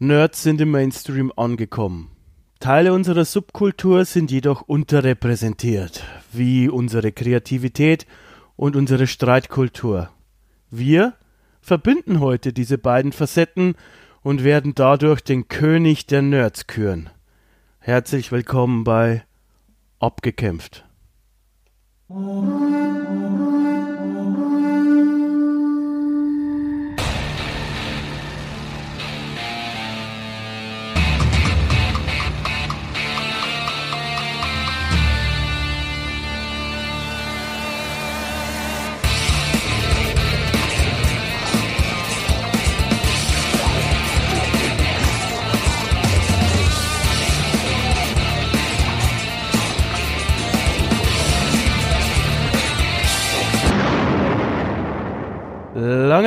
[0.00, 2.12] Nerds sind im Mainstream angekommen.
[2.60, 8.06] Teile unserer Subkultur sind jedoch unterrepräsentiert, wie unsere Kreativität
[8.54, 10.10] und unsere Streitkultur.
[10.70, 11.14] Wir
[11.60, 13.74] verbinden heute diese beiden Facetten
[14.22, 17.10] und werden dadurch den König der Nerds küren.
[17.80, 19.24] Herzlich willkommen bei
[19.98, 20.84] Abgekämpft.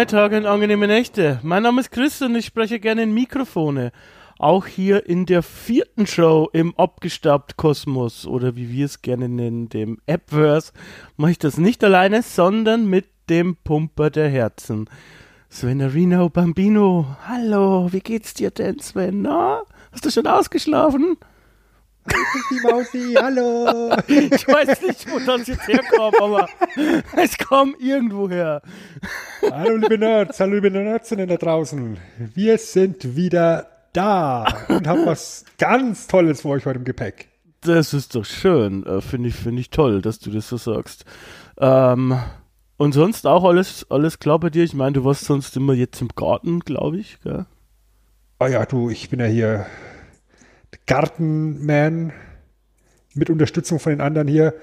[0.02, 1.40] Lange Tage und angenehme Nächte.
[1.44, 3.92] Mein Name ist Chris und ich spreche gerne in Mikrofone.
[4.40, 9.70] Auch hier in der vierten Show im Abgestaubt Kosmos oder wie wir es gerne nennen,
[9.70, 10.72] dem Appverse,
[11.17, 14.90] mache ich das nicht alleine, sondern mit dem Pumper der Herzen.
[15.50, 19.22] Sven Arino Bambino, hallo, wie geht's dir denn, Sven?
[19.22, 21.18] Na, hast du schon ausgeschlafen?
[22.05, 23.95] Die Mausi, hallo.
[24.07, 26.49] Ich weiß nicht, wo das jetzt herkommt, aber
[27.16, 28.61] es kommt irgendwo her.
[29.52, 31.97] Hallo liebe Nerds, hallo liebe Nerdsinnen da draußen.
[32.33, 37.27] Wir sind wieder da und haben was ganz Tolles für euch heute im Gepäck.
[37.61, 38.85] Das ist doch schön.
[38.85, 41.05] Äh, Finde ich, finde ich toll, dass du das so sagst.
[41.59, 42.17] Ähm,
[42.77, 44.63] und sonst auch alles, alles klar bei dir?
[44.63, 47.19] Ich meine, du warst sonst immer jetzt im Garten, glaube ich.
[47.22, 47.45] Gell?
[48.39, 49.67] Oh ja, du, ich bin ja hier
[50.86, 52.14] Gartenman
[53.14, 54.53] mit Unterstützung von den anderen hier.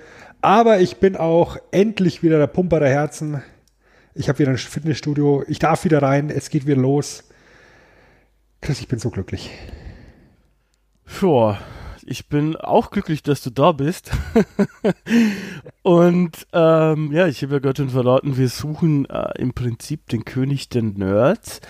[0.40, 3.42] Aber ich bin auch endlich wieder der Pumper der Herzen.
[4.14, 5.44] Ich habe wieder ein Fitnessstudio.
[5.48, 6.30] Ich darf wieder rein.
[6.30, 7.24] Es geht wieder los.
[8.60, 9.50] Chris, ich bin so glücklich.
[11.22, 11.58] Ja,
[12.04, 14.10] ich bin auch glücklich, dass du da bist.
[15.82, 20.24] und ähm, ja, ich habe ja gerade schon verraten, wir suchen äh, im Prinzip den
[20.24, 21.60] König der Nerds.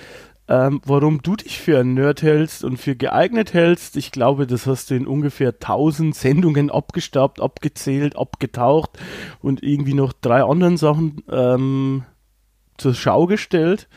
[0.49, 4.67] Ähm, warum du dich für ein Nerd hältst und für geeignet hältst, ich glaube, das
[4.67, 8.99] hast du in ungefähr 1000 Sendungen abgestaubt, abgezählt, abgetaucht
[9.43, 12.05] und irgendwie noch drei anderen Sachen ähm,
[12.79, 13.89] zur Schau gestellt.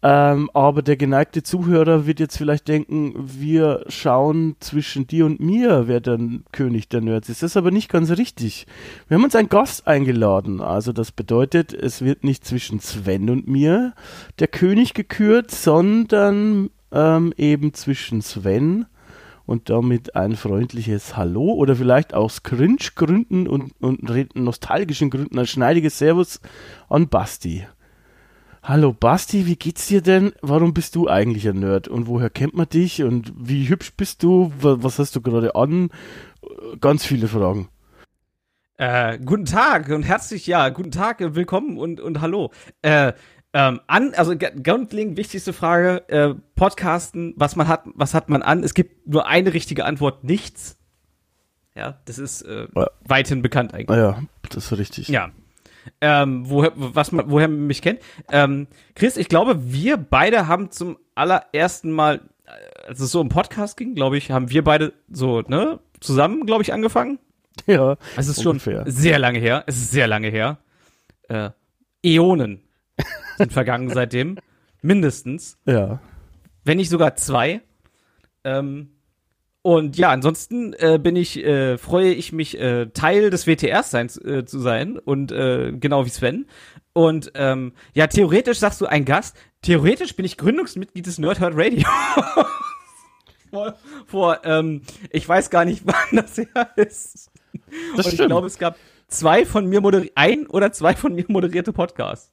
[0.00, 5.88] Ähm, aber der geneigte Zuhörer wird jetzt vielleicht denken, wir schauen zwischen dir und mir,
[5.88, 6.20] wer der
[6.52, 7.42] König der Nerds ist.
[7.42, 8.66] Das ist aber nicht ganz richtig.
[9.08, 10.60] Wir haben uns einen Gast eingeladen.
[10.60, 13.92] Also das bedeutet, es wird nicht zwischen Sven und mir
[14.38, 18.86] der König gekürt, sondern ähm, eben zwischen Sven
[19.46, 25.98] und damit ein freundliches Hallo oder vielleicht aus Cringe-Gründen und, und nostalgischen Gründen ein schneidiges
[25.98, 26.40] Servus
[26.88, 27.66] an Basti.
[28.68, 30.34] Hallo Basti, wie geht's dir denn?
[30.42, 31.88] Warum bist du eigentlich ein Nerd?
[31.88, 33.02] Und woher kennt man dich?
[33.02, 34.52] Und wie hübsch bist du?
[34.58, 35.88] Was hast du gerade an?
[36.78, 37.70] Ganz viele Fragen.
[38.76, 42.52] Äh, guten Tag und herzlich, ja, guten Tag, willkommen und, und hallo.
[42.82, 43.14] Äh,
[43.54, 48.62] ähm, an, also grundlegend wichtigste Frage, äh, Podcasten, was man hat, was hat man an?
[48.62, 50.76] Es gibt nur eine richtige Antwort, nichts.
[51.74, 52.90] Ja, das ist äh, ja.
[53.06, 53.88] weithin bekannt eigentlich.
[53.88, 55.08] Ah ja, das ist richtig.
[55.08, 55.30] Ja,
[56.00, 58.00] ähm, woher, was man, woher man mich kennt.
[58.30, 62.20] Ähm, Chris, ich glaube, wir beide haben zum allerersten Mal,
[62.86, 66.62] als es so im Podcast ging, glaube ich, haben wir beide so, ne, zusammen, glaube
[66.62, 67.18] ich, angefangen.
[67.66, 67.96] Ja.
[68.16, 68.84] Es ist ungefähr.
[68.84, 69.64] schon sehr lange her.
[69.66, 70.58] Es ist sehr lange her.
[71.28, 71.50] Äh,
[72.04, 72.62] Äonen
[73.36, 74.38] sind vergangen seitdem.
[74.80, 75.58] Mindestens.
[75.66, 75.98] Ja.
[76.62, 77.60] Wenn nicht sogar zwei.
[78.44, 78.90] Ähm,
[79.68, 84.06] und ja, ansonsten äh, bin ich, äh, freue ich mich, äh, Teil des WTRs sein,
[84.24, 86.46] äh, zu sein und äh, genau wie Sven.
[86.94, 89.36] Und ähm, ja, theoretisch sagst du ein Gast.
[89.60, 91.86] Theoretisch bin ich Gründungsmitglied des Nerdhurt Radio.
[93.50, 93.74] vor,
[94.06, 97.30] vor ähm, ich weiß gar nicht, wann das her ist.
[97.94, 98.78] Das und ich glaube, es gab
[99.08, 102.32] zwei von mir moderierte, ein oder zwei von mir moderierte Podcasts.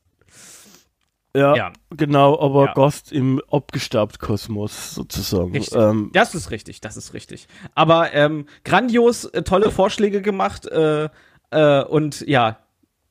[1.35, 2.73] Ja, ja, genau, aber ja.
[2.73, 5.53] Gast im abgestaubt Kosmos sozusagen.
[5.73, 7.47] Ähm, das ist richtig, das ist richtig.
[7.73, 11.09] Aber ähm, grandios äh, tolle Vorschläge gemacht äh,
[11.51, 12.59] äh, und ja,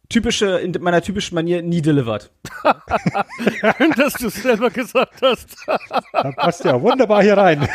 [0.09, 2.31] typische, in meiner typischen Manier nie delivered.
[3.97, 5.57] Dass du es selber gesagt hast.
[6.13, 7.69] da passt ja wunderbar hier rein.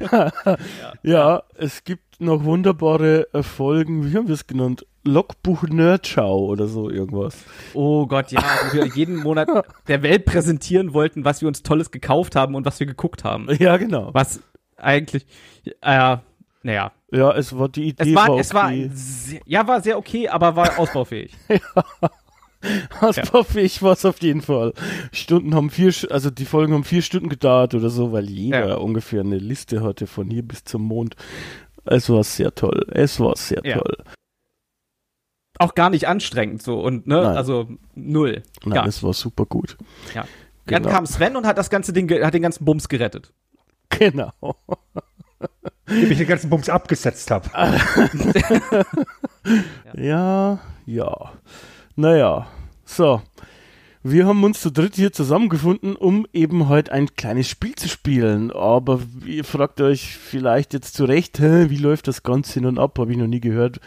[0.00, 0.32] ja.
[1.02, 4.86] ja, es gibt noch wunderbare Folgen, wie haben wir es genannt?
[5.04, 7.36] Logbuch Nerdschau oder so irgendwas.
[7.74, 9.48] Oh Gott, ja, wo wir jeden Monat
[9.88, 13.48] der Welt präsentieren wollten, was wir uns Tolles gekauft haben und was wir geguckt haben.
[13.58, 14.10] Ja, genau.
[14.12, 14.40] Was
[14.76, 15.26] eigentlich,
[15.80, 16.16] äh,
[16.62, 16.92] naja.
[17.10, 18.10] Ja, es war die Idee.
[18.10, 21.32] Es war, war es war sehr, ja, war sehr okay, aber war ausbaufähig.
[21.48, 21.84] ja.
[23.00, 23.24] Als ja.
[23.32, 24.72] war es auf jeden Fall.
[25.10, 28.74] Stunden haben vier, also die Folgen haben vier Stunden gedauert oder so, weil jeder ja.
[28.76, 31.16] ungefähr eine Liste hatte von hier bis zum Mond.
[31.84, 32.86] Es war sehr toll.
[32.92, 33.78] Es war sehr ja.
[33.78, 33.96] toll.
[35.62, 37.36] Auch gar nicht anstrengend so und ne, Nein.
[37.36, 38.42] also null.
[38.64, 39.76] Nein, es war super gut.
[40.14, 40.24] Ja.
[40.66, 40.80] Genau.
[40.84, 43.32] Dann kam Sven und hat das ganze Ding, hat den ganzen Bums gerettet.
[43.88, 44.32] Genau.
[45.86, 47.50] Indem ich den ganzen Bums abgesetzt habe.
[49.94, 51.32] ja, ja.
[51.96, 52.46] Naja,
[52.84, 53.20] so.
[54.04, 58.50] Wir haben uns zu dritt hier zusammengefunden, um eben heute ein kleines Spiel zu spielen.
[58.50, 62.98] Aber ihr fragt euch vielleicht jetzt zu Recht, wie läuft das Ganze nun ab?
[62.98, 63.78] Habe ich noch nie gehört.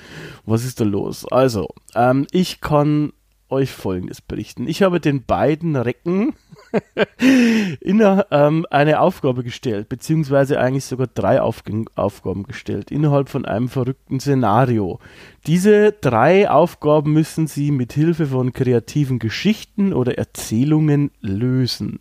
[0.46, 1.26] Was ist da los?
[1.30, 3.12] Also, ähm, ich kann
[3.50, 4.70] euch Folgendes berichten.
[4.70, 6.34] Ich habe den beiden Recken
[7.80, 8.02] in,
[8.32, 11.64] ähm, eine Aufgabe gestellt, beziehungsweise eigentlich sogar drei Auf
[11.96, 15.00] Aufgaben gestellt, innerhalb von einem verrückten Szenario.
[15.48, 22.00] Diese drei Aufgaben müssen sie mit Hilfe von kreativen Geschichten oder Erzählungen lösen.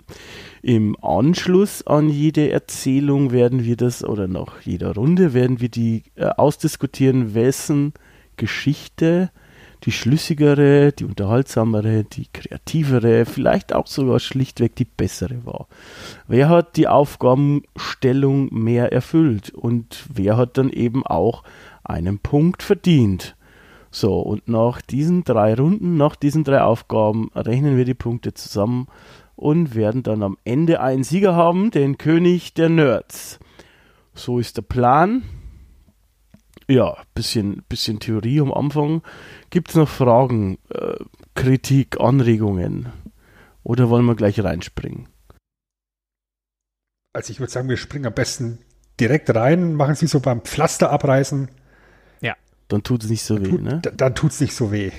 [0.62, 6.04] Im Anschluss an jede Erzählung werden wir das, oder nach jeder Runde werden wir die
[6.16, 7.92] äh, ausdiskutieren, wessen
[8.36, 9.30] Geschichte
[9.84, 15.66] die schlüssigere, die unterhaltsamere, die kreativere, vielleicht auch sogar schlichtweg die bessere war.
[16.26, 21.42] Wer hat die Aufgabenstellung mehr erfüllt und wer hat dann eben auch
[21.82, 23.36] einen Punkt verdient?
[23.90, 28.88] So, und nach diesen drei Runden, nach diesen drei Aufgaben rechnen wir die Punkte zusammen
[29.36, 33.38] und werden dann am Ende einen Sieger haben, den König der Nerds.
[34.14, 35.22] So ist der Plan
[36.68, 39.02] ja, bisschen, bisschen Theorie am Anfang.
[39.50, 40.96] Gibt es noch Fragen, äh,
[41.34, 42.92] Kritik, Anregungen?
[43.62, 45.08] Oder wollen wir gleich reinspringen?
[47.12, 48.58] Also ich würde sagen, wir springen am besten
[49.00, 51.48] direkt rein, machen Sie so beim Pflaster abreißen.
[52.20, 52.34] Ja.
[52.68, 53.82] Dann tut es nicht so dann weh, tut, ne?
[53.96, 54.90] Dann tut es nicht so weh.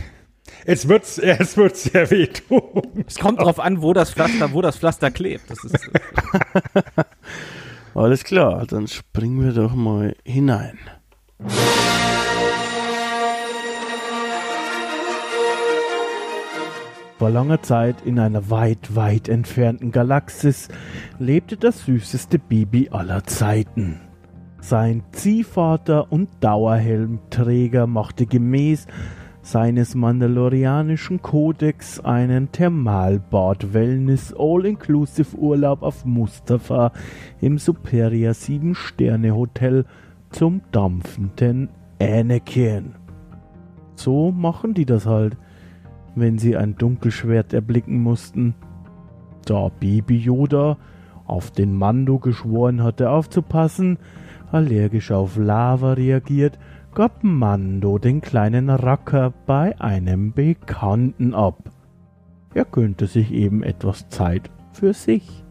[0.65, 3.05] Es wird, es wird sehr weh tun.
[3.07, 5.49] Es kommt drauf an, wo das Pflaster, wo das Pflaster klebt.
[5.49, 5.77] Das ist
[7.95, 10.77] Alles klar, dann springen wir doch mal hinein.
[17.17, 20.69] Vor langer Zeit in einer weit, weit entfernten Galaxis
[21.19, 24.01] lebte das süßeste Baby aller Zeiten.
[24.59, 28.87] Sein Ziehvater und Dauerhelmträger machte gemäß
[29.41, 36.91] seines mandalorianischen Kodex einen Thermalbad Wellness All-Inclusive Urlaub auf Mustafa
[37.41, 39.85] im Superior 7 Sterne Hotel
[40.35, 42.95] zum dampfenden Anakin.
[43.95, 45.37] So machen die das halt,
[46.13, 48.53] wenn sie ein Dunkelschwert erblicken mussten.
[49.45, 50.77] Da Baby Yoda
[51.25, 53.97] auf den Mando geschworen hatte aufzupassen,
[54.51, 56.59] allergisch auf Lava reagiert,
[56.93, 61.71] gab Mando den kleinen Racker bei einem Bekannten ab.
[62.53, 65.45] Er gönnte sich eben etwas Zeit für sich.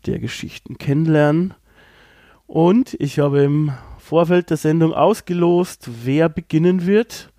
[0.06, 1.54] der Geschichten kennenlernen.
[2.48, 7.32] Und ich habe im Vorfeld der Sendung ausgelost, wer beginnen wird.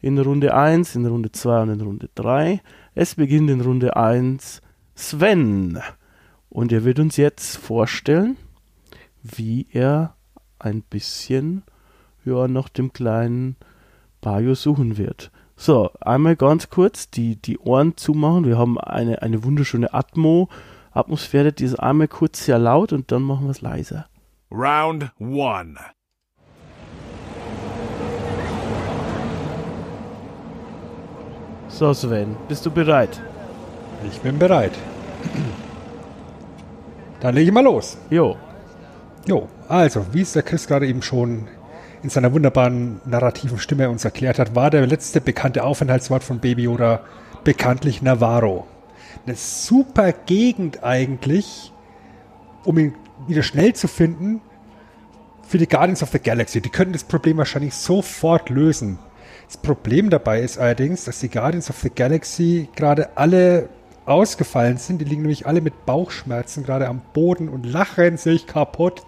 [0.00, 2.60] In Runde 1, in Runde 2 und in Runde 3.
[2.94, 4.62] Es beginnt in Runde 1
[4.94, 5.80] Sven.
[6.50, 8.36] Und er wird uns jetzt vorstellen,
[9.22, 10.14] wie er
[10.60, 11.64] ein bisschen
[12.24, 13.56] ja, nach dem kleinen
[14.24, 15.30] Bayo suchen wird.
[15.54, 18.46] So, einmal ganz kurz die, die Ohren zumachen.
[18.46, 20.48] Wir haben eine, eine wunderschöne Atmo,
[20.92, 24.06] Atmosphäre, die ist einmal kurz sehr laut und dann machen wir es leiser.
[24.50, 25.76] Round one.
[31.68, 33.20] So, Sven, bist du bereit?
[34.10, 34.72] Ich bin bereit.
[37.20, 37.98] Dann lege ich mal los.
[38.08, 38.36] Jo.
[39.26, 41.46] Jo, also, wie es der Chris gerade eben schon
[42.04, 46.64] in seiner wunderbaren narrativen Stimme uns erklärt hat, war der letzte bekannte Aufenthaltsort von Baby
[46.64, 47.00] Yoda
[47.44, 48.66] bekanntlich Navarro.
[49.26, 51.72] Eine super Gegend eigentlich,
[52.64, 52.94] um ihn
[53.26, 54.42] wieder schnell zu finden
[55.48, 56.60] für die Guardians of the Galaxy.
[56.60, 58.98] Die könnten das Problem wahrscheinlich sofort lösen.
[59.46, 63.70] Das Problem dabei ist allerdings, dass die Guardians of the Galaxy gerade alle
[64.04, 65.00] ausgefallen sind.
[65.00, 69.06] Die liegen nämlich alle mit Bauchschmerzen gerade am Boden und lachen sich kaputt.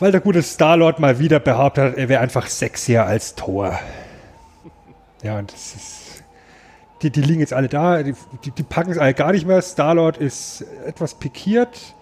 [0.00, 3.78] Weil der gute Star-Lord mal wieder behauptet hat, er wäre einfach sexier als Thor.
[5.22, 5.96] Ja, und das ist.
[7.02, 8.14] Die, die liegen jetzt alle da, die,
[8.44, 9.62] die, packen es alle gar nicht mehr.
[9.62, 11.94] Star-Lord ist etwas pikiert.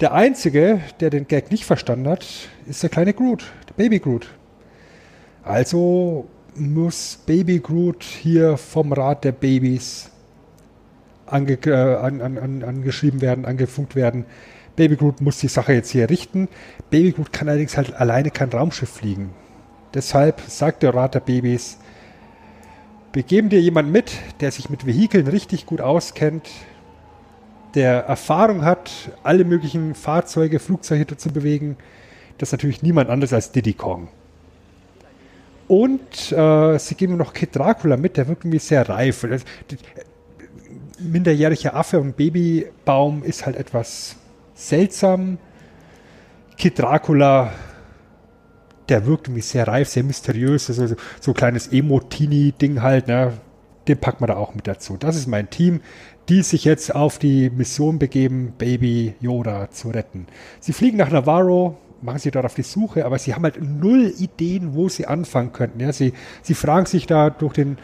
[0.00, 2.26] Der Einzige, der den Gag nicht verstanden hat,
[2.66, 4.28] ist der kleine Groot, der Baby Groot.
[5.42, 10.10] Also muss Baby Groot hier vom Rat der Babys
[11.24, 14.26] ange, äh, an, an, angeschrieben werden, angefunkt werden.
[14.76, 16.48] Baby Groot muss die Sache jetzt hier richten.
[16.90, 19.30] Baby Groot kann allerdings halt alleine kein Raumschiff fliegen.
[19.94, 21.78] Deshalb sagt der Rat der Babys,
[23.12, 26.50] wir geben dir jemanden mit, der sich mit Vehikeln richtig gut auskennt,
[27.74, 28.90] der Erfahrung hat,
[29.22, 31.78] alle möglichen Fahrzeuge, Flugzeuge zu bewegen.
[32.36, 34.08] Das ist natürlich niemand anderes als Diddy Kong.
[35.66, 39.24] Und äh, sie geben noch Kid Dracula mit, der wirkt irgendwie sehr reif.
[39.24, 39.44] Also,
[40.98, 44.16] minderjähriger Affe und Babybaum ist halt etwas
[44.56, 45.38] seltsam.
[46.56, 47.52] Kid Dracula,
[48.88, 50.68] der wirkt irgendwie sehr reif, sehr mysteriös.
[50.68, 53.34] Also so, ein kleines Emo-Teenie-Ding halt, ne?
[53.86, 54.96] Den packt man da auch mit dazu.
[54.96, 55.80] Das ist mein Team,
[56.28, 60.26] die sich jetzt auf die Mission begeben, Baby Yoda zu retten.
[60.58, 64.12] Sie fliegen nach Navarro, machen sich dort auf die Suche, aber sie haben halt null
[64.18, 65.78] Ideen, wo sie anfangen könnten.
[65.78, 67.78] Ja, sie, sie fragen sich da durch den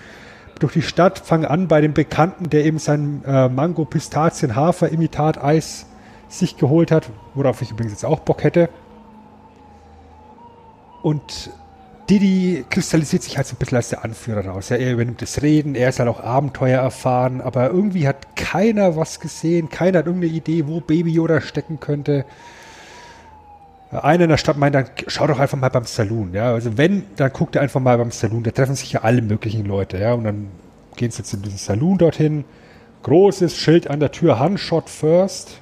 [0.59, 3.85] durch die Stadt, fangen an bei dem Bekannten, der eben sein äh, Mango,
[6.32, 8.70] Sich geholt hat, worauf ich übrigens jetzt auch Bock hätte.
[11.02, 11.50] Und
[12.08, 14.70] Didi kristallisiert sich halt so ein bisschen als der Anführer raus.
[14.70, 18.96] Ja, er übernimmt das Reden, er ist halt auch Abenteuer erfahren, aber irgendwie hat keiner
[18.96, 22.24] was gesehen, keiner hat irgendeine Idee, wo Baby Yoda stecken könnte.
[23.90, 26.52] Einer in der Stadt meint dann, schau doch einfach mal beim Saloon, ja.
[26.52, 29.66] Also wenn, dann guckt er einfach mal beim Saloon, da treffen sich ja alle möglichen
[29.66, 30.14] Leute, ja.
[30.14, 30.48] Und dann
[30.96, 32.44] gehen sie zu diesem Saloon dorthin.
[33.02, 35.62] Großes Schild an der Tür, Handshot first,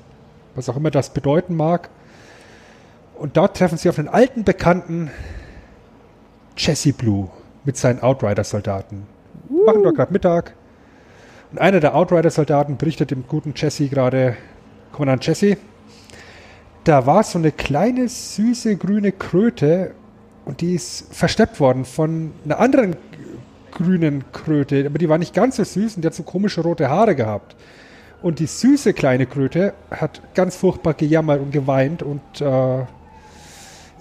[0.55, 1.91] was auch immer das bedeuten mag.
[3.19, 5.11] Und dort treffen sie auf einen alten Bekannten,
[6.57, 7.29] Jesse Blue,
[7.65, 9.07] mit seinen Outrider-Soldaten.
[9.49, 9.67] Uh.
[9.67, 10.55] Machen dort gerade Mittag.
[11.53, 14.37] Und einer der Outrider-Soldaten berichtet dem guten Jesse gerade,
[14.93, 15.57] Kommandant Jesse,
[16.85, 19.93] da war so eine kleine, süße, grüne Kröte
[20.45, 22.97] und die ist versteppt worden von einer anderen
[23.71, 26.89] grünen Kröte, aber die war nicht ganz so süß und die hat so komische rote
[26.89, 27.57] Haare gehabt.
[28.23, 32.85] Und die süße kleine Kröte hat ganz furchtbar gejammert und geweint und äh,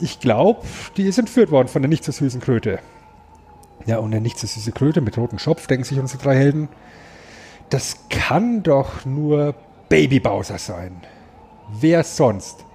[0.01, 0.61] ich glaube,
[0.97, 2.79] die ist entführt worden von der nicht so süßen Kröte.
[3.85, 6.69] Ja, und eine nicht so süße Kröte mit rotem Schopf, denken sich unsere drei Helden.
[7.69, 9.55] Das kann doch nur
[9.87, 11.01] Baby Bowser sein.
[11.79, 12.65] Wer sonst?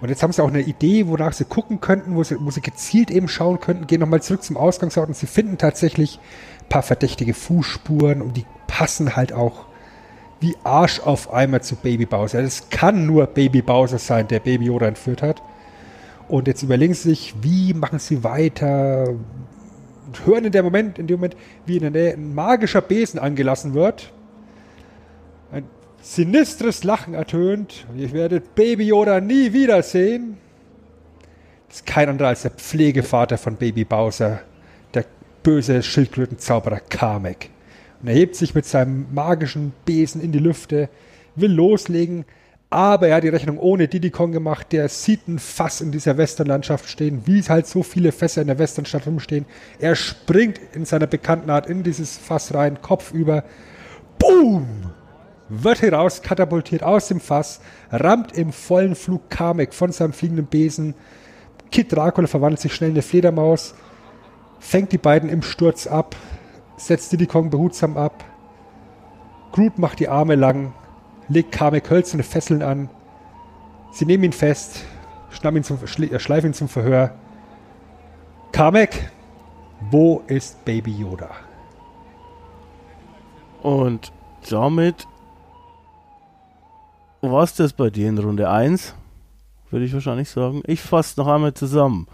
[0.00, 2.60] Und jetzt haben sie auch eine Idee, wonach sie gucken könnten, wo sie, wo sie
[2.60, 6.20] gezielt eben schauen könnten, gehen nochmal zurück zum Ausgangsort und sie finden tatsächlich
[6.60, 9.65] ein paar verdächtige Fußspuren und die passen halt auch
[10.40, 12.42] wie Arsch auf Eimer zu Baby Bowser.
[12.42, 15.42] Das kann nur Baby Bowser sein, der Baby Yoda entführt hat.
[16.28, 19.08] Und jetzt überlegen sie sich, wie machen sie weiter?
[20.06, 23.18] Und hören in dem Moment, in dem Moment, wie in der Nähe ein magischer Besen
[23.18, 24.12] angelassen wird.
[25.52, 25.64] Ein
[26.02, 27.86] sinistres Lachen ertönt.
[27.96, 30.36] Ihr werdet Baby Yoda nie wiedersehen.
[31.68, 34.40] Das ist kein anderer als der Pflegevater von Baby Bowser,
[34.94, 35.04] der
[35.42, 37.50] böse Schildkrötenzauberer Kamek.
[38.02, 40.88] Und er hebt sich mit seinem magischen Besen in die Lüfte,
[41.34, 42.24] will loslegen,
[42.68, 44.72] aber er hat die Rechnung ohne Diddy Kong gemacht.
[44.72, 48.58] Der sieht ein Fass in dieser Westernlandschaft stehen, wie halt so viele Fässer in der
[48.58, 49.46] Westernstadt rumstehen.
[49.78, 53.44] Er springt in seiner bekannten Art in dieses Fass rein, Kopf über.
[54.18, 54.66] Boom!
[55.48, 57.60] Wird heraus, katapultiert aus dem Fass,
[57.92, 60.94] rammt im vollen Flug Kamek von seinem fliegenden Besen.
[61.70, 63.74] Kid Dracula verwandelt sich schnell in eine Fledermaus,
[64.58, 66.16] fängt die beiden im Sturz ab,
[66.76, 68.24] setzt Diddy Kong behutsam ab.
[69.52, 70.74] Groot macht die Arme lang,
[71.28, 72.90] legt Kamek hölzerne Fesseln an.
[73.92, 74.84] Sie nehmen ihn fest,
[75.56, 77.14] ihn zum, äh, schleif ihn zum Verhör.
[78.52, 79.10] Kamek,
[79.90, 81.30] wo ist Baby Yoda?
[83.62, 84.12] Und
[84.48, 85.06] damit
[87.20, 88.94] war's das bei dir in Runde 1,
[89.70, 90.62] würde ich wahrscheinlich sagen.
[90.66, 92.06] Ich fasse noch einmal zusammen.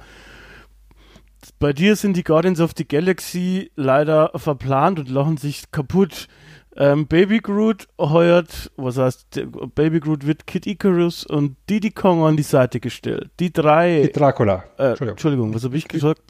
[1.59, 6.29] Bei dir sind die Guardians of the Galaxy leider verplant und lachen sich kaputt.
[6.75, 9.43] Ähm, Baby Groot heuert, was heißt,
[9.75, 13.31] Baby Groot wird Kid Icarus und Diddy Kong an die Seite gestellt.
[13.41, 14.65] Die drei, Kid Dracula.
[14.79, 15.09] äh, Entschuldigung.
[15.11, 16.23] Entschuldigung, was habe ich gesagt?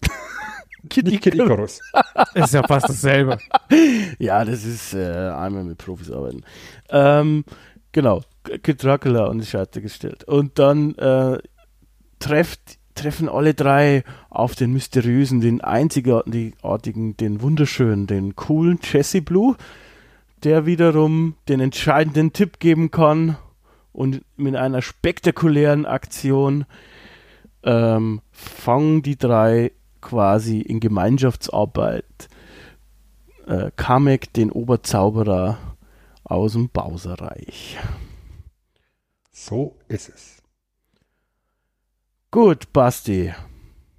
[0.90, 1.78] Kid Nicht Kid Icarus.
[2.34, 3.38] Ist ja fast dasselbe.
[4.18, 6.42] Ja, das ist äh, einmal mit Profis arbeiten.
[6.90, 7.44] Ähm,
[7.92, 8.22] genau,
[8.62, 10.24] Kid Dracula an die Seite gestellt.
[10.24, 11.38] Und dann äh,
[12.18, 19.56] trefft, treffen alle drei auf den mysteriösen, den einzigartigen, den wunderschönen, den coolen Jesse Blue,
[20.44, 23.36] der wiederum den entscheidenden Tipp geben kann
[23.92, 26.64] und mit einer spektakulären Aktion
[27.62, 32.28] ähm, fangen die drei quasi in Gemeinschaftsarbeit
[33.46, 35.58] äh, Kamek, den Oberzauberer
[36.24, 37.78] aus dem Bowserreich.
[39.30, 40.41] So ist es.
[42.32, 43.32] Gut, Basti,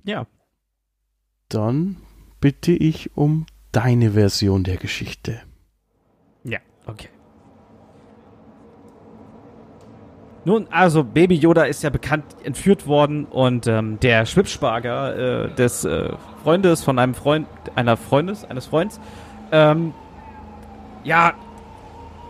[0.04, 0.26] Ja.
[1.50, 1.98] dann
[2.42, 5.40] bitte ich um deine Version der Geschichte.
[6.44, 7.10] Ja, okay.
[10.46, 15.86] Nun, also Baby Yoda ist ja bekannt entführt worden und ähm, der Schwibschwager äh, des
[15.86, 16.12] äh,
[16.44, 19.00] Freundes von einem Freund, einer Freundes, eines Freunds,
[19.52, 19.94] ähm,
[21.04, 21.34] ja,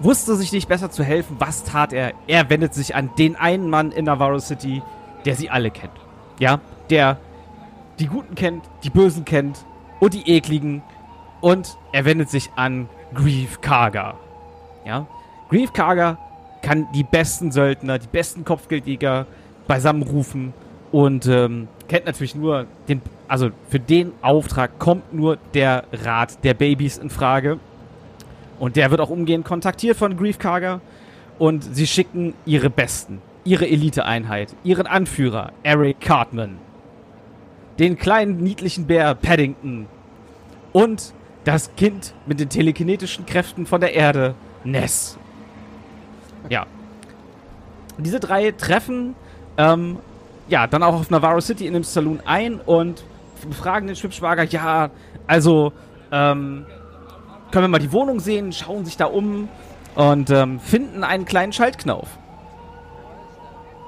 [0.02, 1.38] wusste sich nicht besser zu helfen.
[1.40, 2.12] Was tat er?
[2.28, 4.84] Er wendet sich an den einen Mann in Navarro City,
[5.25, 5.94] der sie alle kennt.
[6.39, 7.18] Ja, der
[8.00, 9.65] die Guten kennt, die Bösen kennt
[10.00, 10.82] und die Ekligen.
[11.42, 14.15] Und er wendet sich an Grief Karga.
[14.86, 15.08] Ja,
[15.50, 16.18] Grief Karga
[16.62, 19.27] kann die besten Söldner, die besten Kopfgeldjäger
[19.68, 20.53] beisammenrufen
[20.92, 26.53] und ähm, kennt natürlich nur den, also für den Auftrag kommt nur der Rat der
[26.53, 27.60] Babys in Frage.
[28.60, 30.82] Und der wird auch umgehend kontaktiert von Grief Karga.
[31.39, 36.58] Und sie schicken ihre Besten, ihre Eliteeinheit, ihren Anführer, Eric Cartman,
[37.79, 39.88] den kleinen niedlichen Bär Paddington
[40.71, 45.17] und das Kind mit den telekinetischen Kräften von der Erde, Ness.
[46.49, 46.65] Ja.
[47.97, 49.15] Diese drei treffen
[49.58, 49.97] ähm,
[50.47, 53.03] ja dann auch auf Navarro City in dem Saloon ein und
[53.47, 54.89] befragen den Schwibschwager, ja,
[55.27, 55.73] also
[56.12, 56.65] ähm,
[57.51, 59.49] können wir mal die Wohnung sehen, schauen sich da um
[59.95, 62.08] und ähm, finden einen kleinen Schaltknauf.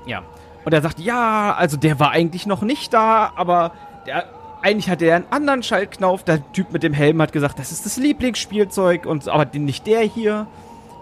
[0.06, 0.24] Ja.
[0.64, 3.72] Und er sagt, ja, also der war eigentlich noch nicht da, aber
[4.08, 4.26] der,
[4.62, 6.24] eigentlich hatte er einen anderen Schaltknauf.
[6.24, 10.02] Der Typ mit dem Helm hat gesagt, das ist das Lieblingsspielzeug und aber nicht der
[10.02, 10.48] hier.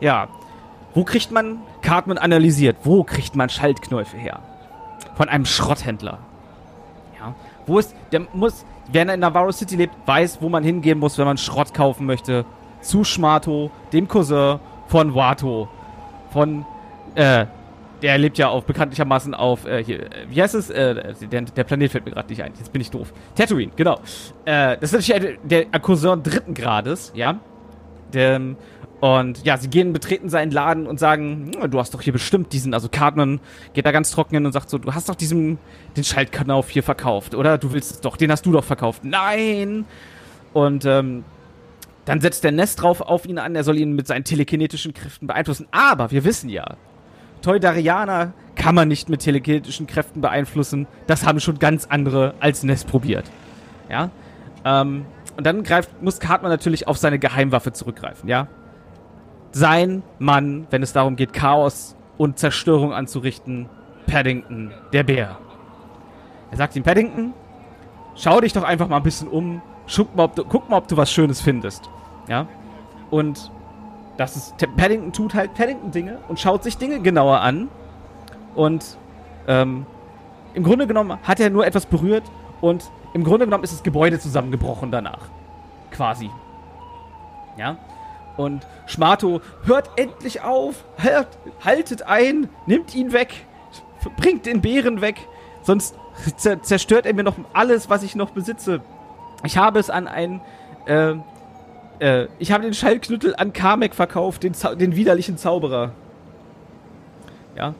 [0.01, 0.27] Ja.
[0.93, 4.39] Wo kriegt man, Cartman analysiert, wo kriegt man Schaltknäufe her?
[5.15, 6.19] Von einem Schrotthändler.
[7.17, 7.33] Ja.
[7.65, 11.25] Wo ist, der muss, wer in Navarro City lebt, weiß, wo man hingehen muss, wenn
[11.25, 12.45] man Schrott kaufen möchte.
[12.81, 15.69] Zu Schmato, dem Cousin von Wato.
[16.31, 16.65] Von,
[17.15, 17.45] äh,
[18.03, 20.69] der lebt ja auf, bekanntlichermaßen auf, äh, hier, wie heißt es?
[20.69, 22.51] Äh, der, der Planet fällt mir gerade nicht ein.
[22.57, 23.11] Jetzt bin ich doof.
[23.35, 23.95] Tatooine, genau.
[24.45, 27.39] Äh, das ist natürlich ein- der Cousin dritten Grades, ja.
[28.13, 28.39] Der,
[28.99, 32.53] und ja, sie gehen, betreten seinen Laden und sagen, "Hm, du hast doch hier bestimmt
[32.53, 33.39] diesen, also Cartman
[33.73, 35.57] geht da ganz trocken hin und sagt so, du hast doch diesen,
[35.97, 37.57] den Schaltknauf hier verkauft, oder?
[37.57, 39.03] Du willst es doch, den hast du doch verkauft.
[39.03, 39.85] Nein!
[40.53, 41.25] Und ähm,
[42.05, 45.25] dann setzt der Nest drauf auf ihn an, er soll ihn mit seinen telekinetischen Kräften
[45.27, 45.67] beeinflussen.
[45.71, 46.75] Aber wir wissen ja,
[47.43, 50.87] Toydarianer kann man nicht mit telekinetischen Kräften beeinflussen.
[51.05, 53.29] Das haben schon ganz andere als Nest probiert.
[53.89, 54.09] Ja.
[54.65, 55.05] Ähm,
[55.37, 58.47] und dann greift, muss Cartman natürlich auf seine Geheimwaffe zurückgreifen, ja.
[59.51, 63.69] Sein Mann, wenn es darum geht, Chaos und Zerstörung anzurichten,
[64.07, 65.37] Paddington, der Bär.
[66.51, 67.33] Er sagt ihm, Paddington,
[68.15, 69.61] schau dich doch einfach mal ein bisschen um,
[70.15, 71.89] mal, ob du, guck mal, ob du was Schönes findest.
[72.27, 72.47] Ja.
[73.09, 73.51] Und
[74.17, 77.69] das ist, Paddington tut halt Paddington-Dinge und schaut sich Dinge genauer an.
[78.55, 78.97] Und
[79.47, 79.85] ähm,
[80.53, 82.23] im Grunde genommen hat er nur etwas berührt
[82.61, 85.29] und im Grunde genommen ist das Gebäude zusammengebrochen danach.
[85.91, 86.29] Quasi.
[87.57, 87.77] Ja.
[88.37, 91.27] Und Schmato hört endlich auf, hört,
[91.63, 93.45] haltet ein, nimmt ihn weg,
[94.17, 95.27] bringt den Bären weg,
[95.61, 95.95] sonst
[96.37, 98.81] zer zerstört er mir noch alles, was ich noch besitze.
[99.43, 100.41] Ich habe es an einen,
[100.85, 101.15] äh,
[101.99, 105.91] äh, ich habe den Schallknüttel an Kamek verkauft, den, den widerlichen Zauberer.
[107.55, 107.73] Ja.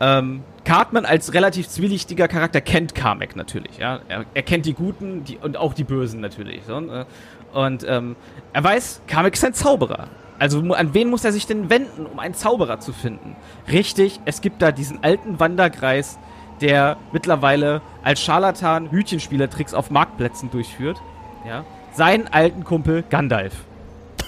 [0.00, 4.00] Ähm, Cartman als relativ zwielichtiger Charakter kennt Kamek natürlich, ja.
[4.08, 6.64] Er, er kennt die Guten die, und auch die Bösen natürlich.
[6.64, 7.06] So, ne?
[7.52, 8.16] Und ähm,
[8.52, 10.08] er weiß, Kamek ist ein Zauberer.
[10.38, 13.36] Also an wen muss er sich denn wenden, um einen Zauberer zu finden?
[13.70, 16.18] Richtig, es gibt da diesen alten Wanderkreis,
[16.60, 21.00] der mittlerweile als Scharlatan Hütchenspielertricks auf Marktplätzen durchführt,
[21.46, 21.64] ja,
[21.96, 23.54] seinen alten Kumpel Gandalf.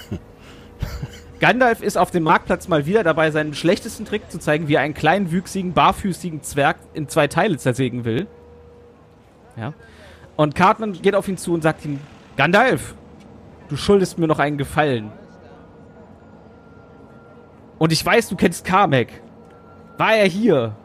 [1.39, 4.81] Gandalf ist auf dem Marktplatz mal wieder dabei, seinen schlechtesten Trick zu zeigen, wie er
[4.81, 8.27] einen kleinen, wüchsigen, barfüßigen Zwerg in zwei Teile zersägen will.
[9.55, 9.73] Ja.
[10.35, 11.99] Und Cartman geht auf ihn zu und sagt ihm,
[12.37, 12.95] Gandalf,
[13.67, 15.11] du schuldest mir noch einen Gefallen.
[17.77, 19.07] Und ich weiß, du kennst Carmack.
[19.97, 20.75] War er hier?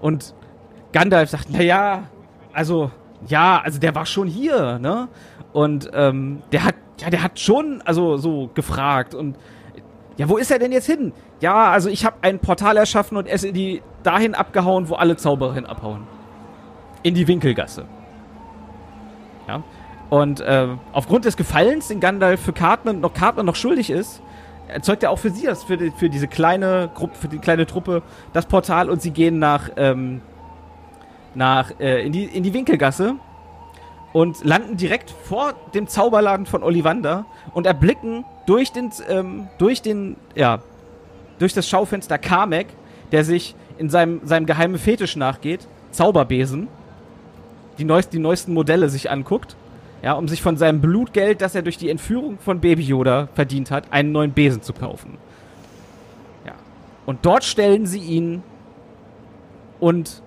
[0.00, 0.34] Und
[0.92, 2.04] Gandalf sagt, na ja,
[2.52, 2.90] also,
[3.26, 5.08] ja, also der war schon hier, ne?
[5.52, 9.36] Und ähm, der hat, ja, der hat schon, also so gefragt und
[10.16, 11.12] ja, wo ist er denn jetzt hin?
[11.40, 14.94] Ja, also ich habe ein Portal erschaffen und er ist in die dahin abgehauen, wo
[14.94, 16.06] alle Zauberer hin abhauen.
[17.02, 17.84] In die Winkelgasse.
[19.46, 19.62] Ja.
[20.08, 24.22] Und äh, aufgrund des Gefallens, den Gandalf für Cartman noch Cartman noch schuldig ist,
[24.68, 27.66] erzeugt er auch für sie das, für, die, für diese kleine Gruppe, für die kleine
[27.66, 28.02] Truppe
[28.32, 30.22] das Portal und sie gehen nach, ähm,
[31.36, 33.14] nach äh, in, die, in die Winkelgasse
[34.12, 40.16] und landen direkt vor dem Zauberladen von Ollivander und erblicken durch den, ähm, durch den,
[40.34, 40.60] ja,
[41.38, 42.68] durch das Schaufenster Kamek,
[43.12, 46.68] der sich in seinem, seinem geheimen Fetisch nachgeht, Zauberbesen,
[47.78, 49.54] die, neuest, die neuesten Modelle sich anguckt,
[50.02, 53.70] ja, um sich von seinem Blutgeld, das er durch die Entführung von Baby Yoda verdient
[53.70, 55.18] hat, einen neuen Besen zu kaufen.
[56.46, 56.52] Ja.
[57.04, 58.42] Und dort stellen sie ihn
[59.78, 60.22] und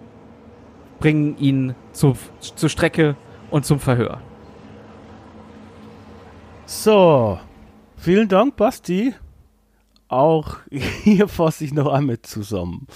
[0.99, 3.15] bringen ihn zu, zur Strecke
[3.49, 4.21] und zum Verhör.
[6.65, 7.39] So,
[7.97, 9.15] vielen Dank, Basti.
[10.07, 10.57] Auch
[11.03, 12.87] hier fasse ich noch einmal zusammen.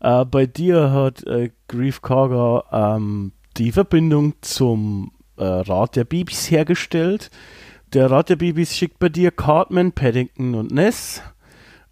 [0.00, 6.50] Äh, bei dir hat äh, Grief Karger ähm, die Verbindung zum äh, Rat der Babys
[6.50, 7.30] hergestellt.
[7.92, 11.22] Der Rat der Babys schickt bei dir Cartman, Paddington und Ness.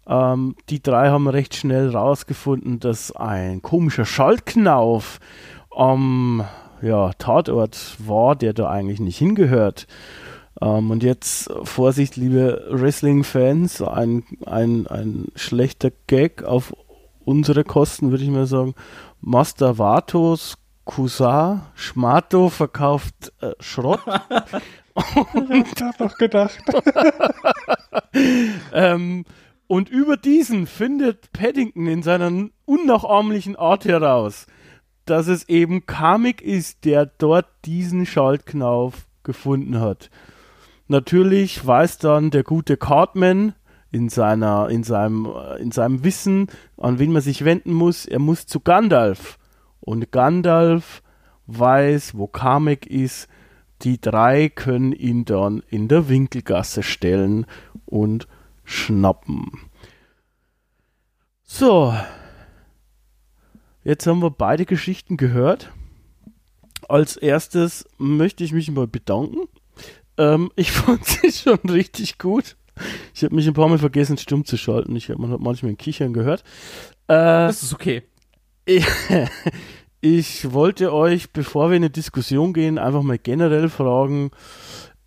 [0.09, 5.19] Ähm, die drei haben recht schnell rausgefunden, dass ein komischer Schaltknauf
[5.69, 6.43] am
[6.81, 9.85] ja, Tatort war, der da eigentlich nicht hingehört.
[10.61, 16.73] Ähm, und jetzt, Vorsicht, liebe Wrestling-Fans, ein, ein, ein schlechter Gag auf
[17.23, 18.73] unsere Kosten, würde ich mal sagen.
[19.21, 24.01] Master Vatos Cousin Schmato verkauft äh, Schrott.
[24.95, 26.57] ich hab doch gedacht.
[28.73, 29.23] ähm,
[29.69, 34.47] und über diesen findet Paddington in seiner unnachahmlichen Art heraus,
[35.05, 40.09] dass es eben Kamik ist, der dort diesen Schaltknauf gefunden hat.
[40.87, 43.53] Natürlich weiß dann der gute Cartman
[43.91, 48.07] in seiner, in seinem, in seinem Wissen, an wen man sich wenden muss.
[48.07, 49.37] Er muss zu Gandalf.
[49.81, 51.03] Und Gandalf
[51.45, 53.27] weiß, wo Kamek ist.
[53.83, 57.45] Die drei können ihn dann in der Winkelgasse stellen
[57.85, 58.27] und
[58.69, 59.51] schnappen.
[61.43, 61.93] So.
[63.83, 65.71] Jetzt haben wir beide Geschichten gehört.
[66.87, 69.47] Als erstes möchte ich mich mal bedanken.
[70.17, 72.55] Ähm, ich fand sie schon richtig gut.
[73.13, 74.95] Ich habe mich ein paar Mal vergessen, stumm zu schalten.
[74.95, 76.41] Ich habe manchmal ein Kichern gehört.
[77.07, 78.03] Äh, das ist okay.
[78.65, 78.85] Ich,
[80.01, 84.31] ich, wollte euch, bevor wir in eine Diskussion gehen, einfach mal generell fragen,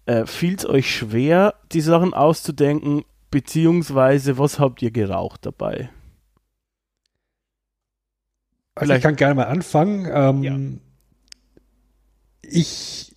[0.07, 5.90] äh, fiel es euch schwer, die Sachen auszudenken, beziehungsweise was habt ihr geraucht dabei?
[8.77, 10.09] Also ich kann gerne mal anfangen.
[10.12, 10.59] Ähm, ja.
[12.42, 13.14] Ich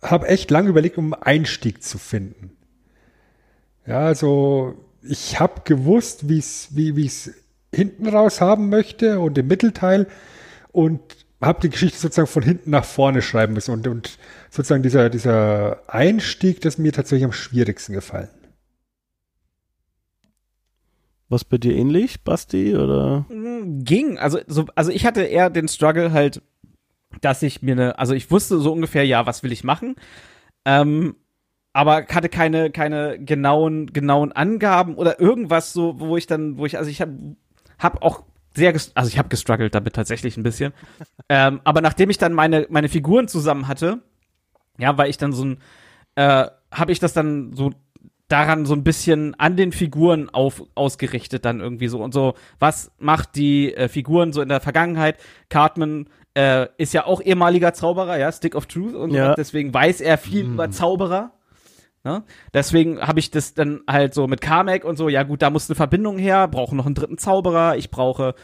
[0.00, 2.56] habe echt lange überlegt, um einen Einstieg zu finden.
[3.86, 7.32] Ja, also ich habe gewusst, wie's, wie es
[7.74, 10.06] hinten raus haben möchte und im Mittelteil
[10.72, 11.00] und
[11.40, 14.18] habe die Geschichte sozusagen von hinten nach vorne schreiben müssen und, und
[14.50, 18.28] sozusagen dieser, dieser Einstieg, das ist mir tatsächlich am schwierigsten gefallen.
[21.30, 23.24] Was bei dir ähnlich, Basti, oder?
[23.28, 24.18] Mm, ging.
[24.18, 26.42] Also, so, also ich hatte eher den Struggle halt,
[27.20, 29.94] dass ich mir eine, also ich wusste so ungefähr, ja, was will ich machen.
[30.64, 31.14] Ähm,
[31.72, 36.78] aber hatte keine, keine genauen, genauen Angaben oder irgendwas so, wo ich dann, wo ich,
[36.78, 37.36] also ich habe
[37.78, 38.24] hab auch
[38.56, 40.72] sehr, also ich habe gestruggelt damit tatsächlich ein bisschen.
[41.28, 44.02] ähm, aber nachdem ich dann meine, meine Figuren zusammen hatte,
[44.78, 45.58] ja, weil ich dann so ein,
[46.16, 47.70] äh, habe ich das dann so
[48.30, 52.34] daran so ein bisschen an den Figuren auf, ausgerichtet dann irgendwie so und so.
[52.58, 55.18] Was macht die äh, Figuren so in der Vergangenheit?
[55.48, 59.30] Cartman äh, ist ja auch ehemaliger Zauberer, ja, Stick of Truth und ja.
[59.30, 60.52] so, deswegen weiß er viel mm.
[60.54, 61.32] über Zauberer.
[62.04, 62.22] Ne?
[62.54, 65.68] Deswegen habe ich das dann halt so mit Kamek und so, ja gut, da muss
[65.68, 68.34] eine Verbindung her, brauche noch einen dritten Zauberer, ich brauche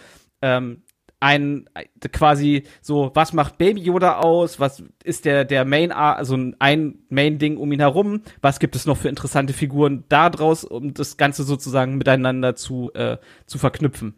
[0.43, 0.83] ähm,
[1.21, 1.69] ein
[2.13, 4.61] quasi so, was macht Baby Yoda aus?
[4.61, 8.23] Was ist der der Main also ein Main Ding um ihn herum?
[8.43, 12.93] Was gibt es noch für interessante Figuren da draus, um das Ganze sozusagen miteinander zu
[12.95, 14.15] äh, zu verknüpfen?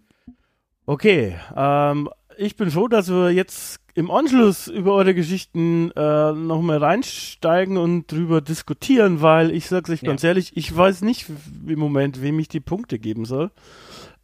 [0.86, 6.78] Okay, ähm, ich bin froh, dass wir jetzt im Anschluss über eure Geschichten äh, nochmal
[6.78, 10.08] reinsteigen und drüber diskutieren, weil ich sag's euch Ja.
[10.10, 11.26] ganz ehrlich, ich weiß nicht
[11.66, 13.50] im Moment, wem ich die Punkte geben soll.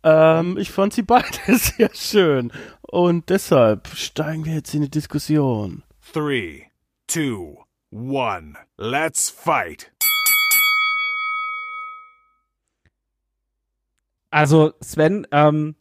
[0.04, 5.82] Ähm, ich fand sie beide sehr schön und deshalb steigen wir jetzt in die Diskussion.
[6.12, 6.66] Three,
[7.08, 7.58] two,
[7.90, 8.54] one.
[8.76, 9.90] Let's fight.
[14.30, 15.74] Also Sven, ähm,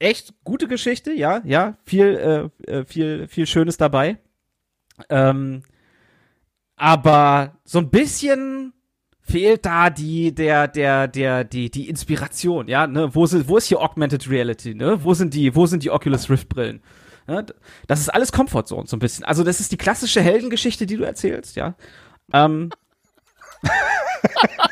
[0.00, 4.18] echt gute Geschichte, ja, ja, viel, äh, äh, viel, viel Schönes dabei.
[5.08, 5.62] Ähm,
[6.76, 8.72] aber so ein bisschen
[9.20, 13.14] fehlt da die, der, der, der, die, die Inspiration, ja, ne?
[13.14, 15.04] Wo sind, wo ist hier Augmented Reality, ne?
[15.04, 16.82] Wo sind die, wo sind die Oculus Rift Brillen?
[17.28, 17.52] D-
[17.86, 19.24] das ist alles Comfort Zone so ein bisschen.
[19.24, 21.74] Also das ist die klassische Heldengeschichte, die du erzählst, ja.
[22.32, 22.70] Ähm,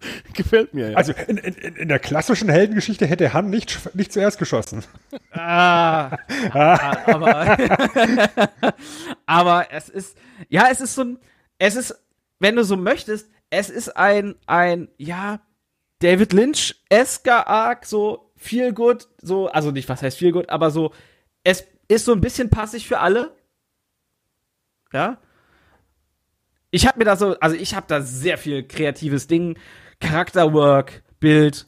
[0.34, 0.90] Gefällt mir.
[0.90, 0.96] Ja.
[0.96, 4.84] Also in, in, in der klassischen Heldengeschichte hätte Han nicht, nicht zuerst geschossen.
[5.32, 6.16] Ah,
[6.52, 7.56] ah, aber,
[9.26, 10.16] aber es ist,
[10.48, 11.18] ja, es ist so ein,
[11.58, 11.94] es ist,
[12.38, 15.40] wenn du so möchtest, es ist ein, ein, ja,
[15.98, 20.94] David Lynch-esker Arc, so viel gut, so, also nicht, was heißt viel gut, aber so,
[21.44, 23.36] es ist so ein bisschen passig für alle.
[24.92, 25.18] Ja.
[26.70, 29.58] Ich habe mir da so, also ich habe da sehr viel kreatives Ding,
[30.00, 31.66] Charakterwork, Bild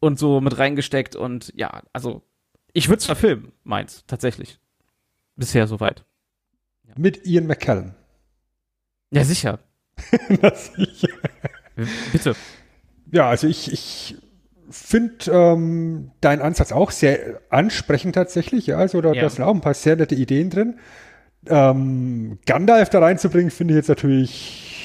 [0.00, 2.22] und so mit reingesteckt und ja, also
[2.72, 4.58] ich würde es verfilmen, meins, tatsächlich.
[5.36, 6.04] Bisher soweit.
[6.96, 7.94] Mit Ian McKellen.
[9.10, 9.58] Ja, sicher.
[10.76, 11.06] Ich-
[12.12, 12.34] Bitte.
[13.12, 14.16] ja, also ich, ich
[14.70, 18.66] finde ähm, deinen Ansatz auch sehr ansprechend tatsächlich.
[18.66, 19.22] Ja, also da, Ja.
[19.22, 20.78] da sind auch ein paar sehr nette Ideen drin.
[21.46, 24.81] Ähm, Gandalf da reinzubringen, finde ich jetzt natürlich,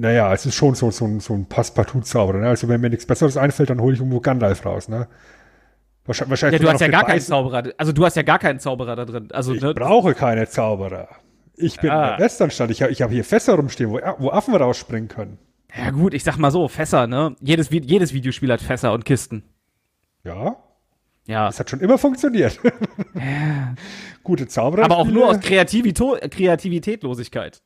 [0.00, 2.38] naja, es ist schon so, so, ein- so ein Passepartout-Zauberer.
[2.38, 2.48] Ne?
[2.48, 4.88] Also wenn mir nichts Besseres einfällt, dann hole ich irgendwo Gandalf raus.
[4.88, 5.08] Ne?
[6.04, 7.62] Wahrscheinlich, wahrscheinlich Ja, du hast ja gar keinen Beißen- Zauberer.
[7.78, 9.28] Also du hast ja gar keinen Zauberer da drin.
[9.32, 11.08] Also, Ich ne, brauche keine Zauberer.
[11.56, 12.02] Ich bin Ah.
[12.12, 12.70] in der Westernstadt.
[12.70, 15.38] Ich, hab- habe hier Fässer rumstehen, wo, wo Affen rausspringen können.
[15.76, 17.34] ja gut, ich sag mal so, Fässer, ne?
[17.40, 19.42] Jedes, jedes Videospiel hat Fässer und Kisten.
[20.22, 20.56] Ja,
[21.26, 21.46] Ja.
[21.46, 22.60] das hat schon immer funktioniert.
[24.22, 24.84] Gute Zauberer.
[24.84, 27.62] Aber auch nur aus Kreativito Kreativitätlosigkeit.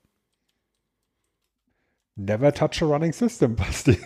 [2.17, 3.99] Never touch a running system, Basti.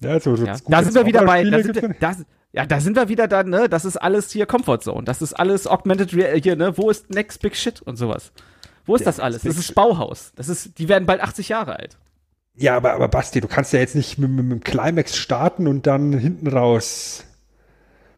[0.00, 0.56] ja, so, so Ja.
[0.66, 3.48] Da sind wir wieder bei, da sind wir, das, ja, da sind wir wieder dann,
[3.48, 3.68] ne?
[3.68, 5.04] Das ist alles hier Comfort Zone.
[5.04, 6.76] Das ist alles Augmented Reality, hier, ne?
[6.76, 8.32] Wo ist Next Big Shit und sowas?
[8.86, 9.42] Wo ist Der das alles?
[9.42, 9.74] Das ist.
[9.74, 10.32] Bauhaus.
[10.36, 11.96] Das ist, die werden bald 80 Jahre alt.
[12.56, 15.66] Ja, aber, aber Basti, du kannst ja jetzt nicht mit, mit, mit dem Climax starten
[15.66, 17.24] und dann hinten raus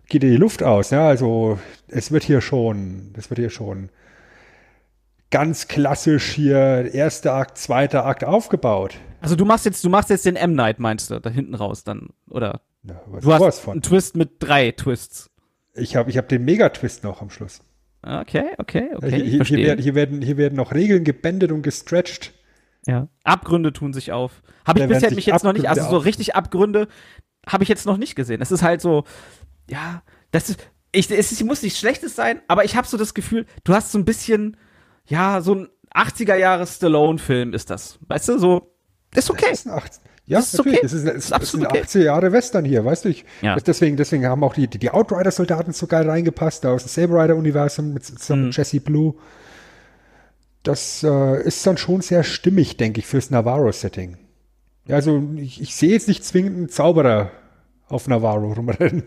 [0.09, 0.91] geht dir die Luft aus.
[0.91, 3.89] Ja, also es wird hier schon, es wird hier schon
[5.33, 8.95] ganz klassisch hier erster Akt, zweiter Akt aufgebaut.
[9.21, 11.83] Also du machst jetzt, du machst jetzt den M Night, meinst du, da hinten raus
[11.83, 12.61] dann, oder?
[12.85, 13.73] Ja, was Du hast von.
[13.73, 15.31] einen Twist mit drei Twists.
[15.75, 17.61] Ich habe ich hab den Megatwist noch am Schluss.
[18.03, 19.67] Okay, okay, okay, hier, ich hier, hier, verstehe.
[19.67, 22.33] werden, hier, werden, hier werden noch Regeln gebändet und gestretched.
[22.87, 23.09] ja.
[23.25, 24.43] Abgründe tun sich auf.
[24.67, 26.89] Habe ich bisher mich jetzt noch nicht, also so richtig Abgründe
[27.47, 28.43] habe ich jetzt noch nicht gesehen.
[28.43, 29.05] Es ist halt so,
[29.71, 33.47] ja, das ist, ich, es muss nichts Schlechtes sein, aber ich habe so das Gefühl,
[33.65, 34.57] du hast so ein bisschen,
[35.07, 37.99] ja, so ein 80er Jahre Stallone-Film ist das.
[38.09, 38.73] Weißt du, so,
[39.15, 39.47] ist okay.
[39.51, 40.79] Das ist ein 18, ja, Das ist natürlich.
[40.79, 40.83] okay.
[40.87, 41.83] Das ist, Das das ist ist, absolut ein okay.
[41.83, 43.09] 80er Jahre Western hier, weißt du?
[43.11, 43.55] Ich, Ja.
[43.55, 46.89] das deswegen, deswegen haben auch die, die, die Outrider-Soldaten so geil reingepasst, da aus dem
[46.89, 48.47] Saber Rider-Universum mit, zusammen Mhm.
[48.49, 49.15] mit Jesse Blue.
[50.63, 54.17] Das äh, ist dann schon sehr stimmig, denke ich, fürs Navarro-Setting.
[54.87, 57.31] Ja, also ich, ich sehe jetzt nicht zwingend einen Zauberer
[57.89, 59.03] auf Navarro rumrennen.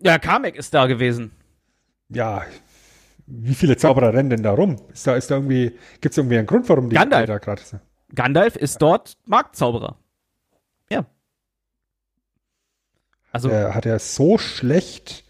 [0.00, 1.32] Ja, Kamek ist da gewesen.
[2.08, 2.42] ja,
[3.30, 4.76] wie viele Zauberer rennen denn da rum?
[4.92, 7.26] Ist da, ist da irgendwie, gibt es irgendwie einen Grund, warum die Gandalf.
[7.26, 7.82] da gerade sind?
[8.14, 9.96] Gandalf ist dort Marktzauberer.
[10.90, 11.04] Ja.
[13.30, 15.24] Also, Der hat er so schlecht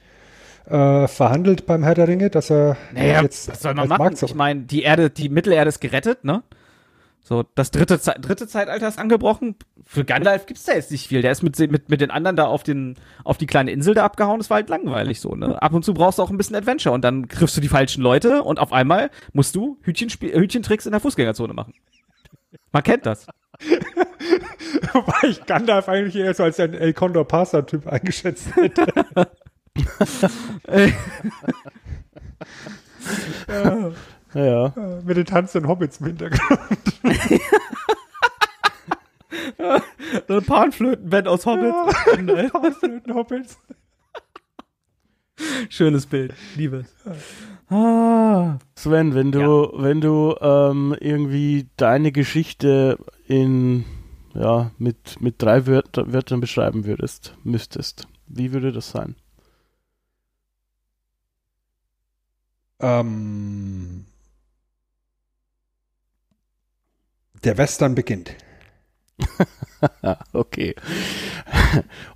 [0.67, 4.17] äh, verhandelt beim Herr der Ringe, dass er naja, jetzt was soll man machen?
[4.23, 6.43] Ich meine, die Erde, die Mittelerde ist gerettet, ne?
[7.29, 9.57] So, das dritte, Ze dritte Zeitalter ist angebrochen.
[9.85, 11.21] Für Gandalf gibt's da jetzt nicht viel.
[11.21, 14.07] Der ist mit, mit, mit den anderen da auf, den, auf die kleine Insel da
[14.07, 14.39] abgehauen.
[14.39, 15.61] Das war halt langweilig so, ne?
[15.61, 18.03] Ab und zu brauchst du auch ein bisschen Adventure und dann triffst du die falschen
[18.03, 21.75] Leute und auf einmal musst du Hütchentricks in der Fußgängerzone machen.
[22.73, 23.27] Man kennt das.
[24.95, 28.87] Wobei ich Gandalf eigentlich eher so als ein El Condor Pasa-Typ eingeschätzt hätte.
[33.49, 33.93] Ja.
[34.39, 36.61] Äh, Mit den tanzenden Hobbits im Hintergrund.
[40.29, 41.75] Eine Panflötenband aus Hobbit.
[42.53, 43.59] Tanzenden Hobbits.
[45.69, 46.35] Schönes Bild.
[46.57, 47.75] Liebe es.
[47.75, 48.59] Ah.
[48.77, 53.85] Sven, wenn du, wenn du ähm, irgendwie deine Geschichte in
[54.35, 59.17] ja mit mit drei Wörter, Wörtern beschreiben würdest, müsstest, wie würde das sein?
[62.81, 64.05] Ähm,
[67.45, 68.35] der Western beginnt.
[70.33, 70.75] okay.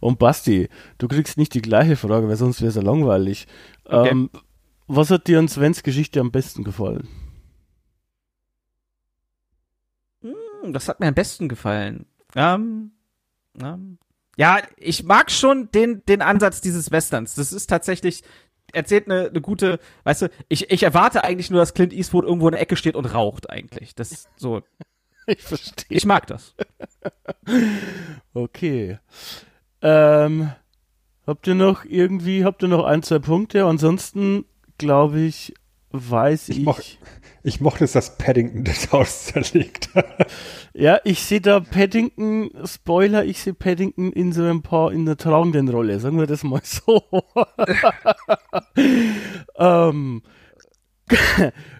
[0.00, 3.46] Und Basti, du kriegst nicht die gleiche Frage, weil sonst wäre es ja langweilig.
[3.85, 4.11] Okay.
[4.11, 4.30] Ähm,
[4.87, 7.08] was hat dir an Svens Geschichte am besten gefallen?
[10.22, 12.06] Hm, das hat mir am besten gefallen.
[12.35, 12.92] Ähm,
[13.61, 13.98] ähm,
[14.37, 17.35] ja, ich mag schon den, den Ansatz dieses Westerns.
[17.35, 18.22] Das ist tatsächlich,
[18.72, 22.48] erzählt eine, eine gute, weißt du, ich, ich erwarte eigentlich nur, dass Clint Eastwood irgendwo
[22.48, 23.94] in der Ecke steht und raucht eigentlich.
[23.94, 24.62] Das ist so,
[25.26, 25.87] Ich verstehe.
[25.88, 26.54] ich mag das.
[28.35, 28.98] Okay.
[29.80, 30.50] Ähm,
[31.26, 33.64] habt ihr noch irgendwie, habt ihr noch ein, zwei Punkte?
[33.66, 34.44] Ansonsten,
[34.78, 35.54] glaube ich,
[35.90, 36.58] weiß ich.
[36.58, 36.80] Ich moch-
[37.44, 40.06] Ich mochte es, dass Paddington das Haus zerlegt hat.
[40.74, 45.16] ja, ich sehe da Paddington, Spoiler, ich sehe Paddington in so ein paar, in der
[45.16, 47.02] tragenden Rolle, sagen wir das mal so.
[49.56, 50.22] ähm,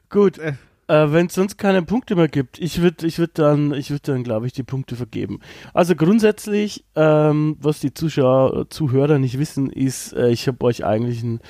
[0.09, 0.40] gut.
[0.88, 4.25] Äh, Wenn es sonst keine Punkte mehr gibt, ich würde ich würd dann, würd dann
[4.25, 5.38] glaube ich, die Punkte vergeben.
[5.73, 11.23] Also grundsätzlich, ähm, was die Zuschauer, Zuhörer nicht wissen, ist, äh, ich habe euch eigentlich
[11.23, 11.40] ein,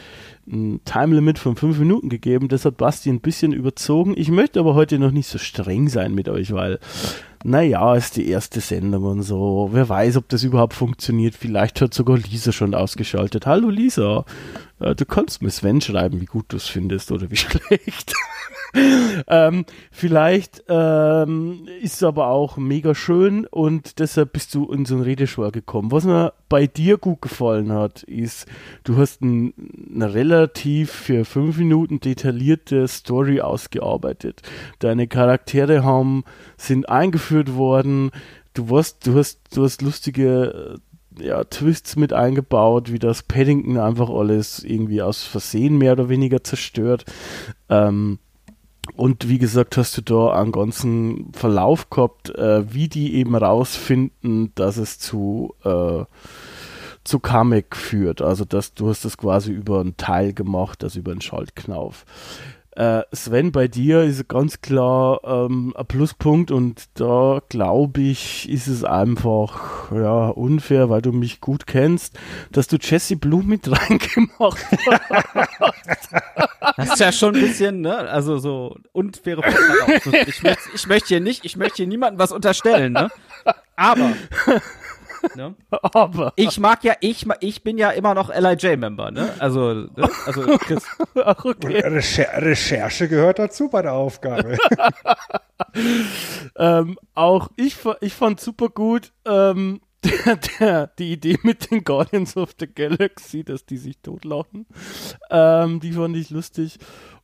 [0.46, 2.48] ein Time Limit von fünf Minuten gegeben.
[2.48, 4.14] Das hat Basti ein bisschen überzogen.
[4.16, 6.78] Ich möchte aber heute noch nicht so streng sein mit euch, weil,
[7.42, 9.70] naja, ist die erste Sendung und so.
[9.72, 11.34] Wer weiß, ob das überhaupt funktioniert.
[11.34, 13.46] Vielleicht hat sogar Lisa schon ausgeschaltet.
[13.46, 14.24] Hallo Lisa,
[14.82, 18.12] du kannst mir Sven schreiben, wie gut du es findest oder wie schlecht.
[19.28, 24.96] ähm, vielleicht ähm, ist es aber auch mega schön und deshalb bist du in so
[24.96, 25.92] ein Redeschwur gekommen.
[25.92, 28.46] Was mir bei dir gut gefallen hat, ist,
[28.84, 29.52] du hast ein,
[29.94, 34.42] eine relativ für fünf Minuten detaillierte Story ausgearbeitet.
[34.78, 36.24] Deine Charaktere haben,
[36.56, 38.10] sind eingeführt worden.
[38.54, 43.78] Du warst, du hast, du hast lustige äh, ja, Twists mit eingebaut, wie das Paddington
[43.78, 47.04] einfach alles irgendwie aus Versehen mehr oder weniger zerstört.
[47.68, 48.18] Ähm,
[48.96, 54.52] und wie gesagt, hast du da einen ganzen Verlauf gehabt, äh, wie die eben rausfinden,
[54.54, 56.04] dass es zu, äh,
[57.04, 58.22] zu Kamek führt.
[58.22, 62.04] Also dass du hast das quasi über einen Teil gemacht, also über einen Schaltknauf.
[62.74, 68.66] Äh, Sven, bei dir ist ganz klar ähm, ein Pluspunkt und da glaube ich, ist
[68.66, 72.18] es einfach ja, unfair, weil du mich gut kennst,
[72.50, 74.64] dass du Jesse Blue mit reingemacht
[75.60, 76.12] hast.
[76.78, 79.42] Das ist ja schon ein bisschen, ne, also so unfaire.
[80.26, 83.10] Ich möchte, ich möchte hier nicht, ich möchte hier niemandem was unterstellen, ne?
[83.76, 84.12] Aber,
[85.34, 85.54] ne?
[85.70, 89.34] Aber Ich mag ja, ich, ich bin ja immer noch LIJ-Member, ne?
[89.38, 90.08] Also, ne?
[90.26, 90.84] also Chris,
[91.24, 91.80] ach, okay.
[91.80, 94.56] Recher Recherche gehört dazu bei der Aufgabe.
[96.56, 102.36] Ähm, auch ich, ich fand super gut ähm, der, der, die Idee mit den Guardians
[102.36, 104.66] of the Galaxy, dass die sich totlachen.
[105.30, 106.78] Ähm, die fand ich lustig.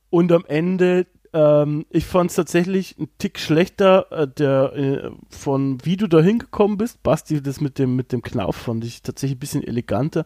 [0.09, 5.77] Und am Ende, ähm, ich fand es tatsächlich ein Tick schlechter, äh, der äh, von
[5.83, 7.03] wie du da hingekommen bist.
[7.03, 10.25] Basti, das mit dem, mit dem Knauf fand ich tatsächlich ein bisschen eleganter.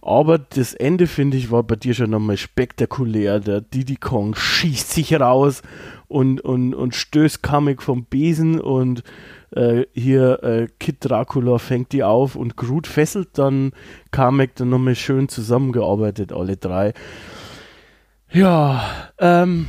[0.00, 3.40] Aber das Ende, finde ich, war bei dir schon nochmal spektakulär.
[3.40, 5.62] Der Diddy Kong schießt sich raus
[6.08, 9.02] und, und, und stößt Kamek vom Besen und
[9.52, 13.72] äh, hier äh, Kid Dracula fängt die auf und Groot fesselt dann
[14.10, 16.94] Kamek dann nochmal schön zusammengearbeitet, alle drei.
[18.30, 18.82] Ja,
[19.18, 19.66] ähm,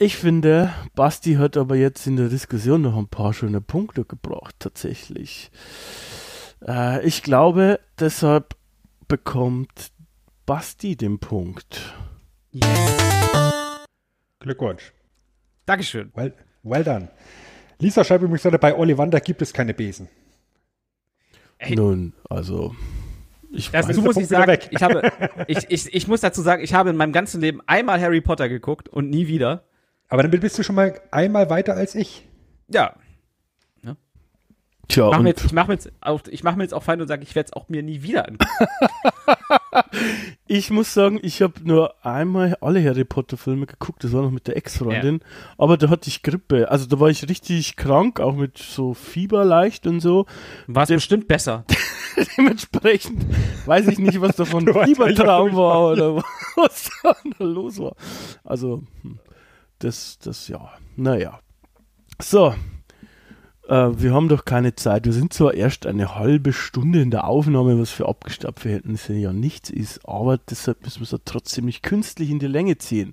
[0.00, 4.56] ich finde, Basti hat aber jetzt in der Diskussion noch ein paar schöne Punkte gebracht,
[4.58, 5.50] tatsächlich.
[6.66, 8.56] Äh, ich glaube, deshalb
[9.08, 9.92] bekommt
[10.46, 11.94] Basti den Punkt.
[14.40, 14.94] Glückwunsch.
[15.66, 16.10] Dankeschön.
[16.14, 16.32] Well,
[16.62, 17.10] well done.
[17.78, 20.08] Lisa schreibt übrigens gerade, bei Ollivander gibt es keine Besen.
[21.58, 21.76] Hey.
[21.76, 22.74] Nun, also,
[23.52, 25.12] ich der muss ich sagen, ich habe,
[25.46, 28.48] ich, ich, ich muss dazu sagen, ich habe in meinem ganzen Leben einmal Harry Potter
[28.48, 29.64] geguckt und nie wieder.
[30.10, 32.26] Aber dann bist du schon mal einmal weiter als ich.
[32.68, 32.94] Ja,
[34.90, 37.00] tja, mach mir jetzt, ich mache mir jetzt, auch, ich mache mir jetzt auch fein
[37.00, 38.66] und sage, ich werde es auch mir nie wieder angucken.
[40.46, 44.30] ich muss sagen, ich habe nur einmal alle Harry Potter Filme geguckt, das war noch
[44.30, 45.20] mit der Ex-Freundin,
[45.56, 49.44] aber da hatte ich Grippe, also da war ich richtig krank, auch mit so Fieber
[49.44, 50.26] leicht und so.
[50.66, 51.64] War es bestimmt besser.
[52.36, 53.24] Dementsprechend
[53.66, 56.16] weiß ich nicht, was davon Fiebertraum war oder
[56.56, 57.94] was da los war.
[58.44, 59.18] Also, hm,
[59.80, 61.40] das, das, ja, naja.
[62.20, 62.54] So,
[63.68, 65.06] äh, wir haben doch keine Zeit.
[65.06, 69.70] Wir sind zwar erst eine halbe Stunde in der Aufnahme, was für Abgestappt-Verhältnisse ja nichts
[69.70, 73.12] ist, aber deshalb müssen wir es trotzdem nicht künstlich in die Länge ziehen.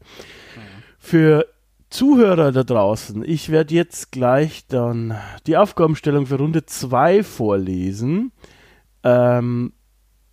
[0.99, 1.45] Für
[1.89, 5.15] Zuhörer da draußen, ich werde jetzt gleich dann
[5.45, 8.33] die Aufgabenstellung für Runde 2 vorlesen.
[9.03, 9.71] Ähm,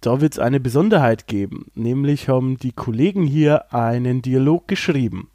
[0.01, 1.67] da wird es eine Besonderheit geben.
[1.75, 5.31] Nämlich haben die Kollegen hier einen Dialog geschrieben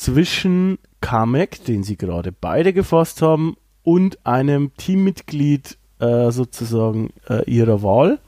[0.00, 7.82] zwischen Kamek, den sie gerade beide gefasst haben, und einem Teammitglied äh, sozusagen äh, ihrer
[7.82, 8.18] Wahl,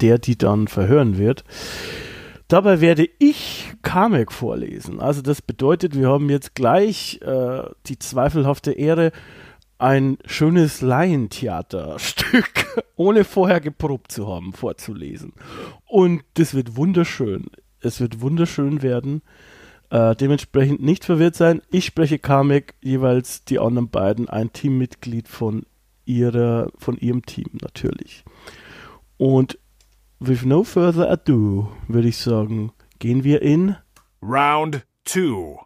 [0.00, 1.44] der die dann verhören wird.
[2.48, 5.00] Dabei werde ich Kamek vorlesen.
[5.00, 9.12] Also das bedeutet, wir haben jetzt gleich äh, die zweifelhafte Ehre,
[9.78, 15.32] ein schönes Laientheaterstück, ohne vorher geprobt zu haben, vorzulesen.
[15.86, 17.46] Und das wird wunderschön.
[17.80, 19.22] Es wird wunderschön werden.
[19.90, 21.62] Äh, dementsprechend nicht verwirrt sein.
[21.70, 25.64] Ich spreche Kamek, jeweils die anderen beiden, ein Teammitglied von
[26.04, 28.24] ihrer, von ihrem Team natürlich.
[29.16, 29.58] Und
[30.18, 33.76] with no further ado, würde ich sagen, gehen wir in
[34.22, 35.58] Round 2.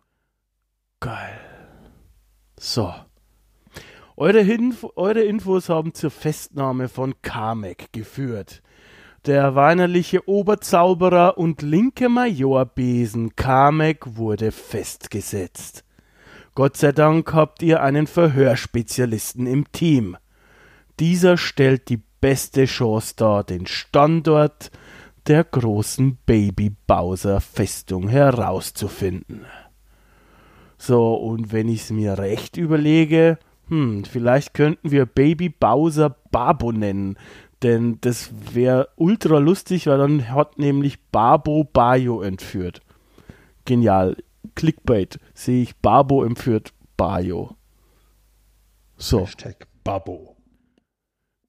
[1.01, 1.41] Geil.
[2.59, 2.93] So.
[4.17, 8.63] Eure, Hinf eure Infos haben zur Festnahme von Kamek geführt.
[9.27, 15.85] Der weinerliche Oberzauberer und linke Majorbesen Kamek wurde festgesetzt.
[16.55, 20.17] Gott sei Dank habt ihr einen Verhörspezialisten im Team.
[20.99, 24.71] Dieser stellt die beste Chance dar, den Standort
[25.27, 29.45] der großen Baby Bowser Festung herauszufinden.
[30.79, 37.19] So, und wenn ich's mir recht überlege, hm, vielleicht könnten wir Baby Bowser Babo nennen,
[37.63, 42.81] denn das wäre ultra lustig, weil dann hat nämlich Babo Bayo entführt.
[43.65, 44.17] Genial.
[44.55, 45.19] Clickbait.
[45.35, 47.57] Sehe ich Babo entführt Bayo.
[48.97, 49.21] So.
[49.23, 50.37] Hashtag Babo.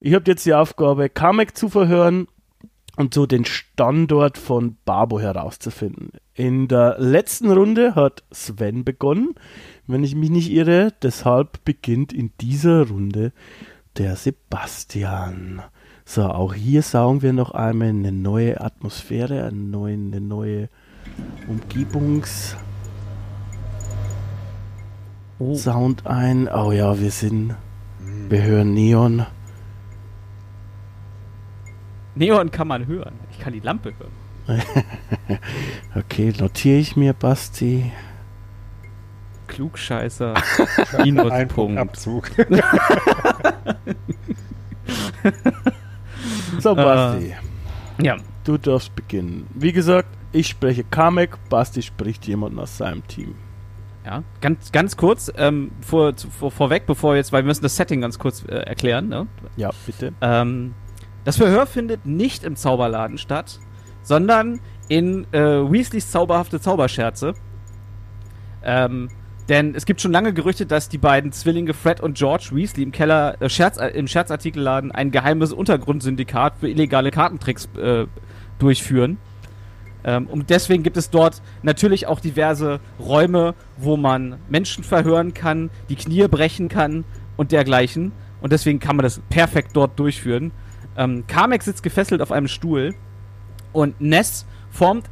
[0.00, 2.26] Ich habe jetzt die Aufgabe, Kamek zu verhören
[2.96, 6.10] und so den Standort von Babo herauszufinden.
[6.34, 9.34] In der letzten Runde hat Sven begonnen,
[9.86, 10.92] wenn ich mich nicht irre.
[11.02, 13.32] Deshalb beginnt in dieser Runde
[13.96, 15.62] der Sebastian.
[16.04, 20.68] So, auch hier saugen wir noch einmal eine neue Atmosphäre, eine neue, eine neue
[21.48, 22.56] Umgebungs
[25.42, 25.56] Oh.
[25.56, 26.48] Sound ein.
[26.48, 27.56] Oh ja, wir sind,
[28.28, 29.26] wir hören Neon.
[32.14, 33.14] Neon kann man hören.
[33.32, 34.12] Ich kann die Lampe hören.
[35.94, 37.92] Okay, notiere ich mir, Basti.
[39.46, 40.32] Klugscheißer.
[40.98, 41.54] Ein Minuspunkt.
[41.54, 42.30] Punkt Abzug.
[46.58, 47.34] So, Basti,
[48.00, 48.16] Ja.
[48.44, 49.46] du darfst beginnen.
[49.54, 53.34] Wie gesagt, ich spreche Kamek, Basti spricht jemanden aus seinem Team.
[54.04, 58.00] Ja, ganz, ganz kurz, ähm, vor, vor, vorweg, bevor jetzt, weil wir müssen das Setting
[58.00, 59.28] ganz kurz äh, erklären, ne?
[59.56, 60.12] Ja, bitte.
[60.20, 60.74] Ähm,
[61.24, 63.60] das Verhör findet nicht im Zauberladen statt,
[64.02, 67.34] sondern in äh, Weasleys zauberhafte Zauberscherze.
[68.64, 69.08] Ähm,
[69.48, 72.92] denn es gibt schon lange Gerüchte, dass die beiden Zwillinge Fred und George Weasley im
[72.92, 78.06] Keller, äh, Scherz, äh, im Scherzartikelladen ein geheimes Untergrundsyndikat für illegale Kartentricks äh,
[78.58, 79.18] durchführen.
[80.04, 85.70] Ähm, und deswegen gibt es dort natürlich auch diverse Räume, wo man Menschen verhören kann,
[85.88, 87.04] die Knie brechen kann
[87.36, 88.12] und dergleichen.
[88.40, 90.52] Und deswegen kann man das perfekt dort durchführen.
[90.96, 92.94] Ähm, Kamek sitzt gefesselt auf einem Stuhl
[93.72, 95.08] und Ness formt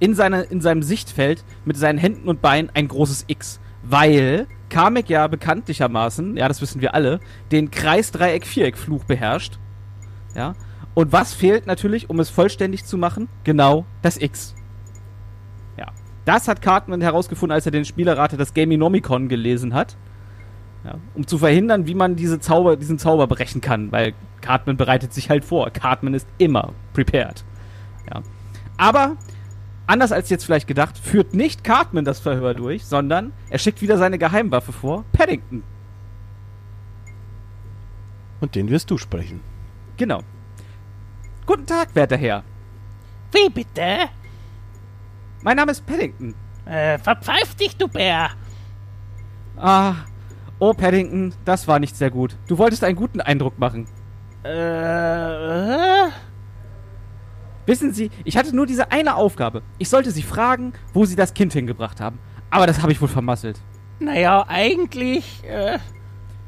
[0.00, 3.60] in, seine, in seinem Sichtfeld mit seinen Händen und Beinen ein großes X.
[3.84, 7.20] Weil Kamek ja bekanntlichermaßen, ja, das wissen wir alle,
[7.52, 9.58] den Kreis-Dreieck-Viereck-Fluch beherrscht.
[10.34, 10.54] Ja.
[10.94, 13.28] Und was fehlt natürlich, um es vollständig zu machen?
[13.44, 14.54] Genau das X.
[15.76, 15.86] Ja.
[16.24, 19.96] Das hat Cartman herausgefunden, als er den Spielerrate das Gaminomicon gelesen hat.
[20.84, 24.12] Ja, um zu verhindern, wie man diese Zauber, diesen Zauber brechen kann, weil
[24.42, 25.70] Cartman bereitet sich halt vor.
[25.70, 27.42] Cartman ist immer prepared.
[28.12, 28.22] Ja.
[28.76, 29.16] Aber
[29.86, 33.98] anders als jetzt vielleicht gedacht, führt nicht Cartman das Verhör durch, sondern er schickt wieder
[33.98, 35.62] seine Geheimwaffe vor, Paddington.
[38.40, 39.40] Und den wirst du sprechen.
[39.96, 40.20] Genau.
[41.46, 42.42] Guten Tag, werter Herr.
[43.32, 44.10] Wie bitte?
[45.42, 46.34] Mein Name ist Paddington.
[46.64, 48.30] Äh, verpfeif dich, du Bär.
[49.56, 49.94] Ah,
[50.58, 52.36] oh Paddington, das war nicht sehr gut.
[52.48, 53.86] Du wolltest einen guten Eindruck machen.
[54.44, 56.10] Äh, äh?
[57.66, 59.62] Wissen Sie, ich hatte nur diese eine Aufgabe.
[59.78, 62.18] Ich sollte Sie fragen, wo Sie das Kind hingebracht haben.
[62.50, 63.60] Aber das habe ich wohl vermasselt.
[64.00, 65.78] Naja, eigentlich, äh,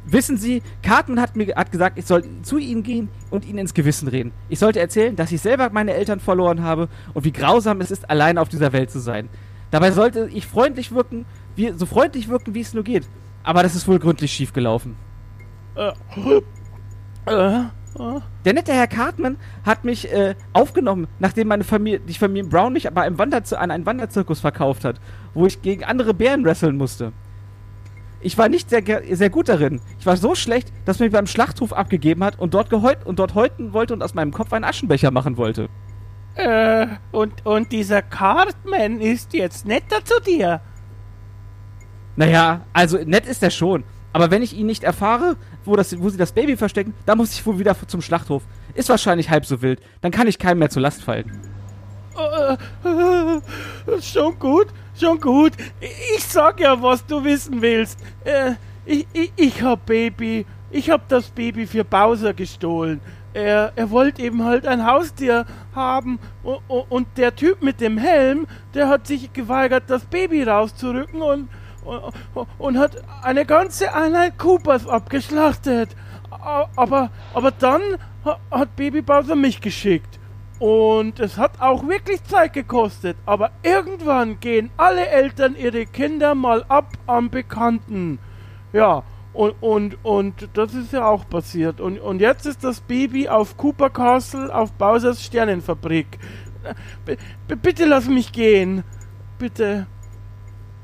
[0.08, 3.74] Wissen Sie, Cartman hat mir hat gesagt, ich soll zu Ihnen gehen und Ihnen ins
[3.74, 4.30] Gewissen reden.
[4.48, 8.08] Ich sollte erzählen, dass ich selber meine Eltern verloren habe und wie grausam es ist,
[8.08, 9.28] allein auf dieser Welt zu sein.
[9.72, 13.08] Dabei sollte ich freundlich wirken, wie, so freundlich wirken, wie es nur geht.
[13.42, 14.94] Aber das ist wohl gründlich schief gelaufen.
[15.74, 15.92] Äh,
[18.44, 22.86] Der nette Herr Cartman hat mich äh, aufgenommen, nachdem meine Familie, die Familie Brown mich
[22.86, 25.00] aber einem Wanderz an einen Wanderzirkus verkauft hat,
[25.34, 27.12] wo ich gegen andere Bären wresteln musste.
[28.20, 29.80] Ich war nicht sehr, sehr gut darin.
[29.98, 33.18] Ich war so schlecht, dass man mich beim Schlachthof abgegeben hat und dort, geheut und
[33.18, 35.68] dort häuten wollte und aus meinem Kopf einen Aschenbecher machen wollte.
[36.34, 40.60] Äh, und, und dieser Cartman ist jetzt netter zu dir.
[42.16, 43.84] Naja, also nett ist er schon.
[44.12, 45.36] Aber wenn ich ihn nicht erfahre,
[45.66, 48.42] wo, das, wo sie das Baby verstecken, dann muss ich wohl wieder zum Schlachthof.
[48.74, 49.80] Ist wahrscheinlich halb so wild.
[50.00, 51.30] Dann kann ich keinem mehr zur Last fallen.
[52.16, 52.56] Äh,
[54.00, 55.52] schon gut, schon gut.
[55.80, 57.98] Ich sag ja, was du wissen willst.
[58.24, 58.52] Äh,
[58.84, 60.46] ich, ich, ich hab Baby.
[60.70, 63.00] Ich hab das Baby für Bowser gestohlen.
[63.34, 65.44] Er, er wollte eben halt ein Haustier
[65.74, 71.20] haben und, und der Typ mit dem Helm, der hat sich geweigert, das Baby rauszurücken
[71.20, 71.48] und,
[71.86, 75.90] und, und hat eine ganze Einheit Coopers abgeschlachtet.
[76.76, 77.80] Aber, aber dann
[78.24, 80.18] ha- hat Baby Bowser mich geschickt.
[80.58, 83.16] Und es hat auch wirklich Zeit gekostet.
[83.26, 88.18] Aber irgendwann gehen alle Eltern ihre Kinder mal ab am Bekannten.
[88.72, 91.80] Ja, und, und, und das ist ja auch passiert.
[91.80, 96.18] Und, und jetzt ist das Baby auf Cooper Castle auf Bowsers Sternenfabrik.
[97.04, 97.16] B
[97.46, 98.82] b- bitte lass mich gehen.
[99.38, 99.86] Bitte.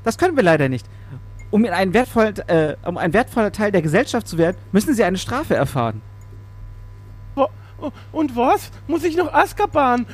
[0.03, 0.85] Das können wir leider nicht.
[1.51, 5.03] Um, in einen wertvollen, äh, um ein wertvoller Teil der Gesellschaft zu werden, müssen sie
[5.03, 6.01] eine Strafe erfahren.
[8.11, 8.71] Und was?
[8.87, 10.05] Muss ich noch Azkaban?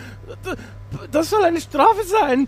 [1.11, 2.47] Das soll eine Strafe sein.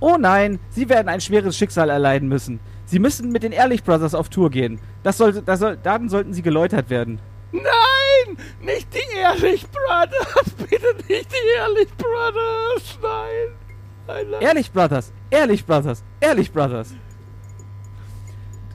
[0.00, 2.60] Oh nein, sie werden ein schweres Schicksal erleiden müssen.
[2.86, 4.80] Sie müssen mit den Ehrlich Brothers auf Tour gehen.
[5.02, 7.20] Das sollte, das soll, dann sollten sie geläutert werden.
[7.52, 8.36] Nein!
[8.60, 10.50] Nicht die Ehrlich Brothers!
[10.58, 12.98] Bitte nicht die Ehrlich Brothers!
[13.00, 13.63] Nein!
[14.40, 16.94] Ehrlich Brothers, Ehrlich Brothers, Ehrlich Brothers.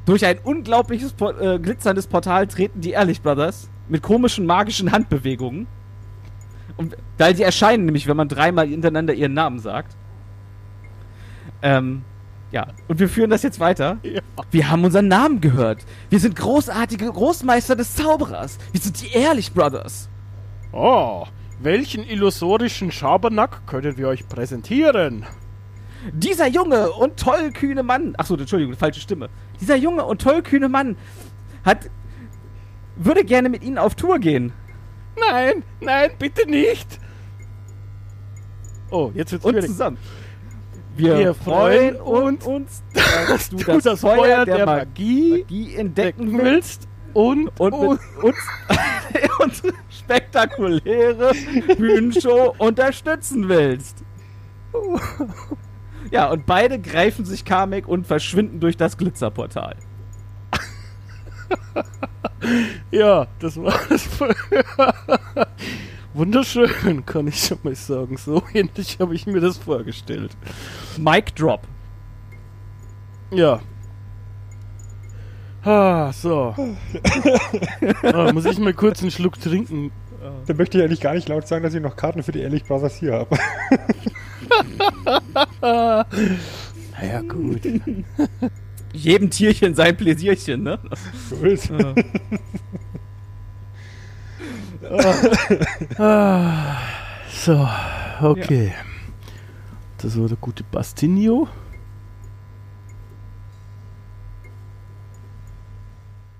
[0.06, 5.68] Durch ein unglaubliches Por äh, glitzerndes Portal treten die Ehrlich Brothers mit komischen magischen Handbewegungen.
[6.78, 9.96] Und, weil sie erscheinen nämlich, wenn man dreimal hintereinander ihren Namen sagt.
[11.62, 12.04] Ähm,
[12.52, 12.68] ja.
[12.88, 13.98] Und wir führen das jetzt weiter.
[14.02, 14.22] Ja.
[14.50, 15.86] Wir haben unseren Namen gehört.
[16.10, 18.58] Wir sind großartige Großmeister des Zauberers.
[18.72, 20.10] Wir sind die Ehrlich Brothers.
[20.72, 21.26] Oh,
[21.62, 25.26] welchen illusorischen Schabernack können wir euch präsentieren?
[26.14, 28.14] Dieser junge und tollkühne Mann.
[28.18, 29.30] Achso, Entschuldigung, falsche Stimme.
[29.60, 30.96] Dieser junge und tollkühne Mann
[31.66, 31.90] hat.
[32.96, 34.54] würde gerne mit Ihnen auf Tour gehen.
[35.20, 37.00] Nein, nein, bitte nicht!
[38.92, 39.70] Oh, jetzt wird's Und schwierig.
[39.70, 39.98] zusammen.
[40.96, 42.84] Wir, Wir freuen uns, uns
[43.28, 48.00] dass du Du das, Feuer der, Magie Magie entdecken willst und, und und
[50.10, 51.34] spektakuläre
[51.78, 54.04] Bühnenshow unterstützen willst.
[56.12, 59.76] Ja, und beide greifen sich Kamek und verschwinden durch das Glitzerportal.
[62.90, 64.08] ja, das war das.
[66.16, 68.18] Wunderschön, kann ich schon mal sagen.
[68.18, 70.36] So ähnlich habe ich mir das vorgestellt.
[70.98, 71.62] Mic Drop.
[73.30, 73.60] Ja.
[75.70, 76.56] Ah, so.
[78.04, 79.92] ah, muss ich mal kurz einen Schluck trinken?
[80.48, 82.64] Dann möchte ich eigentlich gar nicht laut sagen, dass ich noch Karten für die Ehrlich
[82.64, 83.38] Brothers hier habe.
[87.02, 87.62] Naja, gut.
[88.94, 90.80] Jedem Tierchen sein Pläsierchen, ne?
[91.30, 91.72] So ist.
[97.32, 97.70] So,
[98.22, 98.74] okay.
[100.00, 101.48] Das war der gute Bastinio.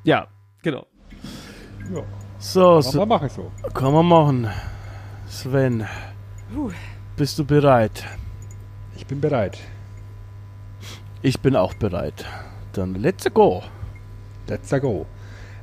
[0.10, 0.26] Ja,
[0.64, 0.88] genau.
[1.94, 2.02] Ja,
[2.40, 3.52] So, aber so mache ich so.
[3.76, 4.48] kann man machen.
[5.28, 5.86] Sven,
[7.16, 8.04] bist du bereit?
[8.96, 9.60] Ich bin bereit.
[11.22, 12.26] Ich bin auch bereit.
[12.74, 13.62] Dann let's go.
[14.48, 15.06] Let's go.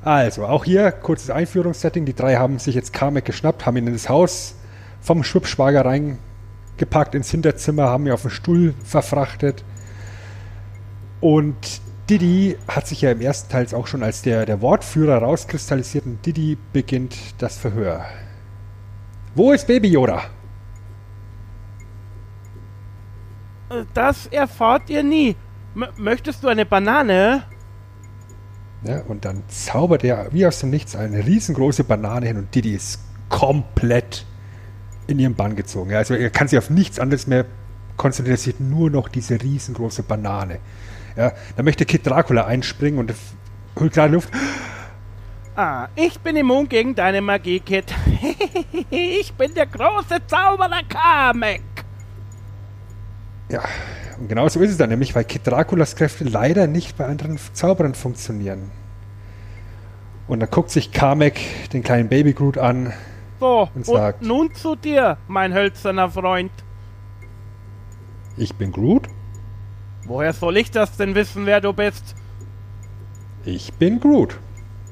[0.02, 2.04] Also, auch hier kurzes Einführungssetting.
[2.04, 4.54] Die drei haben sich jetzt Kamek geschnappt, haben ihn in das Haus
[5.00, 9.64] vom Schwibschwager reingepackt ins Hinterzimmer, haben ihn auf den Stuhl verfrachtet.
[11.20, 16.06] Und Didi hat sich ja im ersten Teil auch schon als der, der Wortführer rauskristallisiert
[16.06, 18.04] und Didi beginnt das Verhör.
[19.34, 20.22] Wo ist Baby Yoda?
[23.92, 25.34] Das erfahrt ihr nie.
[25.74, 27.42] M möchtest du eine Banane?
[28.84, 32.74] Ja, und dann zaubert er wie aus dem Nichts eine riesengroße Banane hin und Didi
[32.74, 34.24] ist komplett
[35.08, 35.90] in ihren Bann gezogen.
[35.90, 37.46] Ja, also er kann sich auf nichts anderes mehr
[37.96, 40.60] konzentrieren, er sieht nur noch diese riesengroße Banane.
[41.16, 43.14] Ja, da möchte Kid Dracula einspringen und
[43.78, 44.28] holt gerade Luft.
[45.54, 47.86] Ah, ich bin immun gegen deine Magie, Kid.
[48.90, 51.62] ich bin der große Zauberer Kamek.
[53.48, 53.62] Ja,
[54.18, 57.38] und genau so ist es dann nämlich, weil Kid Draculas Kräfte leider nicht bei anderen
[57.54, 58.70] Zauberern funktionieren.
[60.28, 61.40] Und dann guckt sich Kamek
[61.72, 62.92] den kleinen Baby Groot an.
[63.40, 66.50] So, Und und, sagt- nun zu dir, mein hölzerner Freund.
[68.36, 69.08] Ich bin Groot?
[70.06, 72.14] Woher soll ich das denn wissen, wer du bist?
[73.44, 74.38] Ich bin Groot.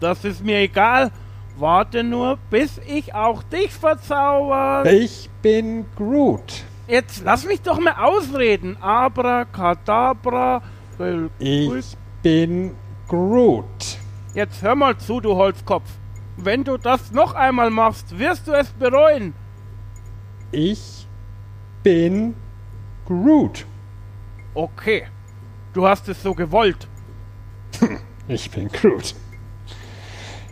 [0.00, 1.12] Das ist mir egal.
[1.56, 4.84] Warte nur, bis ich auch dich verzauber.
[4.90, 6.64] Ich bin Groot.
[6.88, 8.76] Jetzt lass mich doch mal ausreden.
[8.80, 10.62] Abracadabra.
[11.38, 12.74] Ich bin
[13.08, 13.98] Groot.
[14.34, 15.88] Jetzt hör mal zu, du Holzkopf.
[16.36, 19.32] Wenn du das noch einmal machst, wirst du es bereuen.
[20.50, 21.06] Ich
[21.84, 22.34] bin
[23.06, 23.64] Groot.
[24.54, 25.06] Okay.
[25.72, 26.88] Du hast es so gewollt.
[28.26, 29.14] Ich bin Groot.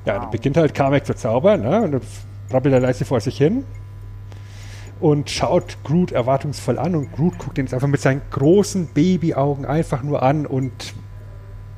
[0.05, 1.81] Ja, dann beginnt halt Kamek zu zaubern, ne?
[1.81, 2.03] Und dann
[2.51, 3.65] brabbelt er leise vor sich hin
[5.01, 9.65] und schaut Groot erwartungsvoll an und Groot guckt ihn jetzt einfach mit seinen großen Babyaugen
[9.65, 10.93] einfach nur an und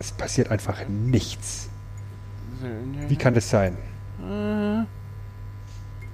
[0.01, 1.71] es passiert einfach nichts.
[3.07, 3.77] Wie kann das sein?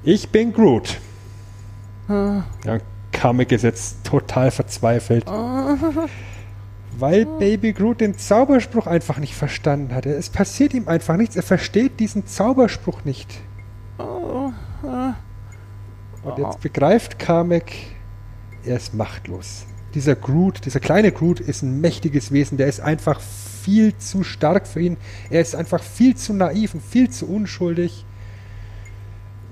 [0.02, 1.00] Ich bin Groot.
[2.08, 2.78] Ja,
[3.12, 5.26] Kamek ist jetzt total verzweifelt.
[6.98, 10.10] Weil Baby Groot den Zauberspruch einfach nicht verstanden hatte.
[10.10, 11.36] Es passiert ihm einfach nichts.
[11.36, 13.40] Er versteht diesen Zauberspruch nicht.
[16.22, 17.72] Und jetzt begreift Kamek,
[18.64, 19.66] er ist machtlos.
[19.94, 22.58] Dieser Groot, dieser kleine Groot ist ein mächtiges Wesen.
[22.58, 24.96] Der ist einfach viel zu stark für ihn.
[25.30, 28.04] Er ist einfach viel zu naiv und viel zu unschuldig.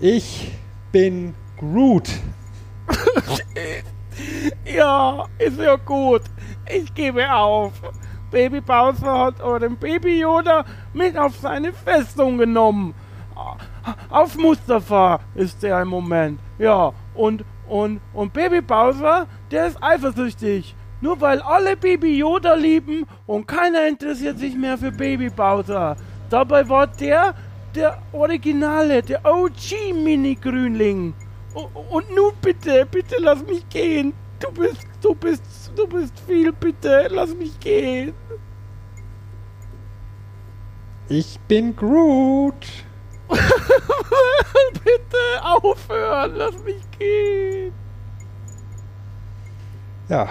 [0.00, 0.52] Ich
[0.92, 2.08] bin Groot.
[4.64, 6.22] Ja, ist ja gut.
[6.68, 7.72] Ich gebe auf.
[8.30, 12.94] Baby Bowser hat euren Baby Yoda mit auf seine Festung genommen.
[14.10, 16.40] Auf Mustafa ist der im Moment.
[16.58, 20.74] Ja, und, und, und Baby Bowser, der ist eifersüchtig.
[21.00, 25.96] Nur weil alle Baby Yoda lieben und keiner interessiert sich mehr für Baby Bowser.
[26.28, 27.34] Dabei war der
[27.74, 31.14] der Originale, der OG Mini-Grünling.
[31.58, 34.12] Und nun bitte, bitte lass mich gehen.
[34.38, 35.42] Du bist, du bist,
[35.74, 38.14] du bist viel, bitte, lass mich gehen.
[41.08, 42.66] Ich bin Groot.
[43.28, 47.72] bitte aufhören, lass mich gehen.
[50.08, 50.28] Ja,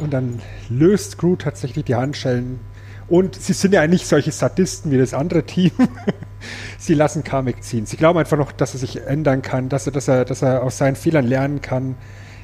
[0.00, 2.58] und dann löst Groot tatsächlich die Handschellen.
[3.06, 5.70] Und sie sind ja nicht solche Sadisten wie das andere Team.
[6.78, 7.86] sie lassen Kamek ziehen.
[7.86, 10.62] Sie glauben einfach noch, dass er sich ändern kann, dass er, dass er, dass er
[10.62, 11.96] aus seinen Fehlern lernen kann.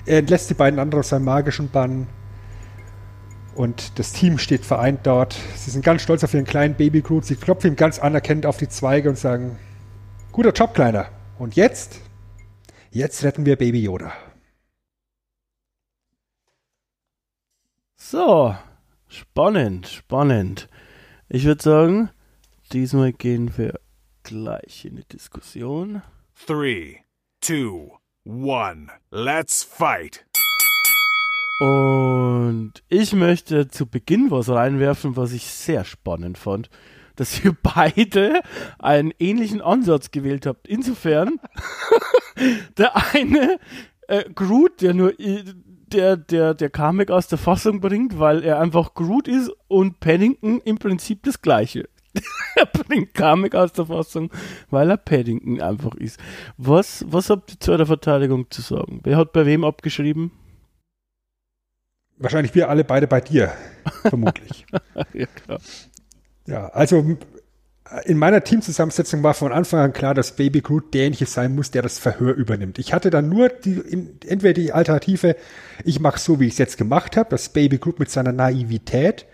[0.07, 2.07] Er entlässt die beiden anderen aus seinem magischen Bann.
[3.55, 5.37] Und das Team steht vereint dort.
[5.57, 7.25] Sie sind ganz stolz auf ihren kleinen Baby Groot.
[7.25, 9.59] Sie klopfen ihm ganz anerkennend auf die Zweige und sagen,
[10.33, 11.07] guter Job, Kleiner.
[11.39, 12.01] Und jetzt,
[12.91, 14.13] jetzt retten wir Baby Yoda.
[17.97, 18.55] So,
[19.09, 20.69] spannend, spannend.
[21.29, 22.11] Ich würde sagen,
[22.73, 23.81] diesmal gehen wir
[24.25, 26.03] gleich in die Diskussion.
[26.47, 27.03] Three,
[27.41, 27.93] two,
[28.25, 28.89] one.
[29.11, 30.27] Let's fight.
[31.61, 36.69] Und ich möchte zu Beginn was reinwerfen, was ich sehr spannend fand,
[37.15, 38.41] dass ihr beide
[38.79, 40.67] einen ähnlichen Ansatz gewählt habt.
[40.67, 41.39] Insofern,
[42.79, 43.61] der eine
[44.09, 45.13] äh, Groot, der nur
[45.93, 50.61] der, der, der Kamek aus der Fassung bringt, weil er einfach Groot ist und Paddington
[50.65, 51.89] im Prinzip das gleiche.
[52.57, 54.31] Er bringt Kamek aus der Fassung,
[54.71, 56.21] weil er Paddington einfach ist.
[56.57, 59.01] Was, was habt ihr zu der Verteidigung zu sagen?
[59.03, 60.31] Wer hat bei wem abgeschrieben?
[62.17, 63.53] Wahrscheinlich wir alle beide bei dir,
[64.03, 64.67] vermutlich.
[65.13, 65.59] ja, klar.
[66.47, 67.17] Ja, also
[68.05, 71.83] in meiner Teamzusammensetzung war von Anfang an klar, dass Baby Groot derjenige sein muss, der
[71.83, 72.79] das Verhör übernimmt.
[72.79, 75.37] Ich hatte dann nur die, in, entweder die Alternative,
[75.85, 79.27] ich mache so, wie ich es jetzt gemacht habe, dass Baby Groot mit seiner Naivität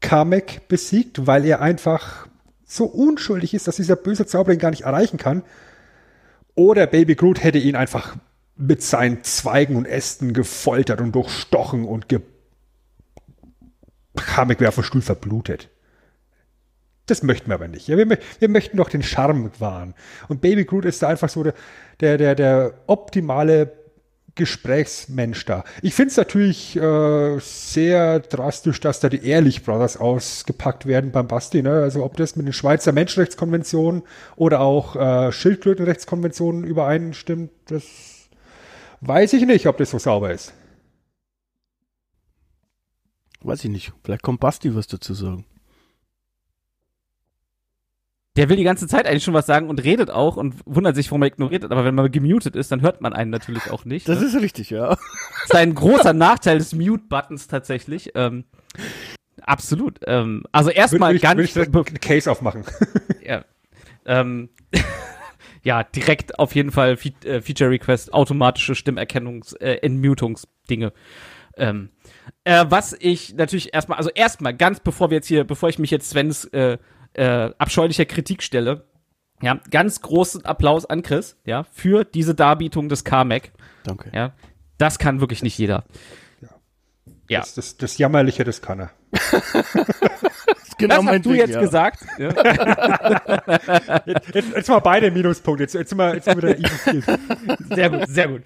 [0.00, 2.28] Kamek besiegt, weil er einfach
[2.64, 5.42] so unschuldig ist, dass dieser böse Zauberer ihn gar nicht erreichen kann.
[6.54, 8.16] Oder Baby Groot hätte ihn einfach
[8.56, 12.20] mit seinen Zweigen und Ästen gefoltert und durchstochen und ge
[14.16, 15.70] Kamek wäre auf dem Stuhl verblutet.
[17.06, 17.88] Das möchten wir aber nicht.
[17.88, 19.94] Ja, wir, wir, möchten doch den Charme wahren.
[20.28, 21.54] Und Baby Groot ist da einfach so der,
[22.00, 23.72] der, der, der optimale
[24.36, 25.64] Gesprächsmensch da.
[25.80, 31.28] Ich finde es natürlich äh, sehr drastisch, dass da die Ehrlich Brothers ausgepackt werden beim
[31.28, 31.62] Basti.
[31.62, 31.70] Ne?
[31.70, 34.02] Also ob das mit den Schweizer Menschenrechtskonventionen
[34.34, 37.84] oder auch äh, Schildkrötenrechtskonventionen übereinstimmt, das
[39.00, 40.52] weiß ich nicht, ob das so sauber ist.
[43.42, 43.92] Weiß ich nicht.
[44.02, 45.44] Vielleicht kommt Basti was dazu sagen.
[48.36, 51.08] Der will die ganze Zeit eigentlich schon was sagen und redet auch und wundert sich,
[51.10, 51.70] warum er ignoriert hat.
[51.70, 54.08] Aber wenn man gemutet ist, dann hört man einen natürlich auch nicht.
[54.08, 54.26] Das ne?
[54.26, 54.88] ist richtig, ja.
[54.88, 55.00] Das
[55.44, 58.10] ist ein großer Nachteil des Mute-Buttons tatsächlich.
[58.16, 58.44] Ähm,
[59.40, 60.00] absolut.
[60.06, 61.38] Ähm, also erstmal ganz.
[61.38, 62.64] Will ich einen Case aufmachen.
[63.24, 63.44] ja.
[64.04, 64.48] Ähm,
[65.62, 70.92] ja, direkt auf jeden Fall Fe äh, Feature Request, automatische Stimmerkennungs-, äh, Entmutungsdinge.
[71.56, 71.90] Ähm,
[72.42, 75.92] äh, was ich natürlich erstmal, also erstmal, ganz bevor wir jetzt hier, bevor ich mich
[75.92, 76.78] jetzt Svens äh,
[77.14, 78.84] äh, abscheulicher Kritik stelle,
[79.42, 83.52] ja, ganz großen Applaus an Chris, ja, für diese Darbietung des Carmack.
[83.84, 84.10] Danke.
[84.14, 84.32] Ja,
[84.78, 85.84] das kann wirklich nicht jeder.
[87.28, 87.40] Ja.
[87.40, 88.90] Das, das, das Jammerliche, das kann er.
[90.78, 91.60] genau das hast du Ding, jetzt ja.
[91.60, 92.00] gesagt.
[92.18, 94.02] Ja.
[94.06, 95.64] Jetzt, jetzt mal beide Minuspunkte.
[95.64, 97.18] Jetzt, jetzt sind wir, jetzt sind wir wieder.
[97.74, 98.42] Sehr gut, sehr gut.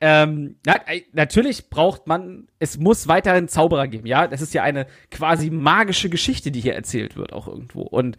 [0.00, 0.76] Ähm, na,
[1.12, 4.26] natürlich braucht man, es muss weiterhin Zauberer geben, ja.
[4.26, 7.82] Das ist ja eine quasi magische Geschichte, die hier erzählt wird, auch irgendwo.
[7.82, 8.18] Und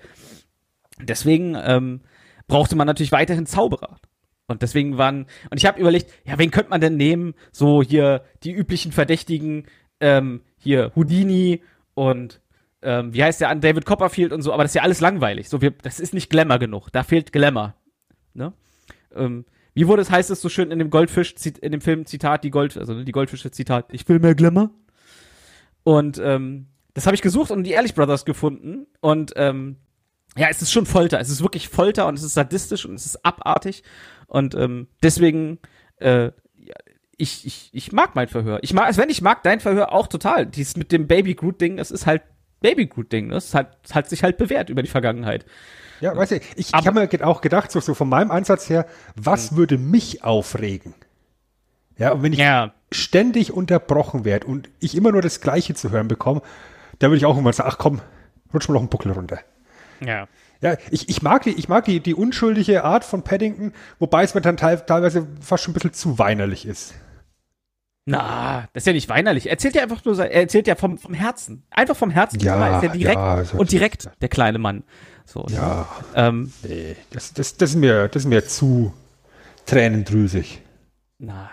[1.00, 2.02] deswegen ähm,
[2.48, 4.00] brauchte man natürlich weiterhin Zauberer.
[4.48, 7.36] Und deswegen waren, und ich habe überlegt, ja, wen könnte man denn nehmen?
[7.52, 9.66] So hier die üblichen Verdächtigen,
[10.00, 12.42] ähm, hier Houdini und
[12.82, 15.50] ähm, wie heißt der an David Copperfield und so, aber das ist ja alles langweilig.
[15.50, 16.90] So, wir, das ist nicht Glamour genug.
[16.92, 17.76] Da fehlt Glamour.
[18.34, 18.54] Ne?
[19.16, 22.44] Ähm, wie wurde es, heißt es so schön in dem Goldfisch, in dem Film Zitat,
[22.44, 24.72] die Gold, also ne, die Goldfische Zitat, ich will mehr Glamour.
[25.84, 28.88] Und ähm, das habe ich gesucht und die Ehrlich Brothers gefunden.
[29.00, 29.78] Und ähm,
[30.38, 31.20] ja, es ist schon Folter.
[31.20, 33.84] Es ist wirklich Folter und es ist sadistisch und es ist abartig.
[34.28, 35.60] Und ähm, deswegen,
[35.98, 36.32] äh,
[37.18, 38.60] ich, ich, ich mag mein Verhör.
[38.62, 40.46] Ich mag, Sven, ich mag dein Verhör auch total.
[40.46, 42.24] Dies mit dem Baby Groot-Ding, das ist halt
[42.62, 43.28] Baby Groot-Ding.
[43.28, 43.34] Ne?
[43.36, 45.46] Das hat, das hat sich halt bewährt über die Vergangenheit.
[46.02, 48.86] Ja, weißt du, ich, ich habe mir auch gedacht, so, so von meinem Ansatz her,
[49.16, 50.94] was würde mich aufregen?
[51.98, 52.74] Ja, und wenn ich Ja.
[52.92, 56.42] ständig unterbrochen werde und ich immer nur das Gleiche zu hören bekomme,
[57.00, 58.02] dann würde ich auch irgendwann sagen, ach komm,
[58.54, 59.40] rutsch mal noch einen Buckel runter.
[60.04, 60.28] Ja.
[60.62, 64.36] Ja, ich, ich mag, die, ich mag die, die unschuldige Art von Paddington, wobei es
[64.36, 66.94] mir dann teil, teilweise fast schon ein bisschen zu weinerlich ist.
[68.06, 69.46] Na, das ist ja nicht weinerlich.
[69.46, 71.64] Er erzählt ja einfach nur, er erzählt ja vom, vom Herzen.
[71.70, 72.40] Einfach vom Herzen.
[72.40, 74.84] Ja, ist ja direkt ja, und direkt der kleine Mann.
[75.26, 75.56] So, ne?
[75.56, 78.94] Ja, Ähm, nee, das, das, das, ist mir, das ist mir zu
[79.66, 80.62] tränendrüsig.
[81.20, 81.50] na.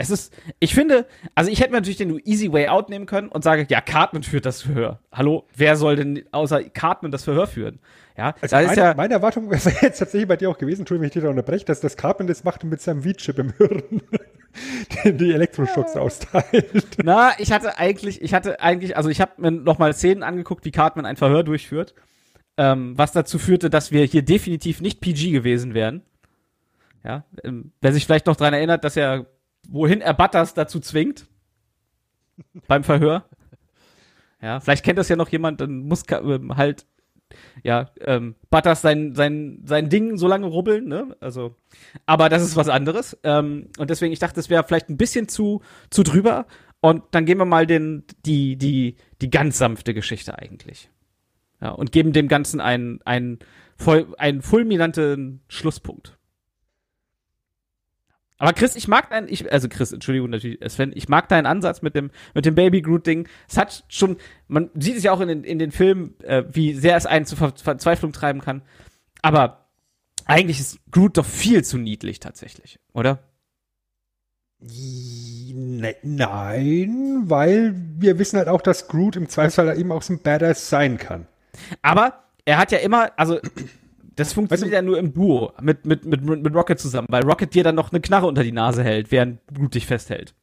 [0.00, 3.28] Es ist, ich finde, also ich hätte mir natürlich den Easy Way Out nehmen können
[3.30, 5.00] und sage, ja, Cartman führt das Verhör.
[5.10, 7.80] Hallo, wer soll denn außer Cartman das Verhör führen?
[8.16, 11.08] Ja, Also meine, ja, meine Erwartung wäre jetzt tatsächlich bei dir auch gewesen, Entschuldigung, wenn
[11.08, 13.82] ich dich da unterbreche, dass das Carpenter das macht und mit seinem Weed-Chip im Hirn
[15.04, 16.86] die, die Elektroschocks austeilt.
[17.02, 20.70] na, ich hatte eigentlich, ich hatte eigentlich, also ich habe mir nochmal Szenen angeguckt, wie
[20.70, 21.94] Cartman ein Verhör durchführt,
[22.58, 26.02] ähm, was dazu führte, dass wir hier definitiv nicht PG gewesen wären.
[27.04, 29.26] Ja, ähm, wer sich vielleicht noch dran erinnert, dass er,
[29.68, 31.26] wohin er Butters dazu zwingt,
[32.66, 33.24] beim Verhör.
[34.42, 36.86] Ja, vielleicht kennt das ja noch jemand, dann muss ähm, halt,
[37.62, 41.16] ja, ähm, Butters sein, sein, sein Ding so lange rubbeln, ne?
[41.20, 41.54] Also,
[42.06, 43.16] aber das ist was anderes.
[43.22, 46.46] Ähm, und deswegen, ich dachte, es wäre vielleicht ein bisschen zu, zu drüber.
[46.80, 50.88] Und dann gehen wir mal den, die, die, die ganz sanfte Geschichte eigentlich.
[51.60, 53.38] Ja, und geben dem Ganzen einen, einen,
[54.16, 56.18] einen fulminanten Schlusspunkt.
[58.38, 61.46] Aber Chris, ich mag deinen, ich, also Chris, Entschuldigung, natürlich, äh, Sven, ich mag deinen
[61.46, 63.28] Ansatz mit dem, mit dem Baby Groot-Ding.
[63.48, 66.72] Es hat schon, man sieht es ja auch in den, in den Filmen, äh, wie
[66.74, 68.62] sehr es einen zur Ver Verzweiflung treiben kann.
[69.22, 69.66] Aber
[70.26, 73.18] eigentlich ist Groot doch viel zu niedlich tatsächlich, oder?
[74.60, 80.22] Ne, nein, weil wir wissen halt auch, dass Groot im Zweifelsfall eben auch so ein
[80.22, 81.26] Badass sein kann.
[81.82, 83.38] Aber er hat ja immer, also
[84.16, 87.62] das funktioniert ja nur im Duo mit, mit, mit, mit Rocket zusammen, weil Rocket dir
[87.62, 90.34] dann noch eine Knarre unter die Nase hält, während Groot dich festhält.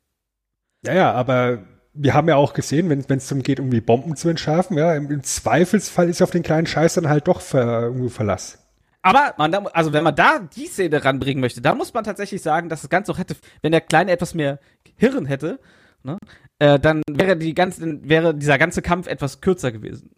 [0.85, 4.29] Ja, ja, aber wir haben ja auch gesehen, wenn es darum geht, irgendwie Bomben zu
[4.29, 8.09] entschärfen, ja, im, im Zweifelsfall ist auf den kleinen Scheiß dann halt doch ver, irgendwo
[8.09, 8.61] Verlass.
[9.01, 12.69] Aber man, also wenn man da die Szene ranbringen möchte, dann muss man tatsächlich sagen,
[12.69, 14.59] dass das Ganze auch hätte, wenn der Kleine etwas mehr
[14.97, 15.59] Hirn hätte,
[16.03, 16.17] ne,
[16.59, 20.11] äh, dann wäre die ganze, wäre dieser ganze Kampf etwas kürzer gewesen.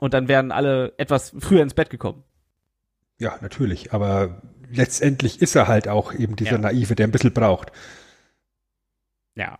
[0.00, 2.24] Und dann wären alle etwas früher ins Bett gekommen.
[3.18, 4.40] Ja, natürlich, aber
[4.70, 6.58] letztendlich ist er halt auch eben dieser Ja.
[6.58, 7.70] Naive, der ein bisschen braucht.
[9.34, 9.58] Ja.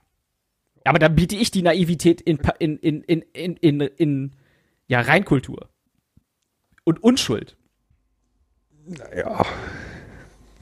[0.84, 4.36] Aber dann biete ich die Naivität in, in, in, in, in, in, in
[4.88, 5.68] ja, Reinkultur.
[6.84, 7.56] Und Unschuld.
[8.86, 9.44] Naja,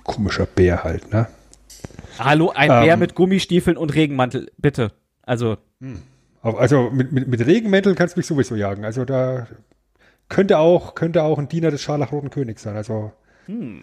[0.03, 1.29] komischer Bär halt, ne?
[2.19, 2.83] Hallo, ein Ähm.
[2.85, 4.93] Bär mit Gummistiefeln und Regenmantel, bitte.
[5.23, 5.57] Also,
[6.43, 8.85] Auf- Also mit, mit, mit Regenmänteln kannst du mich sowieso jagen.
[8.85, 9.47] Also da
[10.29, 12.77] könnte auch, könnte auch ein Diener des scharlachroten Königs sein.
[12.77, 13.13] Also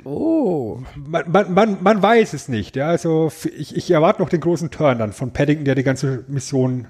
[0.03, 0.79] Oh.
[0.95, 2.75] man, man, man, man weiß es nicht.
[2.75, 6.23] Ja, also ich, ich erwarte noch den großen Turn dann von Paddington, der die ganze
[6.27, 6.87] Mission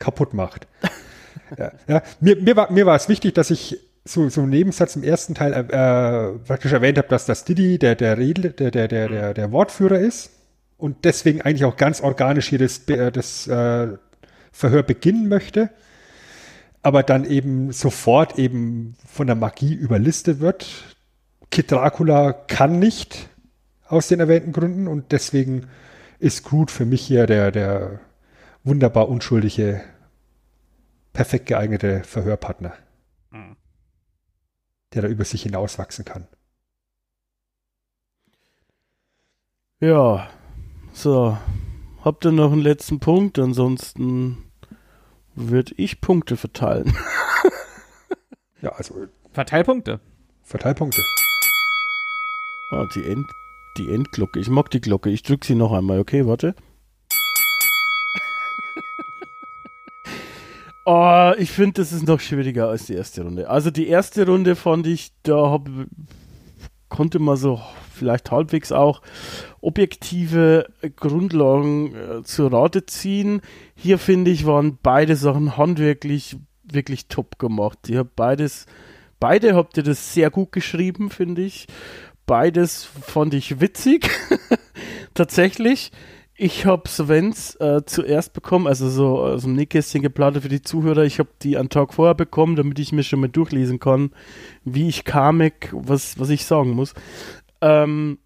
[0.00, 0.66] kaputt macht.
[1.58, 2.02] ja, ja.
[2.20, 5.34] Mir, mir, war, mir war es wichtig, dass ich so, so einen Nebensatz im ersten
[5.34, 9.34] Teil äh, praktisch erwähnt habe, dass das Diddy der, der, Redel, der, der, der, der,
[9.34, 10.30] der Wortführer ist
[10.78, 13.88] und deswegen eigentlich auch ganz organisch hier das, äh, das äh,
[14.50, 15.70] Verhör beginnen möchte,
[16.82, 20.96] aber dann eben sofort eben von der Magie überlistet wird.
[21.50, 23.28] Kid Dracula kann nicht
[23.86, 25.68] aus den erwähnten Gründen und deswegen
[26.18, 28.00] ist Groot für mich hier der, der
[28.64, 29.82] wunderbar unschuldige,
[31.12, 32.74] perfekt geeignete Verhörpartner.
[33.30, 33.56] Mhm.
[34.92, 36.26] Der da über sich hinauswachsen kann.
[39.80, 40.28] Ja,
[40.92, 41.38] so.
[42.04, 43.38] Habt ihr noch einen letzten Punkt?
[43.38, 44.47] Ansonsten
[45.38, 46.94] würde ich Punkte verteilen.
[48.62, 49.06] ja, also.
[49.32, 50.00] Verteilpunkte.
[50.42, 51.02] Verteilpunkte.
[52.70, 53.26] Ah, die, End,
[53.78, 54.40] die Endglocke.
[54.40, 55.10] Ich mag die Glocke.
[55.10, 56.00] Ich drücke sie noch einmal.
[56.00, 56.54] Okay, warte.
[60.84, 63.48] oh, ich finde, das ist noch schwieriger als die erste Runde.
[63.48, 65.68] Also die erste Runde fand ich, da hab,
[66.88, 67.60] konnte man so
[67.98, 69.02] vielleicht halbwegs auch
[69.60, 73.40] objektive Grundlagen äh, zur Rate ziehen.
[73.74, 77.88] Hier finde ich, waren beide Sachen handwerklich wirklich top gemacht.
[77.88, 78.66] Ihr habt beides,
[79.20, 81.66] beide habt ihr das sehr gut geschrieben, finde ich.
[82.26, 84.10] Beides fand ich witzig.
[85.14, 85.92] Tatsächlich.
[86.40, 91.02] Ich habe Svens äh, zuerst bekommen, also so aus dem Nähkästchen geplaudert für die Zuhörer.
[91.02, 94.12] Ich habe die einen Tag vorher bekommen, damit ich mir schon mal durchlesen kann,
[94.64, 96.94] wie ich Kamek, was, was ich sagen muss.
[97.60, 98.18] Ähm,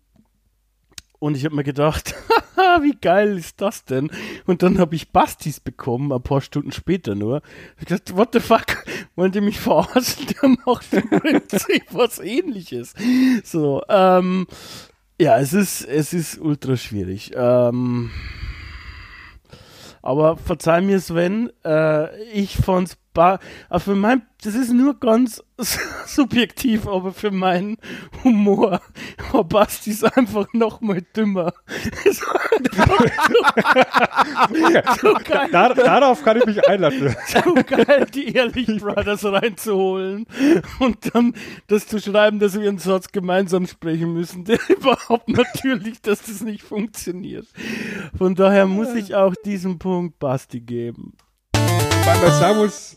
[1.19, 2.15] und ich habe mir gedacht,
[2.83, 4.11] wie geil ist das denn?
[4.47, 7.43] Und dann habe ich Bastis bekommen, ein paar Stunden später nur.
[7.79, 8.85] Ich gesagt, what the fuck?
[9.15, 10.27] Wollt ihr mich verarschen?
[10.27, 12.95] Der macht im Prinzip was ähnliches.
[13.45, 14.47] So, ähm,
[15.21, 17.33] ja, es ist, es ist ultra schwierig.
[17.37, 18.11] Ähm,
[20.03, 23.41] aber verzeih mir, Sven, äh, ich fand's aber
[23.79, 25.43] für mein, das ist nur ganz
[26.07, 27.77] subjektiv, aber für meinen
[28.25, 28.81] Humor
[29.31, 31.53] war Basti ist einfach noch mal dümmer.
[32.05, 32.25] so
[35.25, 35.49] geil.
[35.53, 37.15] Dar darauf kann ich mich einlassen.
[37.27, 40.27] So geil, die Ehrlich Brothers reinzuholen
[40.81, 41.35] und dann
[41.69, 46.41] das zu schreiben, dass wir einen Satz gemeinsam sprechen müssen, der überhaupt natürlich, dass das
[46.41, 47.47] nicht funktioniert.
[48.17, 51.15] Von daher muss ich auch diesen Punkt Basti geben.
[52.05, 52.97] Man sagen muss,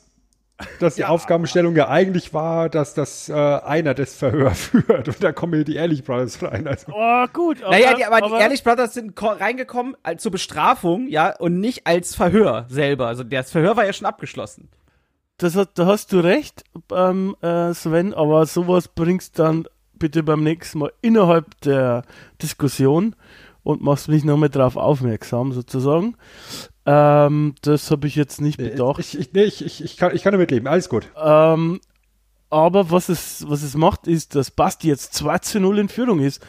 [0.80, 1.10] dass die ja.
[1.10, 5.08] Aufgabenstellung ja eigentlich war, dass das äh, einer das Verhör führt.
[5.08, 6.68] Und da kommen die Ehrlich Brothers rein.
[6.68, 6.92] Also.
[6.94, 7.62] Oh, gut.
[7.62, 11.60] Aber, naja, die, aber, aber, die Ehrlich Brothers sind reingekommen als, zur Bestrafung, ja, und
[11.60, 13.08] nicht als Verhör selber.
[13.08, 14.70] Also das Verhör war ja schon abgeschlossen.
[15.38, 20.44] Das hat, da hast du recht, ähm, äh, Sven, aber sowas bringst dann bitte beim
[20.44, 22.04] nächsten Mal innerhalb der
[22.42, 23.16] Diskussion
[23.66, 26.16] und machst mich nochmal drauf aufmerksam, sozusagen.
[26.86, 29.00] Ähm, das habe ich jetzt nicht bedacht.
[29.00, 31.12] Ich, ich, nee, ich, ich, ich, kann, ich kann damit leben, alles gut.
[31.22, 31.82] Ähm,
[32.52, 36.20] aber was es, was es macht, ist, dass Basti jetzt 2 zu 0 in Führung
[36.20, 36.46] ist.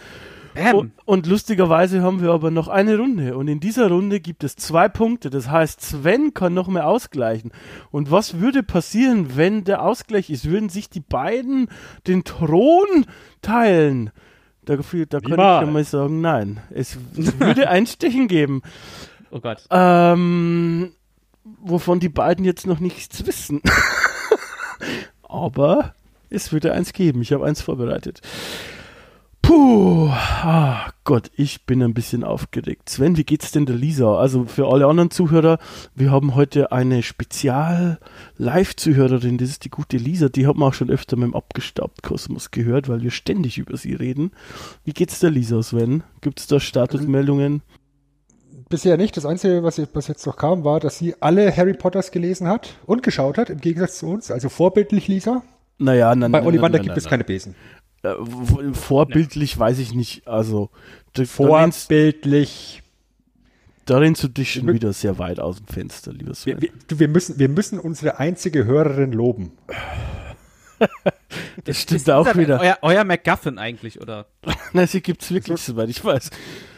[0.74, 3.36] Und, und, lustigerweise haben wir aber noch eine Runde.
[3.36, 5.28] Und in dieser Runde gibt es zwei Punkte.
[5.30, 7.50] Das heißt, Sven kann noch mehr ausgleichen.
[7.90, 10.48] Und was würde passieren, wenn der Ausgleich ist?
[10.48, 11.68] Würden sich die beiden
[12.06, 13.06] den Thron
[13.42, 14.12] teilen?
[14.66, 16.60] Dafür, da kann ich ja mal sagen, nein.
[16.70, 18.62] Es würde ein Stechen geben.
[19.30, 19.64] Oh Gott.
[19.70, 20.92] Ähm,
[21.60, 23.62] wovon die beiden jetzt noch nichts wissen.
[25.22, 25.94] Aber
[26.30, 27.22] es würde eins geben.
[27.22, 28.20] Ich habe eins vorbereitet.
[29.46, 32.88] Puh, ah Gott, ich bin ein bisschen aufgeregt.
[32.88, 34.18] Sven, wie geht's denn der Lisa?
[34.18, 35.58] Also für alle anderen Zuhörer,
[35.94, 40.90] wir haben heute eine Spezial-Live-Zuhörerin, das ist die gute Lisa, die haben wir auch schon
[40.90, 44.32] öfter mit dem abgestaubt Kosmos gehört, weil wir ständig über sie reden.
[44.82, 46.02] Wie geht's der Lisa, Sven?
[46.22, 47.62] Gibt's da Statusmeldungen?
[48.68, 49.16] bisher nicht.
[49.16, 52.70] Das Einzige, was, was jetzt noch kam, war, dass sie alle Harry Potters gelesen hat
[52.84, 54.32] und geschaut hat, im Gegensatz zu uns.
[54.32, 55.44] Also vorbildlich, Lisa.
[55.78, 57.54] Naja, nein, Bei Ollivander gibt es keine Besen.
[58.06, 60.26] Äh, vorbildlich weiß ich nicht.
[60.28, 60.70] Also
[61.24, 62.82] vorbildlich.
[63.84, 66.60] Darin zu dich schon wieder sehr weit aus dem Fenster, lieber Sven.
[66.60, 69.52] Wir, wir, wir, müssen, wir müssen unsere einzige Hörerin loben.
[71.64, 72.60] das stimmt ist auch wieder.
[72.60, 74.26] Euer, euer MacGuffin eigentlich, oder?
[74.72, 76.30] Nein, sie gibt es wirklich, soweit ich weiß.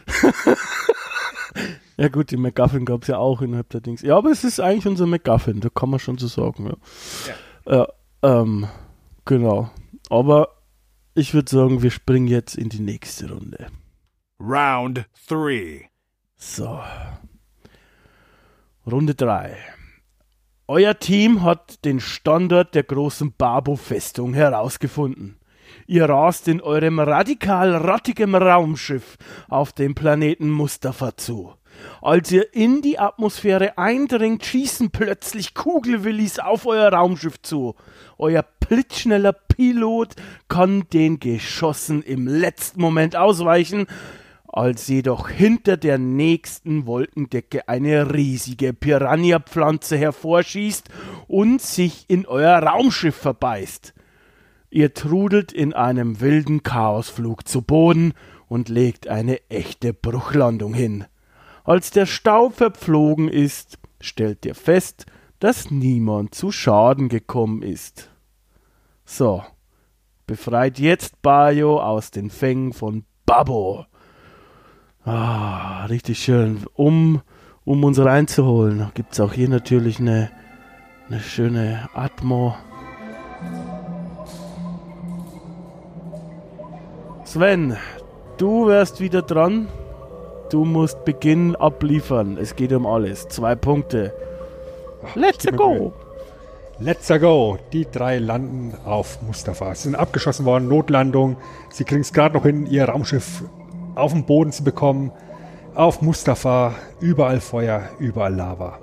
[1.97, 4.03] ja gut, die McGuffin gab es ja auch innerhalb der Dings.
[4.03, 6.66] Ja, aber es ist eigentlich unser McGuffin, da kann man schon so sagen.
[6.66, 7.89] Ja, ja.
[8.22, 8.68] ja ähm,
[9.24, 9.70] genau.
[10.11, 10.57] Aber
[11.18, 13.66] ich würde sagen, wir springen jetzt in die nächste Runde.
[14.38, 15.90] Round 3.
[16.36, 16.80] So.
[18.86, 19.56] Runde 3.
[20.68, 25.40] Euer Team hat den Standort der großen Babo-Festung herausgefunden.
[25.88, 29.16] Ihr rast in eurem radikal rattigem Raumschiff
[29.48, 31.54] auf den Planeten Mustafa zu.
[32.01, 37.74] Als ihr in die Atmosphäre eindringt, schießen plötzlich Kugelwillis auf euer Raumschiff zu.
[38.18, 40.14] Euer blitzschneller Pilot
[40.49, 43.86] kann den Geschossen im letzten Moment ausweichen,
[44.46, 50.88] als jedoch hinter der nächsten Wolkendecke eine riesige Piranha-Pflanze hervorschießt
[51.26, 53.92] und sich in euer Raumschiff verbeißt.
[54.70, 58.12] Ihr trudelt in einem wilden Chaosflug zu Boden
[58.49, 61.07] und legt eine echte Bruchlandung hin.
[61.68, 65.04] Als der Staub verpflogen ist, stellt ihr fest,
[65.38, 68.08] dass niemand zu Schaden gekommen ist.
[69.04, 69.42] So,
[70.26, 73.84] befreit jetzt Bayo aus den Fängen von Babbo.
[75.04, 76.64] Ah, richtig schön.
[76.72, 77.20] Um,
[77.66, 80.30] um uns reinzuholen, gibt es auch hier natürlich eine,
[81.10, 82.56] eine schöne Atmo.
[87.24, 87.76] Sven,
[88.38, 89.68] du wärst wieder dran.
[90.51, 92.38] Du musst beginnen, abliefern.
[92.40, 93.28] Es geht um alles.
[93.28, 94.14] Zwei Punkte.
[95.14, 95.92] Let's go!
[96.80, 97.59] Let's go.
[97.72, 99.74] Die drei landen auf Mustafa.
[99.74, 101.36] Sie sind abgeschossen worden, Notlandung.
[101.70, 103.44] Sie kriegen es gerade noch hin, ihr Raumschiff
[103.94, 105.12] auf den Boden zu bekommen.
[105.74, 108.78] Auf Mustafa, überall Feuer, überall Lava.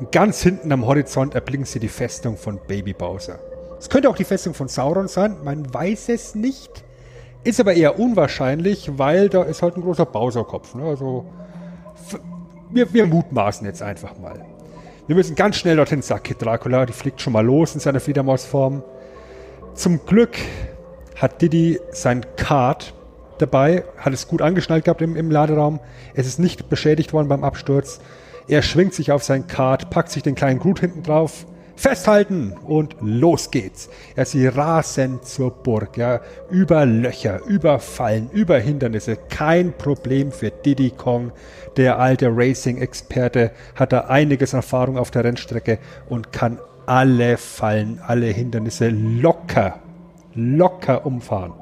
[0.00, 3.38] Und ganz hinten am Horizont erblicken sie die Festung von Baby Bowser.
[3.78, 6.84] Es könnte auch die Festung von Sauron sein, man weiß es nicht.
[7.44, 10.74] Ist aber eher unwahrscheinlich, weil da ist halt ein großer Bowser-Kopf.
[10.74, 10.84] Ne?
[10.84, 11.24] Also,
[12.70, 14.44] wir, wir mutmaßen jetzt einfach mal.
[15.06, 16.84] Wir müssen ganz schnell dorthin, sagt Kid Dracula.
[16.84, 18.82] Die fliegt schon mal los in seiner Fledermausform.
[19.74, 20.36] Zum Glück
[21.16, 22.92] hat Diddy sein Kart
[23.38, 25.80] dabei, hat es gut angeschnallt gehabt im, im Laderaum.
[26.14, 28.00] Es ist nicht beschädigt worden beim Absturz.
[28.48, 31.46] Er schwingt sich auf sein Kart, packt sich den kleinen Groot hinten drauf.
[31.78, 33.88] Festhalten und los geht's.
[34.16, 36.20] Ja, sie rasen zur Burg, ja,
[36.50, 39.16] über Löcher, über Fallen, über Hindernisse.
[39.28, 41.30] Kein Problem für Diddy Kong.
[41.76, 48.26] Der alte Racing-Experte hat da einiges Erfahrung auf der Rennstrecke und kann alle Fallen, alle
[48.26, 49.78] Hindernisse locker,
[50.34, 51.52] locker umfahren.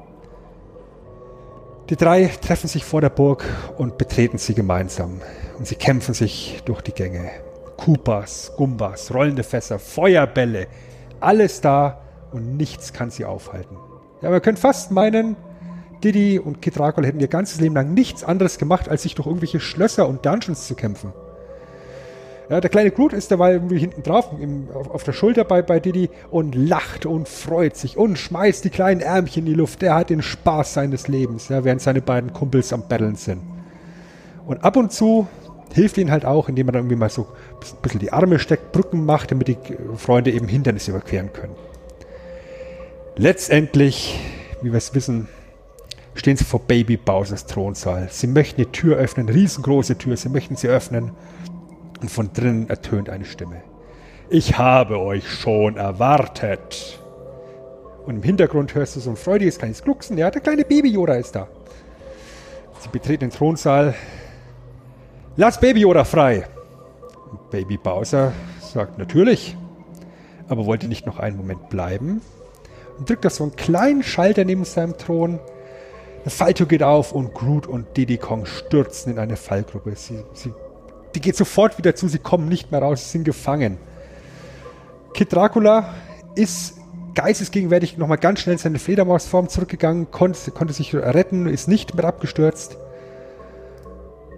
[1.91, 3.45] Die drei treffen sich vor der Burg
[3.77, 5.21] und betreten sie gemeinsam.
[5.59, 7.29] Und sie kämpfen sich durch die Gänge.
[7.77, 10.67] Koopas, Gumbas, rollende Fässer, Feuerbälle,
[11.19, 12.01] alles da
[12.31, 13.77] und nichts kann sie aufhalten.
[14.21, 15.35] Ja, man könnte fast meinen,
[16.03, 19.27] Diddy und Kid Dracula hätten ihr ganzes Leben lang nichts anderes gemacht, als sich durch
[19.27, 21.13] irgendwelche Schlösser und Dungeons zu kämpfen.
[22.49, 25.61] Ja, der kleine Groot ist dabei irgendwie hinten drauf, im, auf, auf der Schulter bei,
[25.61, 29.81] bei Diddy und lacht und freut sich und schmeißt die kleinen Ärmchen in die Luft.
[29.81, 33.41] Der hat den Spaß seines Lebens, ja, während seine beiden Kumpels am Battlen sind.
[34.45, 35.27] Und ab und zu
[35.73, 38.71] hilft ihnen halt auch, indem er dann irgendwie mal so ein bisschen die Arme steckt,
[38.71, 39.57] Brücken macht, damit die
[39.95, 41.55] Freunde eben Hindernisse überqueren können.
[43.15, 44.19] Letztendlich,
[44.61, 45.27] wie wir es wissen,
[46.13, 48.07] stehen sie vor Baby Bowsers Thronsaal.
[48.11, 51.11] Sie möchten die Tür öffnen, riesengroße Tür, sie möchten sie öffnen.
[52.01, 53.63] Und von drinnen ertönt eine Stimme.
[54.29, 56.99] Ich habe euch schon erwartet.
[58.05, 60.17] Und im Hintergrund hörst du so ein freudiges kleines Glucksen.
[60.17, 61.47] Ja, der kleine Baby Yoda ist da.
[62.79, 63.95] Sie betreten den Thronsaal.
[65.39, 66.47] Lass Baby Yoda frei.
[67.51, 69.55] Baby Bowser sagt natürlich,
[70.47, 72.21] aber wollte nicht noch einen Moment bleiben
[72.97, 75.39] und drückt auf so einen kleinen Schalter neben seinem Thron.
[76.21, 79.95] Eine Falltür geht auf und Groot und Diddy Kong stürzen in eine Fallgruppe.
[79.95, 80.55] Sie, sie,
[81.13, 83.77] die geht sofort wieder zu, sie kommen nicht mehr raus, sie sind gefangen.
[85.13, 85.93] Kid Dracula
[86.33, 86.79] ist
[87.13, 92.05] geistesgegenwärtig nochmal ganz schnell in seine Fledermausform zurückgegangen, konnte, konnte sich retten, ist nicht mehr
[92.05, 92.79] abgestürzt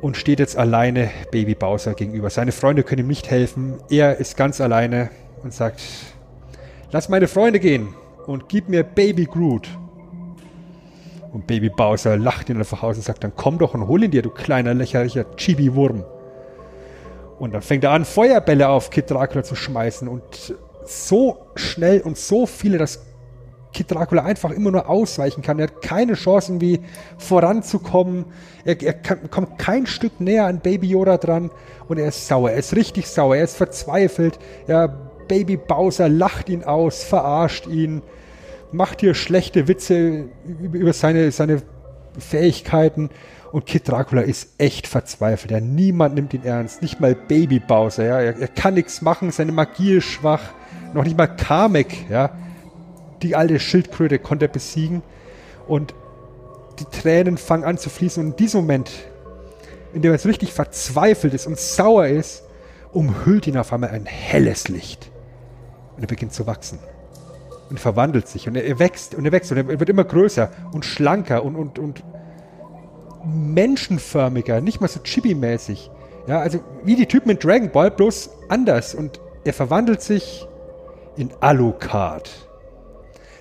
[0.02, 2.30] und steht jetzt alleine Baby Bowser gegenüber.
[2.30, 3.76] Seine Freunde können ihm nicht helfen.
[3.90, 5.10] Er ist ganz alleine
[5.44, 5.82] und sagt,
[6.92, 7.94] lass meine Freunde gehen
[8.26, 9.68] und gib mir Baby Groot.
[11.32, 14.12] Und Baby Bowser lacht ihn einfach aus und sagt, dann komm doch und hol ihn
[14.12, 16.04] dir, du kleiner lächerlicher Chibi-Wurm.
[17.38, 22.18] Und dann fängt er an, Feuerbälle auf Kid Dracula zu schmeißen und so schnell und
[22.18, 23.06] so viele, dass
[23.72, 25.60] Kid Dracula einfach immer nur ausweichen kann.
[25.60, 26.80] Er hat keine Chance, irgendwie
[27.18, 28.26] voranzukommen.
[28.66, 31.52] Er, er kann, kommt kein Stück näher an Baby Yoda dran
[31.88, 32.52] und er ist sauer.
[32.52, 33.36] Er ist richtig sauer.
[33.36, 34.40] Er ist verzweifelt.
[34.68, 34.88] Ja,
[35.28, 38.02] Baby Bowser lacht ihn aus, verarscht ihn,
[38.72, 41.62] macht hier schlechte Witze über seine, seine
[42.18, 43.12] Fähigkeiten.
[43.52, 45.52] Und Kid Dracula ist echt verzweifelt.
[45.52, 46.82] Ja, niemand nimmt ihn ernst.
[46.82, 48.06] Nicht mal Baby Bowser.
[48.06, 49.32] Ja, er, er kann nichts machen.
[49.32, 50.42] Seine Magie ist schwach.
[50.94, 52.10] Noch nicht mal Kamek.
[52.10, 52.32] Ja,
[53.22, 55.02] die alte Schildkröte konnte er besiegen.
[55.68, 55.94] Und
[56.80, 58.24] die Tränen fangen an zu fließen.
[58.24, 58.92] Und in diesem Moment,
[59.94, 62.44] in dem er so richtig verzweifelt ist und sauer ist,
[62.92, 65.12] umhüllt ihn auf einmal ein helles Licht.
[65.96, 66.80] Und er beginnt zu wachsen.
[67.70, 68.48] Und er verwandelt sich.
[68.48, 69.52] Und er, er wächst und er wächst.
[69.52, 72.04] Und er wird immer größer und schlanker und, und, und
[73.26, 74.62] menschenförmiger.
[74.62, 75.92] Nicht mal so chibi-mäßig.
[76.28, 78.96] Ja, also wie die Typen in Dragon Ball, bloß anders.
[78.96, 80.48] Und er verwandelt sich
[81.16, 82.49] in Alucard.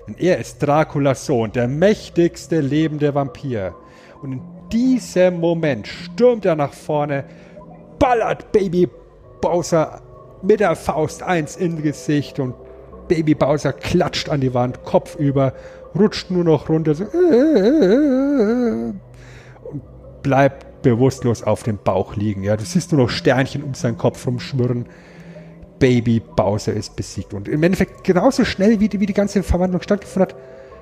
[0.09, 3.75] Denn er ist Draculas Sohn, der mächtigste lebende Vampir.
[4.23, 4.41] Und in
[4.71, 7.25] diesem Moment stürmt er nach vorne,
[7.99, 8.89] ballert Baby
[9.39, 10.01] Bowser
[10.41, 12.55] mit der Faust eins ins Gesicht und
[13.07, 15.53] Baby Bowser klatscht an die Wand, Kopf über,
[15.95, 18.99] rutscht nur noch runter so, und
[20.23, 22.41] bleibt bewusstlos auf dem Bauch liegen.
[22.41, 24.87] Ja, du siehst nur noch Sternchen um seinen Kopf rumschwirren.
[25.79, 27.33] Baby Bowser ist besiegt.
[27.33, 30.35] Und im Endeffekt genauso schnell, wie die, wie die ganze Verwandlung stattgefunden hat,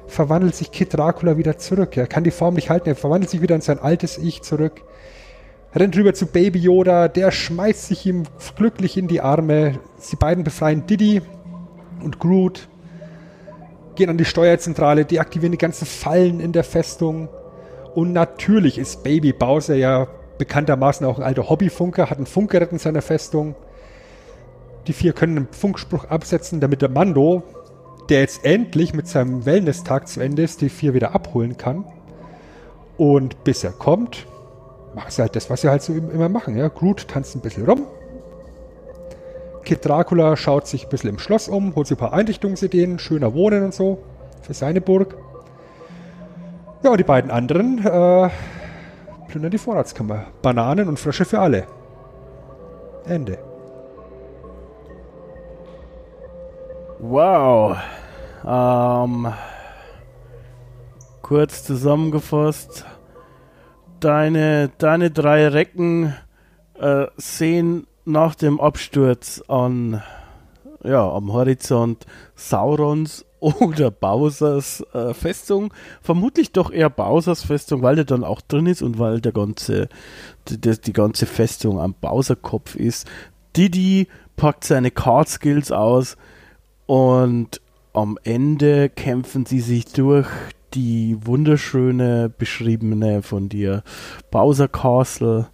[0.08, 1.96] verwandelt sich Kid Dracula wieder zurück.
[1.98, 4.82] Er kann die Form nicht halten, er verwandelt sich wieder in sein altes Ich zurück.
[5.76, 8.24] Rennt rüber zu Baby Yoda, der schmeißt sich ihm
[8.56, 9.80] glücklich in die Arme.
[9.98, 11.22] Sie beiden befreien Diddy
[12.04, 12.68] und Groot,
[13.96, 17.30] gehen an die Steuerzentrale, deaktivieren die ganzen Fallen in der Festung.
[17.94, 22.80] Und natürlich ist Baby Bowser ja bekanntermaßen auch ein alter Hobbyfunker, hat ein Funkgerät in
[22.80, 23.56] seiner Festung.
[24.88, 27.44] Die vier können einen Funkspruch absetzen, damit der Mando,
[28.10, 31.84] der jetzt endlich mit seinem Wellness-Tag zu Ende ist, die vier wieder abholen kann.
[32.98, 34.26] Und bis er kommt,
[34.96, 36.58] machen sie halt das, was sie halt so immer machen.
[36.58, 36.70] Ja?
[36.70, 37.86] Groot tanzt ein bisschen rum.
[39.66, 43.34] Kid Dracula schaut sich ein bisschen im Schloss um, holt sich ein paar Einrichtungsideen, schöner
[43.34, 44.02] Wohnen und so
[44.42, 45.18] für seine Burg.
[46.84, 48.30] Ja, die beiden anderen äh,
[49.28, 50.28] plündern die Vorratskammer.
[50.42, 51.68] Bananen und Frösche für alle.
[53.06, 53.47] Ende.
[57.00, 57.78] Wow.
[58.44, 59.32] Ähm,
[61.22, 62.86] kurz zusammengefasst.
[64.00, 66.16] Deine, deine drei Recken
[66.80, 70.02] äh, sehen nach dem Absturz an,
[70.84, 75.74] ja, am Horizont Saurons oder Bowsers äh, Festung.
[76.02, 79.88] Vermutlich doch eher Bowsers Festung, weil der dann auch drin ist und weil der ganze,
[80.48, 83.08] die, die ganze Festung am Bowser-Kopf ist.
[83.56, 86.18] Didi packt seine Card Skills aus
[86.88, 87.62] und
[87.94, 90.28] am Ende kämpfen sie sich durch
[90.74, 93.84] die wunderschöne beschriebene von dir
[94.32, 95.48] Bowser Castle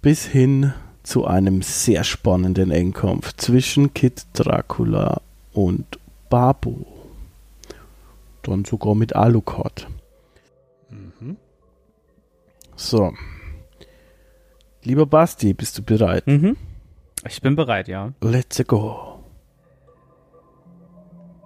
[0.00, 5.20] bis hin zu einem sehr spannenden Endkampf zwischen Kid Dracula
[5.52, 5.98] und
[6.30, 6.84] Babu.
[8.42, 9.88] Dann sogar mit Alucard.
[10.90, 11.36] Mhm.
[12.76, 13.12] So.
[14.82, 16.26] Lieber Basti, bist du bereit?
[16.26, 16.56] Mhm.
[17.26, 18.12] Ich bin bereit, ja.
[18.20, 19.13] Let's go.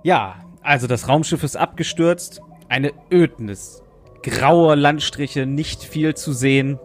[0.02, 2.40] Ja, also das Raumschiff ist abgestürzt.
[2.68, 3.82] Eine Ödnis.
[4.22, 6.78] Graue Landstriche, nicht viel zu sehen.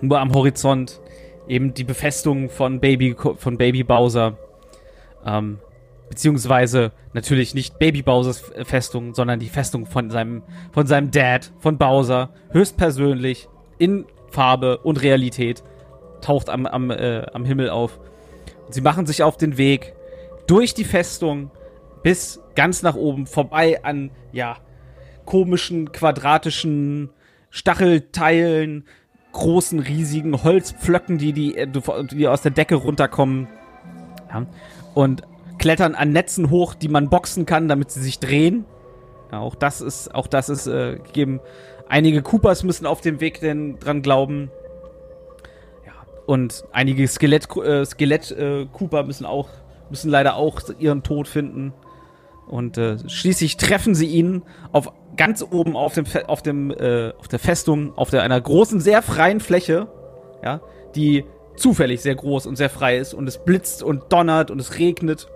[0.00, 1.00] Nur am Horizont
[1.48, 4.38] eben die Befestigung von Baby, von Baby Bowser.
[5.24, 5.58] Ähm,
[6.08, 11.78] beziehungsweise natürlich nicht Baby Bowsers Festung, sondern die Festung von seinem, von seinem Dad, von
[11.78, 15.62] Bowser, höchstpersönlich, in Farbe und Realität,
[16.20, 17.98] taucht am, am, äh, am Himmel auf.
[18.66, 19.94] Und sie machen sich auf den Weg
[20.46, 21.50] durch die Festung
[22.02, 24.56] bis ganz nach oben, vorbei an, ja,
[25.24, 27.10] komischen, quadratischen
[27.50, 28.86] Stachelteilen,
[29.32, 31.68] großen, riesigen Holzpflöcken, die, die, äh,
[32.10, 33.48] die aus der Decke runterkommen.
[34.32, 34.46] Ja,
[34.94, 35.22] und
[35.58, 38.64] klettern an Netzen hoch, die man boxen kann, damit sie sich drehen.
[39.30, 41.40] Ja, auch das ist, auch das ist äh, gegeben.
[41.88, 44.50] Einige Coopers müssen auf dem Weg denn dran glauben.
[45.86, 45.92] Ja,
[46.26, 49.48] und einige Skelett, äh, Skelett äh, Cooper müssen auch,
[49.90, 51.72] müssen leider auch ihren Tod finden.
[52.46, 57.28] Und äh, schließlich treffen sie ihn auf ganz oben auf dem auf dem äh, auf
[57.28, 59.88] der Festung auf der einer großen sehr freien Fläche,
[60.42, 60.60] ja,
[60.94, 61.24] die
[61.56, 65.28] zufällig sehr groß und sehr frei ist und es blitzt und donnert und es regnet.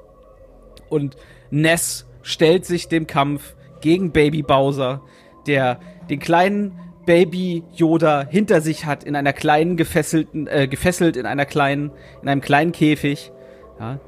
[0.89, 1.17] Und
[1.51, 5.03] Ness stellt sich dem Kampf gegen Baby Bowser,
[5.47, 5.79] der
[6.09, 11.47] den kleinen Baby Yoda hinter sich hat in einer kleinen gefesselten äh, gefesselt in einer
[11.47, 13.31] kleinen in einem kleinen Käfig,
[13.79, 14.01] ja,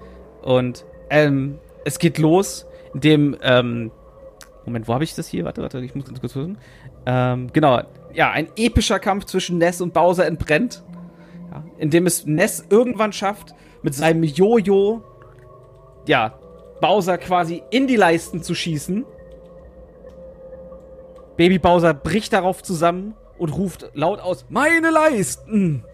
[0.42, 3.90] und ähm, es geht los dem, ähm,
[4.64, 5.44] Moment, wo habe ich das hier?
[5.44, 6.58] Warte, warte, ich muss ganz kurz suchen.
[7.06, 7.80] Ähm, genau,
[8.12, 10.84] ja, ein epischer Kampf zwischen Ness und Bowser entbrennt.
[11.50, 15.02] Ja, in dem es Ness irgendwann schafft, mit seinem Jojo,
[16.06, 16.38] ja,
[16.80, 19.04] Bowser quasi in die Leisten zu schießen.
[21.36, 25.84] Baby Bowser bricht darauf zusammen und ruft laut aus: Meine Leisten!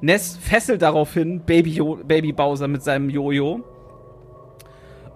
[0.00, 3.62] Ness fesselt daraufhin Baby, jo Baby Bowser mit seinem Jojo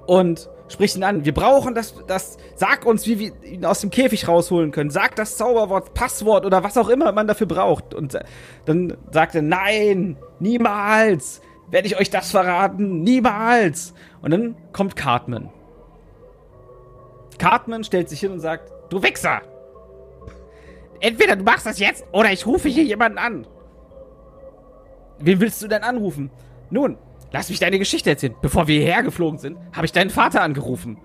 [0.06, 1.24] und spricht ihn an.
[1.24, 4.90] Wir brauchen das, das, sag uns, wie wir ihn aus dem Käfig rausholen können.
[4.90, 7.94] Sag das Zauberwort, Passwort oder was auch immer man dafür braucht.
[7.94, 8.18] Und
[8.64, 13.94] dann sagt er, nein, niemals werde ich euch das verraten, niemals.
[14.22, 15.50] Und dann kommt Cartman.
[17.38, 19.42] Cartman stellt sich hin und sagt, du Wichser!
[21.00, 23.46] Entweder du machst das jetzt oder ich rufe hier jemanden an.
[25.20, 26.30] Wen willst du denn anrufen?
[26.70, 26.96] Nun,
[27.32, 28.34] lass mich deine Geschichte erzählen.
[28.40, 30.98] Bevor wir hierher geflogen sind, habe ich deinen Vater angerufen.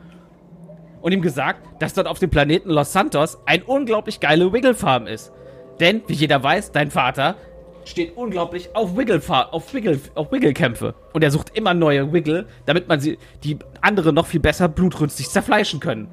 [1.02, 5.32] Und ihm gesagt, dass dort auf dem Planeten Los Santos ein unglaublich geile Wiggle-Farm ist.
[5.80, 7.36] Denn, wie jeder weiß, dein Vater
[7.84, 12.48] steht unglaublich auf Wiggle auf Wiggle auf Wiggle Kämpfe und er sucht immer neue Wiggle,
[12.66, 16.08] damit man sie die andere noch viel besser blutrünstig zerfleischen können.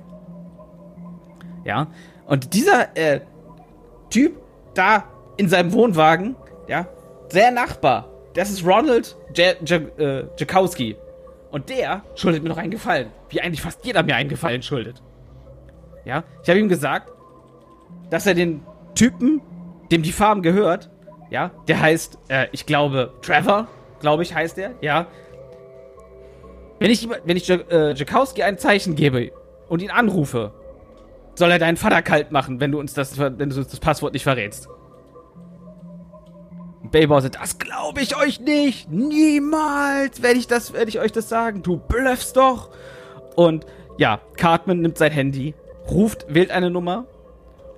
[1.64, 1.88] Ja,
[2.26, 3.20] Und dieser äh,
[4.10, 4.36] Typ
[4.74, 5.04] da
[5.38, 6.36] in seinem Wohnwagen,
[6.68, 6.86] ja,
[7.32, 10.96] der Nachbar, das ist Ronald J J äh.
[11.50, 13.08] Und der schuldet mir noch einen Gefallen.
[13.28, 15.02] Wie eigentlich fast jeder mir einen Gefallen schuldet.
[16.04, 17.12] Ja, ich habe ihm gesagt,
[18.10, 18.62] dass er den
[18.94, 19.40] Typen,
[19.90, 20.90] dem die Farm gehört,
[21.30, 23.68] ja, der heißt, äh, ich glaube, Trevor,
[24.00, 25.06] glaube ich, heißt er, ja.
[26.78, 29.30] Wenn ich, wenn ich äh, ein Zeichen gebe
[29.68, 30.52] und ihn anrufe,
[31.34, 34.12] soll er deinen Vater kalt machen, wenn du uns das, wenn du uns das Passwort
[34.12, 34.68] nicht verrätst.
[36.90, 38.90] Baybauer sagt, das glaube ich euch nicht.
[38.90, 41.62] Niemals werde ich das, werde ich euch das sagen.
[41.62, 42.70] Du bluffst doch.
[43.36, 43.66] Und
[43.98, 45.54] ja, Cartman nimmt sein Handy,
[45.90, 47.06] ruft, wählt eine Nummer,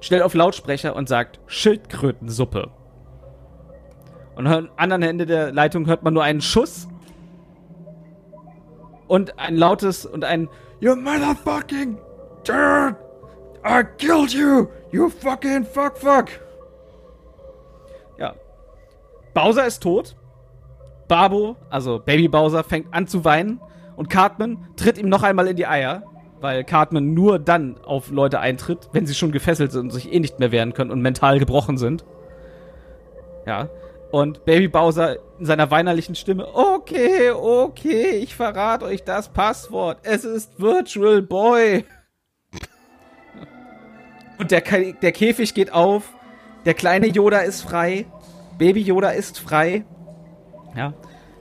[0.00, 2.70] stellt auf Lautsprecher und sagt Schildkrötensuppe.
[4.36, 6.88] Und am anderen Ende der Leitung hört man nur einen Schuss
[9.06, 10.48] und ein lautes und ein
[10.80, 11.98] You motherfucking
[12.46, 12.96] dirt!
[13.64, 14.68] I killed you!
[14.92, 16.28] You fucking fuck fuck!
[19.34, 20.16] Bowser ist tot.
[21.08, 23.60] Babo, also Baby Bowser, fängt an zu weinen
[23.96, 26.02] und Cartman tritt ihm noch einmal in die Eier,
[26.40, 30.20] weil Cartman nur dann auf Leute eintritt, wenn sie schon gefesselt sind und sich eh
[30.20, 32.04] nicht mehr wehren können und mental gebrochen sind.
[33.46, 33.68] Ja.
[34.10, 39.98] Und Baby Bowser in seiner weinerlichen Stimme, okay, okay, ich verrate euch das Passwort.
[40.04, 41.84] Es ist Virtual Boy.
[44.38, 46.12] Und der, der Käfig geht auf.
[46.64, 48.06] Der kleine Yoda ist frei.
[48.58, 49.84] Baby Yoda ist frei.
[50.76, 50.94] Ja.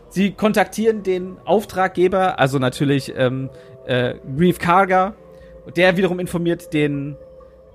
[0.09, 3.49] Sie kontaktieren den Auftraggeber, also natürlich ähm,
[3.85, 5.15] äh, Grief Karga.
[5.75, 7.15] Der wiederum informiert den,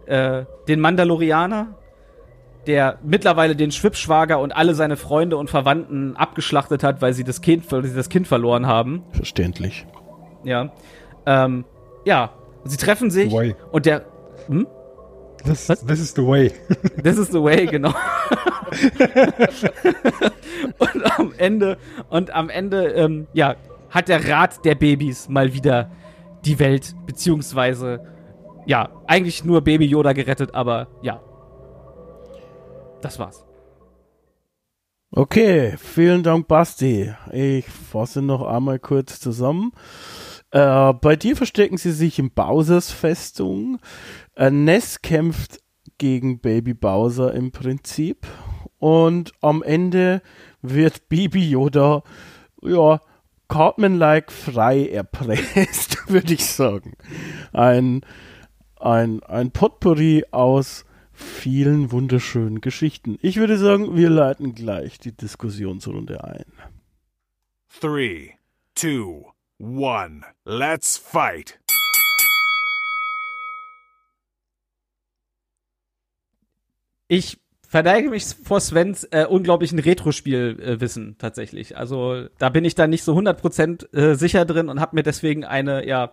[0.06, 1.74] äh, den Mandalorianer,
[2.66, 7.40] der mittlerweile den Schwippschwager und alle seine Freunde und Verwandten abgeschlachtet hat, weil sie das
[7.40, 9.02] Kind, weil sie das Kind verloren haben.
[9.12, 9.86] Verständlich.
[10.44, 10.70] Ja.
[11.26, 11.64] Ähm,
[12.04, 12.30] ja.
[12.64, 13.56] Sie treffen sich Way.
[13.72, 14.04] und der.
[14.46, 14.66] Hm?
[15.44, 16.52] Das, this is the way.
[17.02, 17.90] This is the way, genau.
[20.78, 21.78] und am Ende,
[22.10, 23.56] und am Ende, ähm, ja,
[23.90, 25.90] hat der Rat der Babys mal wieder
[26.44, 28.00] die Welt, beziehungsweise,
[28.66, 31.20] ja, eigentlich nur Baby Yoda gerettet, aber ja.
[33.00, 33.44] Das war's.
[35.10, 37.14] Okay, vielen Dank, Basti.
[37.32, 39.72] Ich fasse noch einmal kurz zusammen.
[40.50, 43.78] Äh, bei dir verstecken sie sich in Bowsers Festung.
[44.34, 45.60] Äh, Ness kämpft
[45.98, 48.26] gegen Baby Bowser im Prinzip.
[48.78, 50.22] Und am Ende
[50.62, 52.02] wird Baby Yoda,
[52.62, 53.00] ja,
[53.48, 56.94] Cartman-like frei erpresst, würde ich sagen.
[57.52, 58.02] Ein,
[58.78, 63.18] ein, ein Potpourri aus vielen wunderschönen Geschichten.
[63.22, 66.44] Ich würde sagen, wir leiten gleich die Diskussionsrunde ein.
[67.80, 68.30] Three,
[68.74, 69.24] two,
[69.58, 70.24] one.
[70.44, 71.58] Let's fight.
[77.08, 81.76] Ich verneige mich vor Svens äh, unglaublichen Retro-Spiel-Wissen tatsächlich.
[81.76, 85.44] Also da bin ich da nicht so 100% äh, sicher drin und habe mir deswegen
[85.44, 86.12] eine, ja,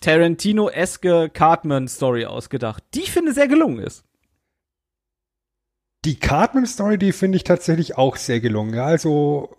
[0.00, 4.04] Tarantino-eske Cartman-Story ausgedacht, die ich finde sehr gelungen ist.
[6.04, 8.74] Die Cartman-Story, die finde ich tatsächlich auch sehr gelungen.
[8.74, 9.54] Ja, also,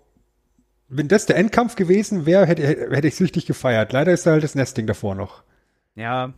[0.98, 3.92] wenn das der Endkampf gewesen wäre, hätte, hätte ich es richtig gefeiert.
[3.94, 5.44] Leider ist da halt das Nesting davor noch.
[5.96, 6.34] Ja.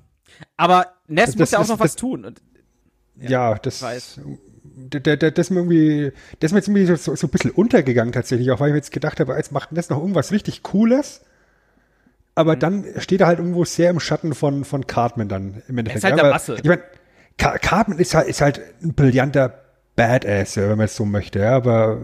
[0.57, 2.25] Aber Ness Das- muss ja auch das- noch das- was tun.
[2.25, 2.41] Und,
[3.19, 4.19] Ja, das, weiß.
[4.89, 8.51] das ist mir irgendwie, das ist mir jetzt irgendwie so, so ein bisschen untergegangen tatsächlich,
[8.51, 11.21] auch weil ich mir jetzt gedacht habe, jetzt macht Ness noch irgendwas richtig Cooles.
[12.37, 15.99] Aber dann steht er halt irgendwo sehr im Schatten von, von Cartman dann im Endeffekt.
[15.99, 16.55] ist halt Ja, der Basse.
[16.55, 16.81] Ich meine,
[17.37, 19.61] Car Cartman ist halt, ist halt ein brillanter
[19.95, 22.01] Badass, ja, wenn man es so möchte, ja, aber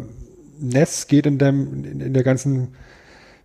[0.62, 2.76] Ness geht in, dem, in, in der ganzen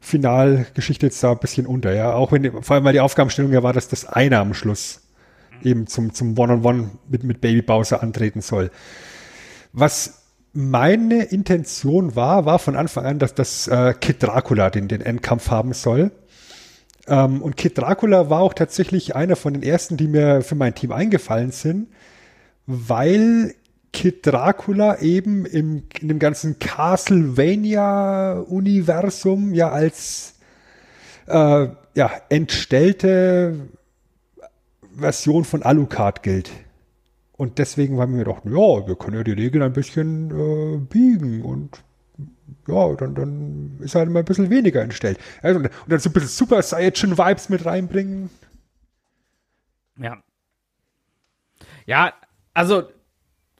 [0.00, 2.14] Finalgeschichte jetzt da ein bisschen unter, ja.
[2.14, 5.00] Auch wenn, vor allem, weil die Aufgabenstellung ja war, dass das einer am Schluss
[5.62, 8.70] eben zum, zum One-on-One mit, mit Baby Bowser antreten soll.
[9.72, 10.22] Was
[10.52, 15.50] meine Intention war, war von Anfang an, dass das äh, Kid Dracula den, den Endkampf
[15.50, 16.12] haben soll.
[17.06, 20.74] Ähm, und Kid Dracula war auch tatsächlich einer von den ersten, die mir für mein
[20.74, 21.88] Team eingefallen sind,
[22.66, 23.54] weil
[23.96, 30.34] Kid Dracula eben im, in dem ganzen Castlevania-Universum ja als
[31.26, 33.70] äh, ja, entstellte
[34.94, 36.50] Version von Alucard gilt.
[37.38, 41.42] Und deswegen haben wir gedacht, ja, wir können ja die Regeln ein bisschen äh, biegen
[41.42, 41.82] und
[42.68, 45.18] ja, dann, dann ist halt immer ein bisschen weniger entstellt.
[45.40, 48.28] Also, und dann so ein bisschen Super Saiyan-Vibes mit reinbringen.
[49.98, 50.22] Ja.
[51.86, 52.12] Ja,
[52.52, 52.82] also,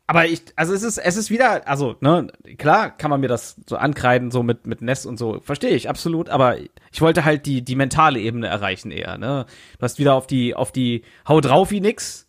[0.07, 2.29] aber ich, also es ist, es ist wieder, also, ne,
[2.59, 5.89] klar kann man mir das so ankreiden, so mit, mit Ness und so, verstehe ich,
[5.89, 9.47] absolut, aber ich wollte halt die, die mentale Ebene erreichen eher, ne.
[9.79, 12.29] Du hast wieder auf die, auf die Hau drauf wie nix,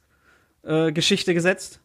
[0.64, 1.82] äh, Geschichte gesetzt.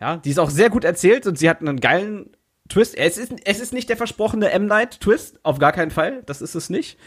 [0.00, 2.30] Ja, die ist auch sehr gut erzählt und sie hat einen geilen
[2.68, 2.96] Twist.
[2.96, 4.66] Es ist, es ist nicht der versprochene M.
[4.66, 6.22] Night Twist, auf gar keinen Fall.
[6.26, 6.98] Das ist es nicht.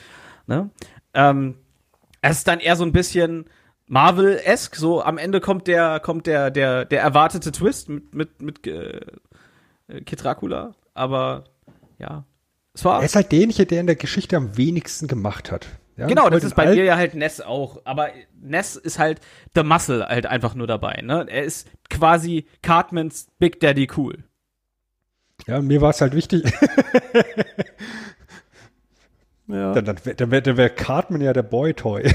[0.48, 0.70] Ne?
[1.14, 1.56] Ähm,
[2.22, 3.45] es ist dann eher so ein bisschen
[3.88, 4.76] Marvel-esque.
[4.76, 9.01] So am Ende kommt der, kommt der, der, der erwartete Twist mit, mit, mit äh,
[10.05, 10.76] Kid Dracula.
[10.93, 11.45] Aber
[11.97, 12.26] ja,
[12.73, 12.99] es war.
[12.99, 15.68] Er ist halt derjenige, der in der Geschichte am wenigsten gemacht hat.
[15.97, 17.81] Ja, genau, das ist bei mir ja halt Ness auch.
[17.84, 18.09] Aber
[18.39, 19.19] Ness ist halt
[19.55, 21.01] The Muscle halt einfach nur dabei.
[21.01, 21.26] Ne?
[21.27, 24.23] Er ist quasi Cartmans Big Daddy Cool.
[25.47, 26.43] Ja, mir war es halt wichtig.
[29.48, 29.74] ja.
[29.74, 32.14] Dann, dann, dann wäre wär Cartman ja der Boy-Toy.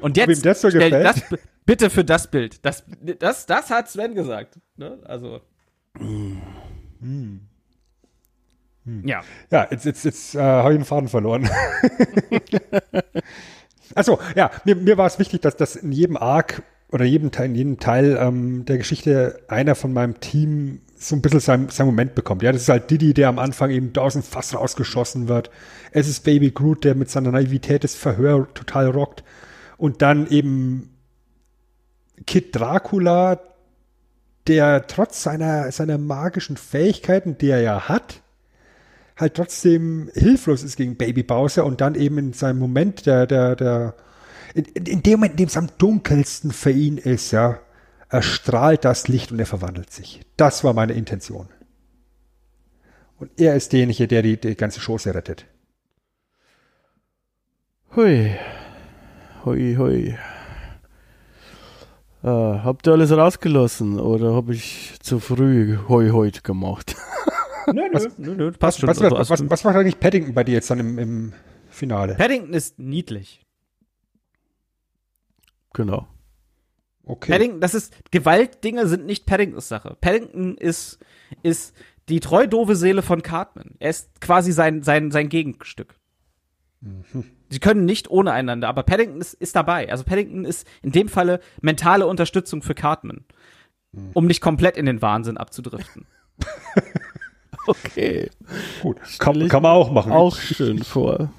[0.00, 1.04] und jetzt, ob ihm das so gefällt?
[1.04, 1.22] Das,
[1.64, 2.64] bitte für das Bild.
[2.64, 2.84] Das,
[3.18, 4.58] das, das hat Sven gesagt.
[4.76, 4.98] Ne?
[5.04, 5.40] Also.
[5.96, 6.40] Hm.
[7.00, 7.40] Hm.
[9.04, 9.22] Ja.
[9.50, 11.48] Ja, jetzt, jetzt, jetzt äh, habe ich den Faden verloren.
[13.94, 16.62] Achso, ja, mir, mir war es wichtig, dass das in jedem Arc
[16.92, 21.22] oder jedem Teil, in jedem Teil ähm, der Geschichte einer von meinem Team so ein
[21.22, 22.42] bisschen sein, sein Moment bekommt.
[22.42, 25.50] Ja, das ist halt Diddy, der am Anfang eben da aus dem Fass rausgeschossen wird.
[25.92, 29.22] Es ist Baby Groot, der mit seiner Naivität das Verhör total rockt.
[29.76, 30.94] Und dann eben
[32.26, 33.40] Kid Dracula,
[34.46, 38.22] der trotz seiner, seiner magischen Fähigkeiten, die er ja hat,
[39.16, 43.56] halt trotzdem hilflos ist gegen Baby Bowser und dann eben in seinem Moment der, der,
[43.56, 43.94] der,
[44.54, 47.58] in, in dem Moment, in dem es am dunkelsten für ihn ist, ja,
[48.14, 50.20] erstrahlt das Licht und er verwandelt sich.
[50.36, 51.48] Das war meine Intention.
[53.18, 55.46] Und er ist derjenige, der die, die ganze Chose rettet.
[57.96, 58.36] Hui.
[59.44, 60.16] Hui, hui.
[62.22, 66.96] Äh, habt ihr alles rausgelassen oder habe ich zu früh Hui heute gemacht?
[67.66, 68.88] Nö, nö, was, nö, nö, passt schon.
[68.90, 71.32] Was, was, also was, was macht eigentlich Paddington bei dir jetzt dann im, im
[71.70, 72.14] Finale?
[72.14, 73.40] Paddington ist niedlich.
[75.72, 76.06] Genau.
[77.06, 77.32] Okay.
[77.32, 79.96] Paddington, das ist, Gewaltdinge sind nicht Paddingtons Sache.
[80.00, 80.98] Paddington ist,
[81.42, 81.74] ist
[82.08, 83.72] die treu doofe Seele von Cartman.
[83.78, 85.96] Er ist quasi sein, sein, sein Gegenstück.
[86.80, 87.24] Mhm.
[87.50, 89.90] Sie können nicht ohne einander, aber Paddington ist, ist dabei.
[89.90, 93.24] Also Paddington ist in dem Falle mentale Unterstützung für Cartman.
[93.92, 94.10] Mhm.
[94.14, 96.06] Um nicht komplett in den Wahnsinn abzudriften.
[97.66, 98.30] okay.
[98.82, 98.98] Gut.
[99.18, 100.12] Kann, kann, man auch machen.
[100.12, 101.30] Auch schön vor.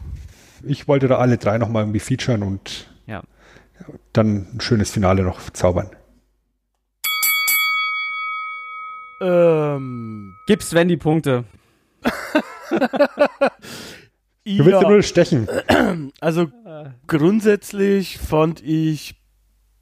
[0.63, 3.23] Ich wollte da alle drei nochmal irgendwie featuren und ja.
[4.13, 5.89] Dann ein schönes Finale noch zaubern.
[9.21, 11.45] Ähm, Gib Sven die Punkte.
[14.47, 15.47] Du willst ja nur stechen.
[16.19, 16.51] Also
[17.07, 19.15] grundsätzlich fand ich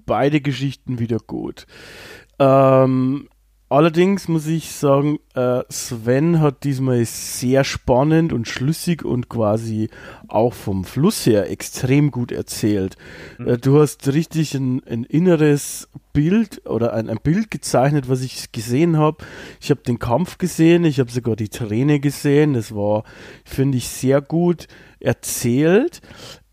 [0.06, 1.66] beide Geschichten wieder gut.
[2.40, 3.28] Ähm,
[3.74, 9.90] Allerdings muss ich sagen, äh, Sven hat diesmal sehr spannend und schlüssig und quasi
[10.28, 12.98] auch vom Fluss her extrem gut erzählt.
[13.40, 13.48] Mhm.
[13.48, 18.52] Äh, du hast richtig ein, ein inneres Bild oder ein, ein, Bild gezeichnet, was ich
[18.52, 19.26] gesehen habe.
[19.60, 22.54] Ich habe den Kampf gesehen, ich habe sogar die Träne gesehen.
[22.54, 23.04] Das war,
[23.44, 24.68] finde ich, sehr gut
[25.00, 26.02] erzählt.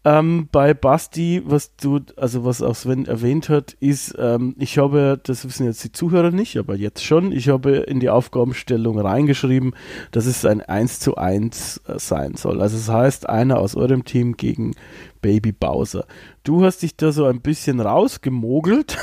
[0.02, 5.20] Ähm, bei Basti, was du, also was auch Sven erwähnt hat, ist, ähm, ich habe,
[5.22, 9.74] das wissen jetzt die Zuhörer nicht, aber jetzt schon, ich habe in die Aufgabenstellung reingeschrieben,
[10.10, 12.62] dass es ein 1 zu 1 äh, sein soll.
[12.62, 14.72] Also das heißt, einer aus eurem Team gegen
[15.20, 16.06] Baby Bowser.
[16.44, 18.96] Du hast dich da so ein bisschen rausgemogelt,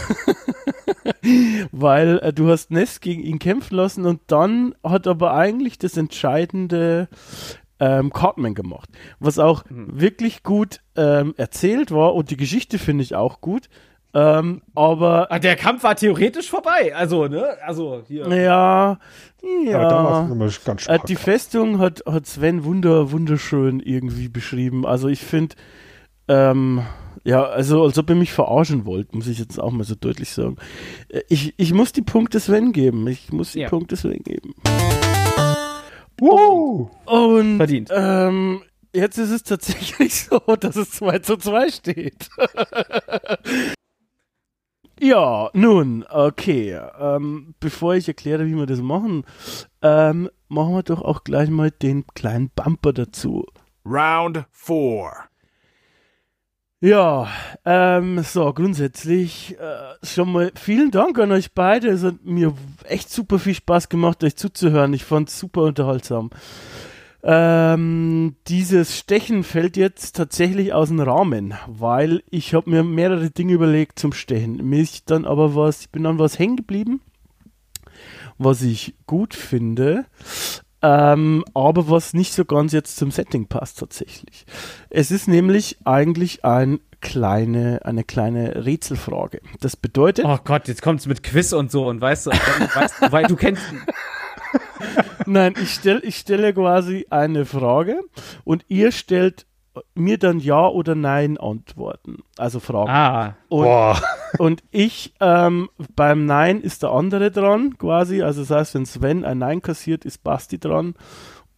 [1.71, 5.95] weil äh, du hast Ness gegen ihn kämpfen lassen und dann hat aber eigentlich das
[5.95, 7.07] entscheidende
[7.79, 8.89] ähm, Cartman gemacht.
[9.19, 9.99] Was auch mhm.
[9.99, 13.69] wirklich gut ähm, erzählt war und die Geschichte finde ich auch gut.
[14.13, 15.31] Ähm, aber.
[15.31, 16.95] Ah, der Kampf war theoretisch vorbei.
[16.95, 17.57] Also, ne?
[17.65, 18.27] Also, hier.
[18.29, 18.99] Ja.
[19.65, 20.27] Ja.
[20.65, 24.85] ganz äh, die Festung hat, hat Sven wunder, wunderschön irgendwie beschrieben.
[24.85, 25.55] Also, ich finde,
[26.27, 26.81] ähm,
[27.23, 30.31] ja, also als ob ihr mich verarschen wollt, muss ich jetzt auch mal so deutlich
[30.31, 30.55] sagen.
[31.09, 33.05] Äh, ich, ich muss die Punkte Sven geben.
[33.07, 33.69] Ich muss die ja.
[33.69, 34.55] Punkte Sven geben.
[36.19, 36.91] Wow.
[37.05, 37.89] Und Verdient.
[37.93, 38.63] Ähm,
[38.93, 42.29] jetzt ist es tatsächlich so, dass es 2 zu 2 steht.
[44.99, 46.79] ja, nun, okay.
[46.99, 49.25] Ähm, bevor ich erkläre, wie wir das machen,
[49.81, 53.45] ähm, machen wir doch auch gleich mal den kleinen Bumper dazu.
[53.85, 55.11] Round 4.
[56.79, 57.27] Ja,
[57.65, 61.87] ähm, so, grundsätzlich äh, schon mal vielen Dank an euch beide.
[61.87, 64.93] Es hat mir echt super viel Spaß gemacht, euch zuzuhören.
[64.93, 66.29] Ich fand es super unterhaltsam.
[67.23, 73.53] Ähm, dieses Stechen fällt jetzt tatsächlich aus dem Rahmen, weil ich habe mir mehrere Dinge
[73.53, 74.57] überlegt zum Stechen.
[74.57, 77.01] Mir ist dann aber was, ich bin an was hängen geblieben,
[78.37, 80.05] was ich gut finde.
[80.81, 84.45] Ähm, aber was nicht so ganz jetzt zum Setting passt tatsächlich.
[84.89, 89.41] Es ist nämlich eigentlich ein kleine, eine kleine Rätselfrage.
[89.59, 92.95] Das bedeutet, Oh Gott, jetzt kommt's mit Quiz und so und weißt du, dann, weißt
[93.01, 93.63] du weil du kennst.
[95.25, 97.99] nein, ich, stell, ich stelle quasi eine Frage
[98.43, 99.45] und ihr stellt
[99.95, 102.23] mir dann Ja oder Nein antworten.
[102.37, 102.89] Also Fragen.
[102.89, 104.01] Ah, Und, Boah.
[104.37, 108.21] und ich, ähm, beim Nein ist der andere dran, quasi.
[108.21, 110.95] Also das heißt, wenn Sven ein Nein kassiert, ist Basti dran.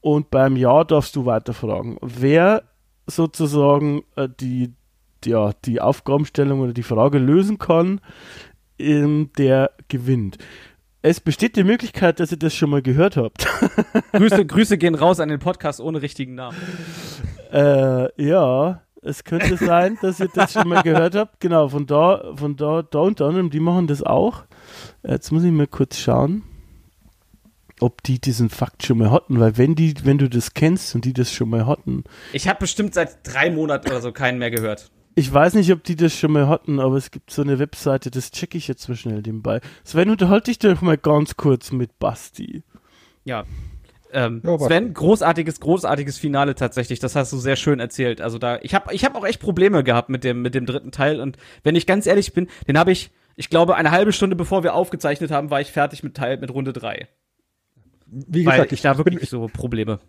[0.01, 1.97] Und beim Ja darfst du weiterfragen.
[2.01, 2.63] Wer
[3.05, 4.73] sozusagen äh, die,
[5.25, 8.01] ja, die Aufgabenstellung oder die Frage lösen kann,
[8.77, 10.37] ähm, der gewinnt.
[11.01, 13.47] Es besteht die Möglichkeit, dass ihr das schon mal gehört habt.
[14.11, 16.57] Grüße, Grüße gehen raus an den Podcast ohne richtigen Namen.
[17.53, 21.39] Äh, ja, es könnte sein, dass ihr das schon mal gehört habt.
[21.39, 24.43] Genau, von da, von da, da und da, die machen das auch.
[25.01, 26.43] Jetzt muss ich mal kurz schauen,
[27.79, 31.05] ob die diesen Fakt schon mal hatten, weil wenn die, wenn du das kennst und
[31.05, 32.03] die das schon mal hatten,
[32.33, 34.91] Ich habe bestimmt seit drei Monaten oder so keinen mehr gehört.
[35.15, 38.11] Ich weiß nicht, ob die das schon mal hatten, aber es gibt so eine Webseite,
[38.11, 39.59] das checke ich jetzt mal schnell nebenbei.
[39.83, 42.63] Sven, unterhalte dich doch mal ganz kurz mit Basti.
[43.25, 43.45] Ja.
[44.11, 46.99] Ähm, Ja, Sven, großartiges, großartiges Finale tatsächlich.
[46.99, 48.21] Das hast du sehr schön erzählt.
[48.21, 50.91] Also da, ich habe, ich habe auch echt Probleme gehabt mit dem, mit dem dritten
[50.91, 51.19] Teil.
[51.19, 54.63] Und wenn ich ganz ehrlich bin, den habe ich, ich glaube, eine halbe Stunde bevor
[54.63, 57.07] wir aufgezeichnet haben, war ich fertig mit Teil, mit Runde drei,
[58.07, 59.99] Wie Weil gesagt, ich, ich, da ich wirklich bin, so Probleme.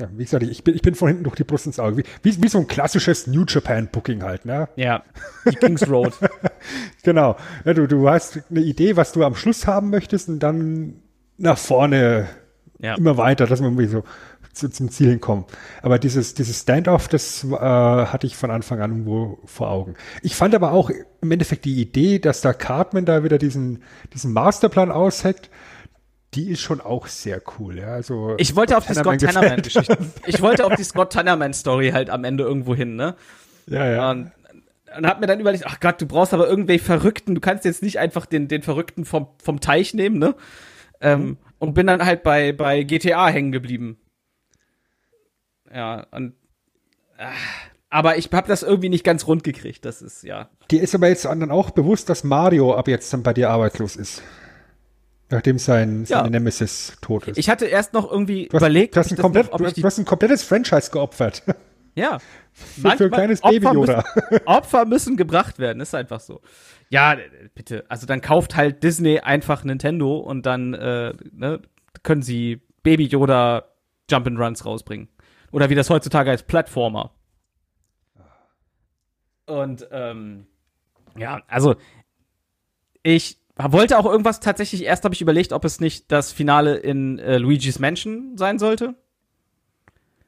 [0.00, 1.98] Ja, wie gesagt, ich bin, ich bin von hinten durch die Brust ins Auge.
[1.98, 4.68] Wie, wie, wie so ein klassisches New Japan Booking halt, ne?
[4.76, 5.02] Ja.
[5.48, 6.14] Die Kings Road.
[7.02, 7.36] Genau.
[7.64, 10.96] Ja, du, du hast eine Idee, was du am Schluss haben möchtest und dann
[11.38, 12.28] nach vorne
[12.78, 12.96] Ja.
[12.96, 14.04] immer weiter, dass wir irgendwie so
[14.52, 15.46] zu, zum Ziel hinkommen.
[15.80, 19.94] Aber dieses, dieses Standoff, das äh, hatte ich von Anfang an irgendwo vor Augen.
[20.22, 20.90] Ich fand aber auch
[21.22, 23.82] im Endeffekt die Idee, dass da Cartman da wieder diesen,
[24.12, 25.48] diesen Masterplan ausheckt,
[26.34, 27.78] die ist schon auch sehr cool.
[27.78, 27.88] Ja?
[27.88, 29.64] Also, Ich wollte auf die Scott Tannerman gefällt.
[29.64, 29.98] Geschichte.
[30.26, 33.16] Ich wollte auf die Scott Tannerman Story halt am Ende irgendwo hin, ne?
[33.66, 34.10] Ja, ja.
[34.10, 34.32] Und,
[34.96, 37.82] und hab mir dann überlegt, ach Gott, du brauchst aber irgendwelche Verrückten, du kannst jetzt
[37.82, 40.34] nicht einfach den, den Verrückten vom, vom Teich nehmen, ne?
[41.00, 43.98] Ähm, und bin dann halt bei, bei GTA hängen geblieben.
[45.72, 46.34] Ja, und
[47.18, 47.30] ah,
[47.90, 49.84] aber ich habe das irgendwie nicht ganz rund gekriegt.
[49.84, 50.48] Das ist, ja.
[50.70, 53.96] Dir ist aber jetzt dann auch bewusst, dass Mario ab jetzt dann bei dir arbeitslos
[53.96, 54.22] ist.
[55.30, 56.18] Nachdem sein, Ja.
[56.18, 57.38] seine Nemesis tot ist.
[57.38, 59.76] Ich hatte erst noch irgendwie du hast, überlegt, du hast, ein komplett, noch, du, hast,
[59.76, 61.42] du hast ein komplettes Franchise geopfert.
[61.94, 62.18] ja.
[62.52, 64.04] Für, für ein kleines Baby Opfer Yoda.
[64.30, 66.40] Müssen, Opfer müssen gebracht werden, ist einfach so.
[66.90, 67.16] Ja,
[67.54, 67.84] bitte.
[67.88, 71.62] Also dann kauft halt Disney einfach Nintendo und dann äh, ne,
[72.02, 73.66] können sie Baby Yoda
[74.10, 75.08] Jump'n'Runs rausbringen.
[75.52, 77.12] Oder wie das heutzutage heißt, Plattformer.
[79.46, 80.46] Und ähm,
[81.16, 81.76] ja, also
[83.04, 87.18] ich wollte auch irgendwas tatsächlich, erst habe ich überlegt, ob es nicht das Finale in
[87.18, 88.94] äh, Luigi's Mansion sein sollte.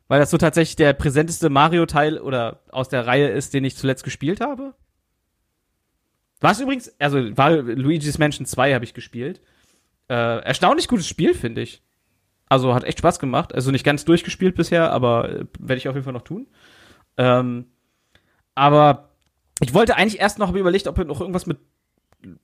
[0.09, 4.05] Weil das so tatsächlich der präsenteste Mario-Teil oder aus der Reihe ist, den ich zuletzt
[4.05, 4.75] gespielt habe.
[6.41, 9.41] War es übrigens, also war Luigi's Mansion 2 habe ich gespielt.
[10.09, 11.83] Äh, erstaunlich gutes Spiel, finde ich.
[12.49, 13.55] Also hat echt Spaß gemacht.
[13.55, 16.49] Also nicht ganz durchgespielt bisher, aber äh, werde ich auf jeden Fall noch tun.
[17.17, 17.67] Ähm,
[18.55, 19.15] aber
[19.61, 21.59] ich wollte eigentlich erst noch überlegt, ob noch irgendwas mit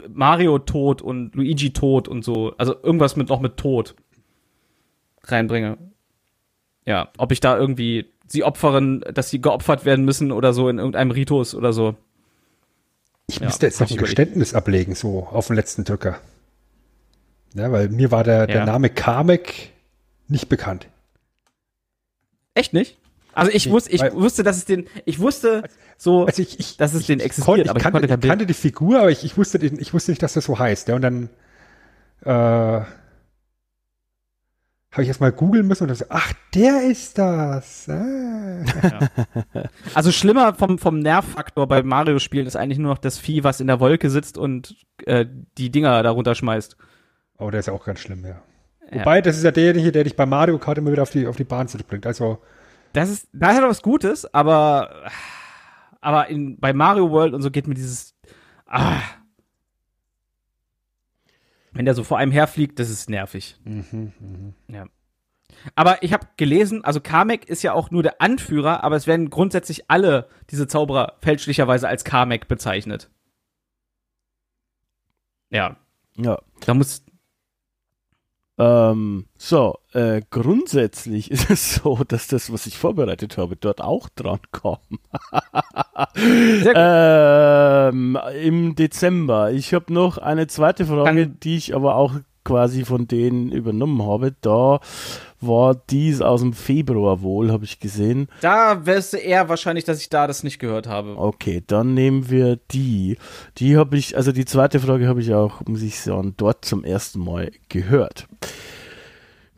[0.09, 3.95] Mario Tod und Luigi Tod und so, also irgendwas mit noch mit Tod
[5.25, 5.79] reinbringe.
[6.87, 10.79] Ja, ob ich da irgendwie sie opfern, dass sie geopfert werden müssen oder so in
[10.79, 11.97] irgendeinem Ritus oder so.
[13.27, 13.97] Ich Ja, müsste jetzt noch ein.
[13.97, 16.19] Geständnis ablegen, so auf den letzten Drücker.
[17.55, 18.67] Ja, weil mir war der, der Ja.
[18.67, 19.71] Name Kamek
[20.29, 20.89] nicht bekannt.
[22.55, 22.99] Echt nicht?
[23.39, 25.63] Also ich wusste, ich wusste, dass es den, ich wusste
[25.97, 28.55] so, Also ich, ich, dass es den existiert, ich aber ich kannte, ich kannte die
[28.55, 30.89] Figur, aber ich, ich, wusste, den- ich wusste nicht, dass das so heißt.
[30.89, 31.31] Ja, und dann
[32.25, 32.31] äh,
[34.91, 37.89] habe ich erst mal googeln müssen und dann so, ach, der ist das.
[37.89, 38.63] Ah.
[39.95, 43.67] also schlimmer vom, vom Nervfaktor bei Mario-Spielen ist eigentlich nur noch das Vieh, was in
[43.67, 45.27] der Wolke sitzt und äh,
[45.59, 46.77] die Dinger darunter schmeißt.
[47.39, 48.43] Oh, der ist auch ganz schlimm, ja.
[48.91, 49.01] Ja.
[49.01, 51.37] Wobei, das ist ja derjenige, der dich bei Mario Kart immer wieder auf die, auf
[51.37, 52.07] die Bahn zurückbringt.
[52.07, 52.39] Also,
[52.93, 55.11] Das ist, da hat er was Gutes, aber,
[56.01, 58.15] aber in, bei Mario World und so geht mir dieses,
[58.67, 59.01] ah,
[61.73, 63.59] wenn der so vor einem herfliegt, das ist nervig.
[64.69, 64.87] Ja.
[65.75, 69.29] Aber ich habe gelesen, also Kamek ist ja auch nur der Anführer, aber es werden
[69.31, 73.11] grundsätzlich alle diese Zauberer fälschlicherweise als Kamek bezeichnet.
[75.51, 75.77] Ja,
[76.17, 76.39] Ja.
[76.65, 77.05] da muss,
[78.61, 84.09] Ähm, so, äh, grundsätzlich ist es so, dass das, was ich vorbereitet habe, dort auch
[84.09, 84.79] dran gut.
[86.75, 89.53] ähm, Im Dezember.
[89.53, 92.15] Ich habe noch eine zweite Frage, Dann- die ich aber auch
[92.45, 94.35] quasi von denen übernommen habe.
[94.41, 94.81] Da
[95.41, 98.29] war dies aus dem Februar wohl, habe ich gesehen.
[98.41, 101.17] Da wärst du eher wahrscheinlich, dass ich da das nicht gehört habe.
[101.17, 103.17] Okay, dann nehmen wir die.
[103.59, 106.85] Die habe ich, also die zweite Frage habe ich auch, muss ich sagen, dort zum
[106.85, 108.27] ersten Mal gehört.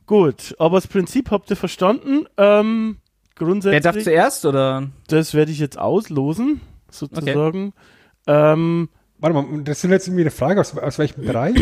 [0.07, 2.27] Gut, aber das Prinzip habt ihr verstanden.
[2.36, 2.98] Ähm,
[3.36, 3.85] grundsätzlich.
[3.85, 4.89] Wer darf zuerst oder?
[5.07, 7.73] Das werde ich jetzt auslosen, sozusagen.
[8.27, 8.89] Ähm,
[9.19, 11.55] Warte mal, das ist jetzt irgendwie eine Frage, aus, aus welchem Bereich?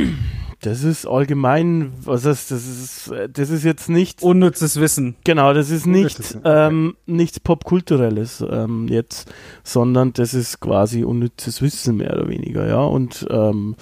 [0.61, 5.17] Das ist allgemein, was ist, das ist, das ist jetzt nichts, Unnützes Wissen.
[5.25, 6.41] genau, das ist okay.
[6.45, 9.33] ähm, nichts Popkulturelles ähm, jetzt,
[9.63, 12.81] sondern das ist quasi unnützes Wissen mehr oder weniger, ja.
[12.81, 13.77] Und ähm,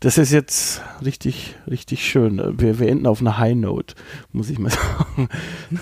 [0.00, 2.40] das ist jetzt richtig, richtig schön.
[2.58, 3.94] Wir, wir enden auf einer High Note,
[4.32, 4.70] muss ich mal
[5.16, 5.28] sagen.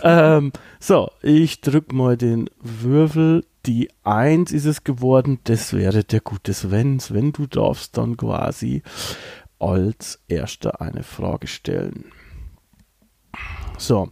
[0.03, 3.45] ähm, so, ich drück mal den Würfel.
[3.67, 5.41] Die Eins ist es geworden.
[5.45, 7.01] Das wäre der gute Sven.
[7.01, 8.83] Sven, du darfst dann quasi
[9.59, 12.13] als erster eine Frage stellen.
[13.79, 14.11] So,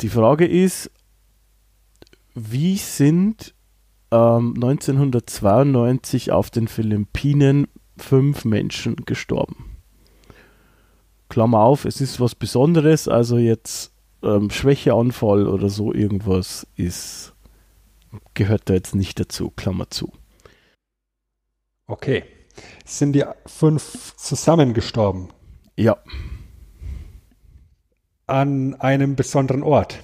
[0.00, 0.90] die Frage ist,
[2.34, 3.54] wie sind
[4.10, 9.76] ähm, 1992 auf den Philippinen fünf Menschen gestorben?
[11.28, 13.92] Klammer auf, es ist was Besonderes, also jetzt
[14.22, 17.34] ähm, Schwächeanfall oder so irgendwas ist
[18.34, 20.12] gehört da jetzt nicht dazu, Klammer zu.
[21.86, 22.24] Okay.
[22.84, 25.28] Sind die fünf zusammen gestorben?
[25.76, 25.96] Ja,
[28.26, 30.00] An einem besonderen Ort?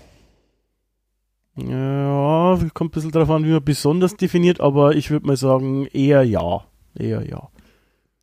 [1.56, 5.86] ja, kommt ein bisschen darauf an, wie man besonders definiert, aber ich würde mal sagen,
[5.86, 6.64] eher ja.
[6.96, 7.48] Eher ja.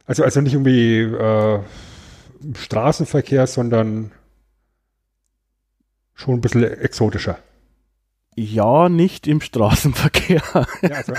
[0.05, 1.59] Also, also nicht irgendwie äh,
[2.41, 4.11] im Straßenverkehr, sondern
[6.13, 7.37] schon ein bisschen exotischer.
[8.35, 10.41] Ja, nicht im Straßenverkehr.
[10.81, 11.13] Ja, also,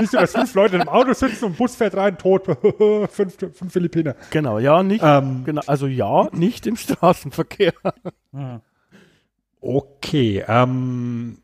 [0.00, 2.44] nicht so, dass fünf Leute im Auto sitzen und ein Bus fährt rein, tot,
[3.10, 4.14] fünf, fünf Philippiner.
[4.30, 5.02] genau, ja, nicht.
[5.02, 7.72] Ähm, Genau, also ja, nicht im Straßenverkehr.
[9.60, 11.38] okay, ähm,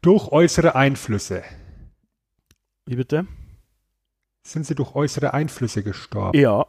[0.00, 1.42] durch äußere Einflüsse.
[2.86, 3.26] Wie bitte?
[4.42, 6.38] Sind sie durch äußere Einflüsse gestorben?
[6.38, 6.66] Ja,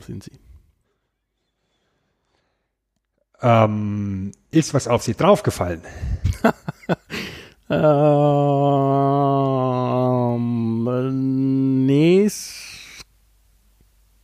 [0.00, 0.32] sind sie.
[3.40, 5.82] Ähm, ist was auf sie draufgefallen?
[7.68, 8.46] Ähm,
[11.86, 12.30] nee,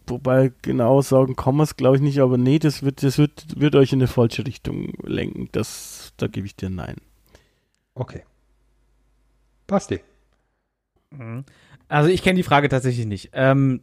[0.07, 3.59] wobei genau sagen kann man es glaube ich nicht, aber nee, das wird, das wird,
[3.59, 5.49] wird euch in eine falsche Richtung lenken.
[5.51, 6.97] Das, da gebe ich dir nein.
[7.95, 8.23] Okay.
[9.67, 10.01] Basti.
[11.89, 13.31] Also ich kenne die Frage tatsächlich nicht.
[13.33, 13.81] Ähm,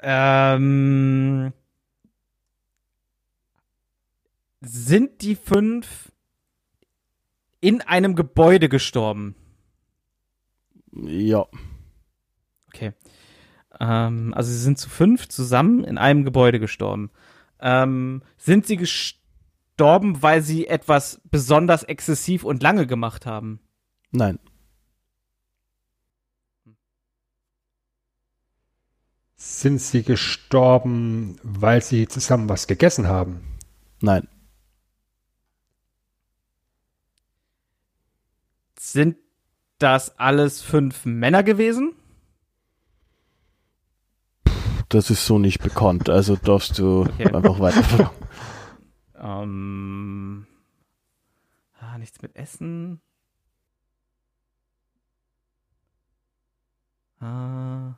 [0.00, 1.52] ähm,
[4.60, 6.10] sind die fünf
[7.60, 9.34] in einem Gebäude gestorben?
[10.92, 11.46] Ja,
[12.68, 12.92] Okay.
[13.80, 17.10] Ähm, also sie sind zu fünf zusammen in einem Gebäude gestorben.
[17.60, 23.60] Ähm, sind sie gestorben, weil sie etwas besonders exzessiv und lange gemacht haben?
[24.10, 24.38] nein,
[29.36, 33.40] Sind sie gestorben, weil sie zusammen was gegessen haben?
[34.00, 34.26] nein,
[38.92, 39.16] Sind
[39.78, 41.94] das alles fünf Männer gewesen?
[44.90, 46.08] das ist so nicht bekannt.
[46.08, 47.26] Also darfst du Okay.
[47.32, 48.12] einfach weiter.
[49.20, 50.46] Ähm,
[51.80, 53.00] ah, nichts mit Essen.
[57.20, 57.94] Ah.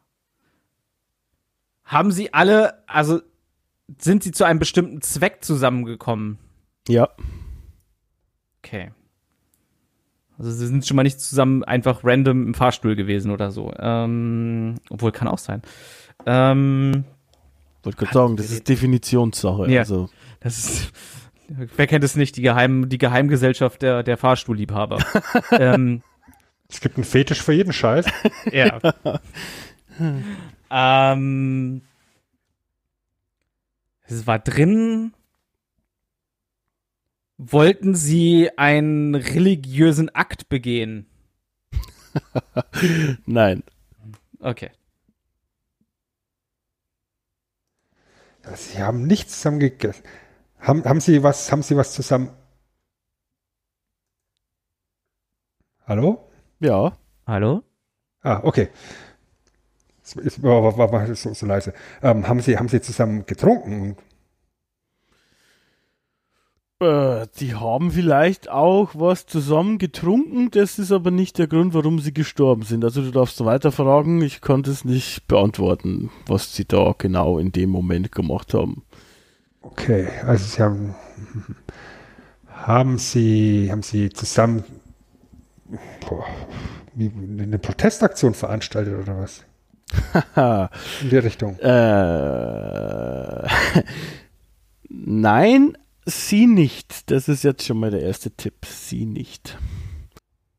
[1.85, 3.21] Haben sie alle, also
[3.99, 6.39] sind sie zu einem bestimmten Zweck zusammengekommen?
[6.89, 7.11] Ja,
[8.65, 8.93] Okay.
[10.41, 13.75] Also sie sind schon mal nicht zusammen einfach random im Fahrstuhl gewesen oder so.
[13.79, 15.61] Ähm, obwohl kann auch sein.
[16.25, 17.05] Ähm,
[17.83, 19.71] wollte gerade sagen, das ist Definitionssache.
[19.71, 19.81] Ja.
[19.81, 20.09] Also
[20.41, 20.93] das ist,
[21.49, 25.05] wer kennt es nicht, die, Geheim, die Geheimgesellschaft der, der Fahrstuhlliebhaber.
[25.53, 26.01] ähm,
[26.71, 28.07] Es gibt einen Fetisch für jeden Scheiß.
[28.51, 28.79] ja.
[30.71, 31.83] ähm,
[34.07, 35.13] es war drin.
[37.51, 41.07] Wollten sie einen religiösen Akt begehen?
[43.27, 43.63] nein,
[44.41, 44.71] Okay.
[48.55, 50.03] Sie haben nichts zusammen gegessen.
[50.59, 52.31] Haben, haben Sie was, haben Sie was zusammen?
[55.87, 56.31] Hallo?
[56.59, 56.97] ja,
[57.27, 57.63] Hallo?
[58.23, 58.69] Ah, okay.
[60.03, 61.73] Es ist- War, war, war, war so, so leise.
[62.03, 63.97] Ähm, haben Sie, haben Sie zusammen getrunken?
[66.81, 71.99] Äh, die haben vielleicht auch was zusammen getrunken, das ist aber nicht der Grund, warum
[71.99, 72.85] sie gestorben sind.
[72.85, 77.53] Also du darfst weiter fragen, ich konnte es nicht beantworten, was sie da genau in
[77.53, 78.83] dem Moment gemacht haben.
[79.61, 80.95] Okay, also Sie haben,
[82.49, 84.65] haben Sie, haben Sie zusammen
[86.09, 86.25] boah,
[86.97, 89.45] eine Protestaktion veranstaltet oder was?
[91.03, 91.59] In die Richtung.
[91.59, 93.47] Äh,
[94.89, 95.77] nein,
[96.11, 97.11] sie nicht.
[97.11, 98.65] Das ist jetzt schon mal der erste Tipp.
[98.67, 99.59] Sie nicht.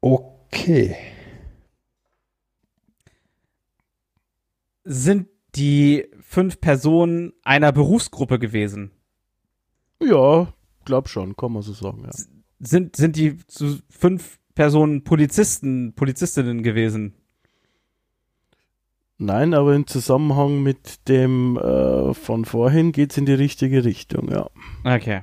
[0.01, 0.95] Okay.
[4.83, 8.91] Sind die fünf Personen einer Berufsgruppe gewesen?
[10.01, 10.53] Ja,
[10.85, 12.11] glaub schon, kann man so sagen, ja.
[12.59, 17.15] Sind, sind die zu fünf Personen Polizisten, Polizistinnen gewesen?
[19.17, 24.31] Nein, aber im Zusammenhang mit dem äh, von vorhin geht es in die richtige Richtung,
[24.31, 24.49] ja.
[24.83, 25.21] Okay.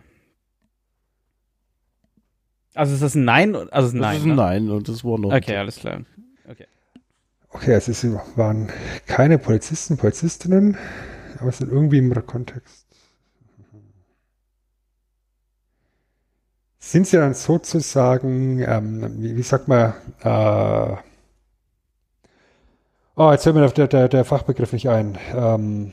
[2.78, 3.56] Also ist das ein Nein?
[3.56, 4.16] Also ist ein Das Nein.
[4.18, 4.34] ist ein ne?
[4.36, 5.32] Nein und das war noch.
[5.32, 6.02] Okay, alles klar.
[7.50, 8.06] Okay, also es
[8.36, 8.70] waren
[9.06, 10.76] keine Polizisten, Polizistinnen,
[11.40, 12.86] aber es sind irgendwie im Kontext.
[16.78, 20.96] Sind sie dann sozusagen, ähm, wie, wie sagt man, äh,
[23.16, 25.18] oh, jetzt fällt mir der, der, der Fachbegriff nicht ein.
[25.34, 25.92] Ähm,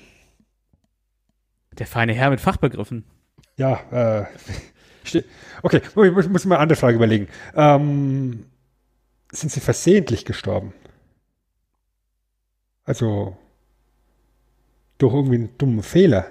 [1.77, 3.05] Der feine Herr mit Fachbegriffen.
[3.57, 4.25] ja, äh,
[5.63, 7.27] okay, ich muss, mir eine andere Frage überlegen.
[7.55, 8.45] Ähm,
[9.31, 10.73] sind sie versehentlich gestorben?
[12.83, 13.37] Also
[14.97, 16.27] durch irgendwie einen dummen Fehler,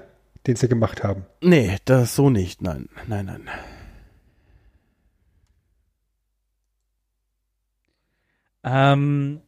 [0.46, 1.26] den sie gemacht haben.
[1.40, 2.62] Nee, das so nicht.
[2.62, 3.48] Nein, nein, nein.
[8.62, 9.42] Ähm,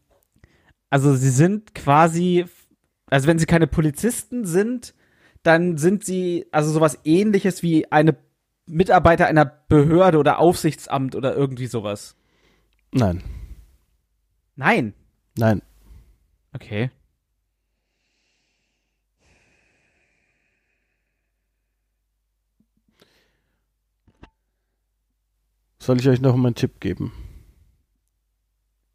[0.90, 2.44] also sie sind quasi,
[3.06, 4.94] also wenn sie keine Polizisten sind,
[5.42, 8.16] dann sind sie also sowas ähnliches wie eine
[8.66, 12.16] Mitarbeiter einer Behörde oder Aufsichtsamt oder irgendwie sowas.
[12.92, 13.22] Nein,
[14.56, 14.94] Nein.
[15.36, 15.62] nein.
[16.52, 16.90] Okay.
[25.78, 27.12] Soll ich euch noch mal einen Tipp geben?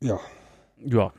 [0.02, 0.19] Ja.
[0.77, 1.14] Ja.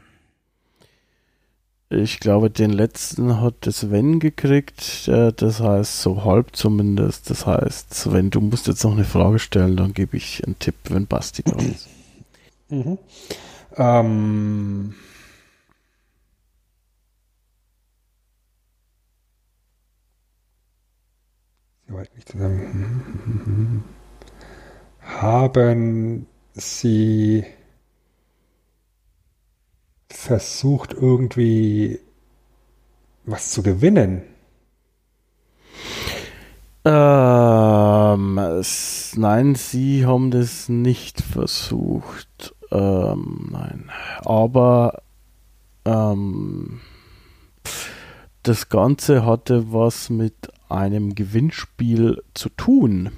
[1.95, 5.09] Ich glaube, den letzten hat Sven gekriegt.
[5.09, 7.29] Äh, das heißt, so halb zumindest.
[7.29, 10.77] Das heißt, Sven, du musst jetzt noch eine Frage stellen, dann gebe ich einen Tipp,
[10.89, 11.89] wenn Basti dran ist.
[12.71, 12.99] Mhm.
[13.77, 14.95] Ähm,
[21.87, 23.85] Sie wollten nicht zusammen.
[25.03, 27.45] Haben Sie
[30.15, 32.01] versucht, irgendwie
[33.25, 34.23] was zu gewinnen?
[36.85, 42.55] Ähm, es, nein, sie haben das nicht versucht.
[42.73, 43.91] Ähm, nein.
[44.25, 45.03] Aber
[45.85, 46.81] ähm,
[48.43, 53.11] das Ganze hatte was mit einem Gewinnspiel zu tun.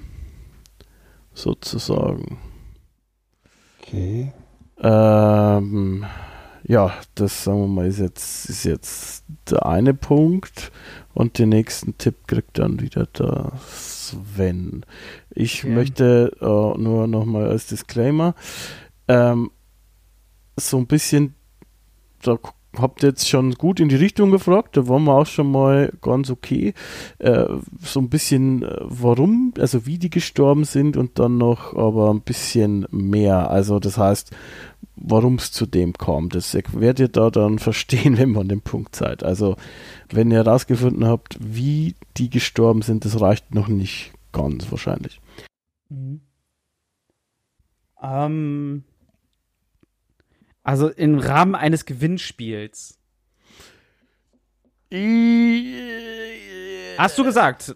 [1.33, 2.37] Sozusagen.
[3.81, 4.31] Okay.
[4.79, 6.05] Ähm,
[6.67, 10.71] ja, das sagen wir mal, ist jetzt, ist jetzt der eine Punkt
[11.13, 14.83] und den nächsten Tipp kriegt dann wieder der Sven.
[15.29, 15.73] Ich Okay.
[15.73, 16.45] möchte äh,
[16.81, 18.33] nur nochmal als Disclaimer
[19.07, 19.51] ähm,
[20.57, 21.35] so ein bisschen,
[22.23, 22.37] da
[22.77, 25.93] habt ihr jetzt schon gut in die Richtung gefragt, da waren wir auch schon mal
[26.01, 26.73] ganz okay.
[27.19, 27.45] Äh,
[27.81, 32.21] so ein bisschen, äh, warum, also wie die gestorben sind und dann noch aber ein
[32.21, 33.49] bisschen mehr.
[33.49, 34.31] Also das heißt,
[34.95, 36.29] warum es zu dem kam.
[36.29, 39.23] Das werdet ihr da dann verstehen, wenn wir an dem Punkt seid.
[39.23, 39.55] Also,
[40.09, 45.21] wenn ihr herausgefunden habt, wie die gestorben sind, das reicht noch nicht ganz wahrscheinlich.
[48.01, 48.83] Ähm,
[50.63, 52.97] also im Rahmen eines Gewinnspiels.
[56.97, 57.75] Hast du gesagt?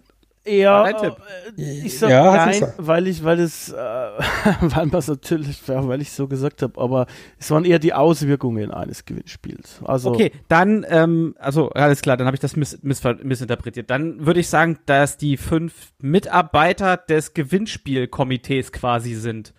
[0.58, 1.16] Ja, Tipp?
[1.58, 2.74] äh, ich sag Ja, nein, gesagt.
[2.78, 6.80] weil ich, weil es, äh, weil man es natürlich, ja, weil ich so gesagt habe,
[6.82, 7.06] aber
[7.38, 9.82] es waren eher die Auswirkungen eines Gewinnspiels.
[9.86, 13.90] Also, Okay, dann, ähm, also alles klar, dann habe ich das miss missver- missinterpretiert.
[13.90, 19.54] Dann würde ich sagen, dass die fünf Mitarbeiter des Gewinnspielkomitees quasi sind.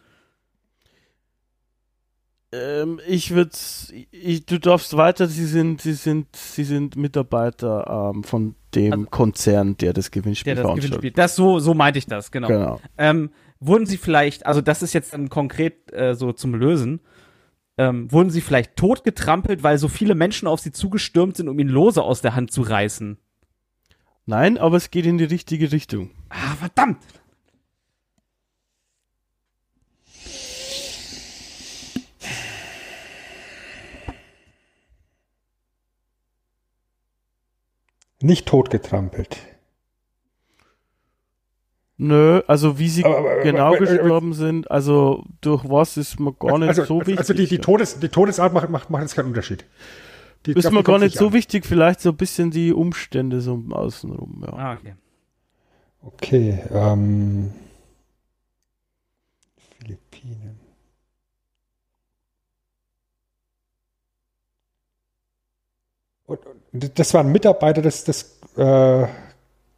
[2.53, 3.51] Ähm, ich würde,
[4.11, 9.05] ich, du darfst weiter, sie sind, sie sind, sie sind Mitarbeiter ähm, von dem Also-
[9.07, 10.99] Konzern, der das Gewinnspiel Der das veranstaltet.
[11.01, 11.11] Gewinnspiel.
[11.23, 12.49] Das so, so meinte ich das, genau.
[12.49, 12.81] Genau.
[12.99, 17.01] Ähm, wurden sie vielleicht, also das ist jetzt dann konkret äh, so zum Lösen,
[17.79, 21.71] ähm, wurden sie vielleicht totgetrampelt, weil so viele Menschen auf sie zugestürmt sind, um ihnen
[21.71, 23.17] Lose aus der Hand zu reißen?
[24.27, 26.11] Nein, aber es geht in die richtige Richtung.
[26.29, 26.99] Ah, verdammt!
[38.23, 39.39] Nicht totgetrampelt.
[41.97, 46.19] Nö, also wie sie Aber- aber- genau aber- aber- gestorben sind, also durch was ist
[46.19, 47.19] mir gar nicht also, so wichtig.
[47.19, 49.67] also die, die, Todes, die Todesart macht, macht, macht jetzt keinen Unterschied.
[50.47, 51.33] Die, ist mir gar nicht so an.
[51.35, 54.53] wichtig, vielleicht so ein bisschen die Umstände so außenrum, ja.
[54.55, 54.95] Ah, okay.
[56.03, 57.53] Okay, ähm.
[59.79, 60.59] Philippinen.
[66.27, 69.07] Und, und das waren Mitarbeiter des, des äh,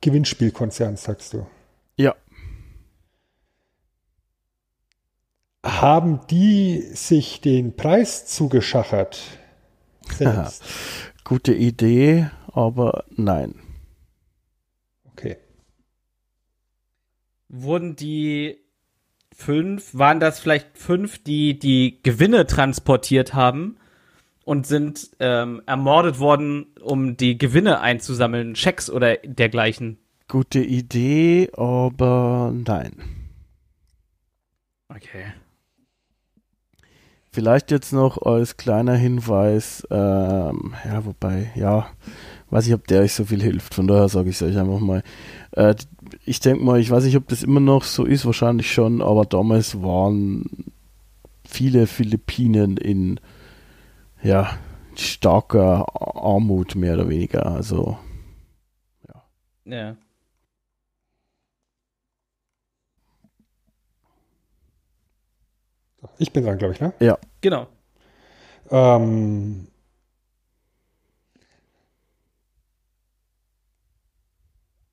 [0.00, 1.46] Gewinnspielkonzerns, sagst du.
[1.96, 2.14] Ja.
[5.64, 9.20] Haben die sich den Preis zugeschachert?
[10.16, 10.64] Selbst?
[11.24, 13.54] Gute Idee, aber nein.
[15.12, 15.36] Okay.
[17.48, 18.58] Wurden die
[19.34, 23.78] fünf, waren das vielleicht fünf, die die Gewinne transportiert haben
[24.44, 29.98] und sind ähm, ermordet worden, um die Gewinne einzusammeln, Schecks oder dergleichen?
[30.28, 32.92] Gute Idee, aber nein.
[34.88, 35.32] Okay.
[37.34, 41.86] Vielleicht jetzt noch als kleiner Hinweis, ähm, ja, wobei, ja,
[42.50, 44.80] weiß ich, ob der euch so viel hilft, von daher sage ich es euch einfach
[44.80, 45.02] mal.
[45.52, 45.74] Äh,
[46.26, 49.24] ich denke mal, ich weiß nicht, ob das immer noch so ist, wahrscheinlich schon, aber
[49.24, 50.44] damals waren
[51.46, 53.18] viele Philippinen in,
[54.22, 54.58] ja,
[54.94, 55.84] starker
[56.16, 57.98] Armut, mehr oder weniger, also,
[59.64, 59.96] Ja.
[66.18, 66.92] Ich bin dran, glaube ich, ne?
[67.40, 67.68] Genau.
[68.70, 69.68] Ähm,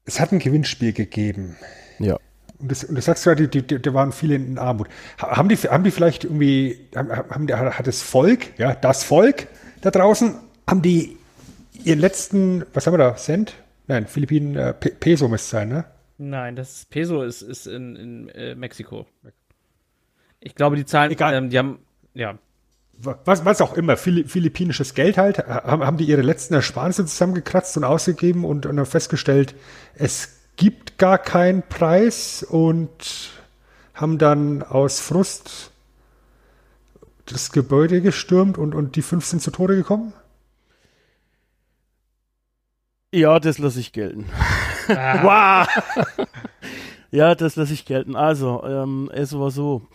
[0.05, 1.57] es hat ein Gewinnspiel gegeben.
[1.99, 2.17] ja.
[2.59, 4.87] Und das, und das sagst du ja, die, die, die waren viele in Armut.
[5.21, 9.47] Ha- Haben die, haben die vielleicht irgendwie, haben, haben hat das Volk, ja, das Volk
[9.81, 10.35] da draußen,
[10.69, 11.17] haben die
[11.85, 13.53] ihren letzten, was haben wir da, Cent?
[13.87, 15.85] Nein, Philippinen, äh, Pe- Peso müsste es sein, ne?
[16.17, 19.07] Nein, das Peso ist, ist in, in äh, Mexiko.
[20.41, 21.33] Ich glaube, die Zahlen, Egal.
[21.33, 21.79] ähm, die haben,
[22.13, 22.37] ja,
[23.23, 27.77] Was, was auch immer, Phili philippinisches Geld halt, haben, haben die ihre letzten Ersparnisse zusammengekratzt
[27.77, 29.55] und ausgegeben und, und dann festgestellt,
[29.95, 33.31] es gibt gar keinen Preis und
[33.93, 35.71] haben dann aus Frust
[37.25, 40.11] das Gebäude gestürmt und, und die fünf sind zu Tode gekommen?
[43.13, 44.25] Ja, das lasse ich gelten.
[44.89, 45.65] Ah.
[45.67, 46.27] wow!
[47.11, 48.15] ja, das lasse ich gelten.
[48.17, 49.87] Also, ähm, es war so.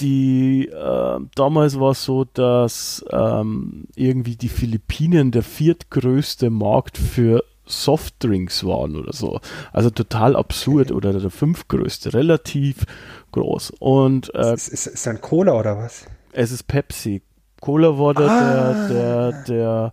[0.00, 7.42] Die, äh, damals war es so, dass ähm, irgendwie die Philippinen der viertgrößte Markt für
[7.68, 9.40] Softdrinks waren oder so.
[9.72, 12.84] Also total absurd oder der fünftgrößte, relativ
[13.32, 13.72] groß.
[13.78, 16.06] Und äh, Ist, ist, ist ein Cola oder was?
[16.32, 17.22] es ist Pepsi.
[17.60, 18.88] Cola war da Ah.
[18.88, 19.92] der, der, der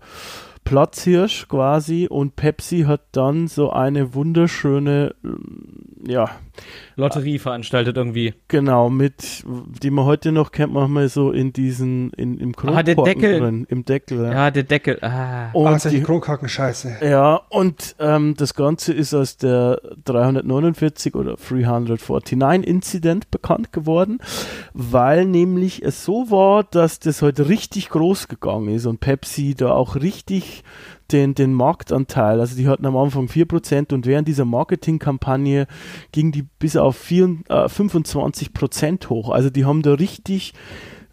[0.64, 5.14] Platzhirsch quasi und Pepsi hat dann so eine wunderschöne,
[6.07, 6.30] ja,
[6.95, 8.34] Lotterie veranstaltet irgendwie.
[8.48, 9.44] genau, mit,
[9.84, 13.40] die man heute noch kennt, manchmal so in diesen, in, im Ah, der Deckel.
[13.40, 14.23] drin, im Deckel.
[14.23, 14.32] Ja.
[14.32, 14.99] Ja, der Deckel.
[15.02, 15.49] Ah.
[15.53, 16.98] Und ah, solche die, Kronkorken-Scheiße.
[17.02, 24.19] ja, und ähm, das Ganze ist als der 349 oder 349 Incident bekannt geworden,
[24.73, 29.72] weil nämlich es so war, dass das heute richtig groß gegangen ist und Pepsi da
[29.72, 30.64] auch richtig
[31.11, 35.68] den, den Marktanteil, also die hatten am Anfang 4% und während dieser Marketingkampagne
[36.11, 39.30] ging die bis auf 4, äh, 25% hoch.
[39.30, 40.53] Also die haben da richtig,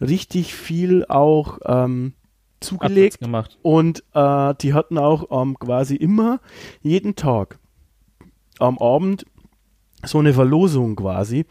[0.00, 2.14] richtig viel auch ähm,
[2.60, 3.18] zugelegt.
[3.62, 6.40] Und äh, die hatten auch ähm, quasi immer,
[6.80, 7.58] jeden Tag
[8.58, 9.26] am Abend
[10.04, 11.44] so eine Verlosung quasi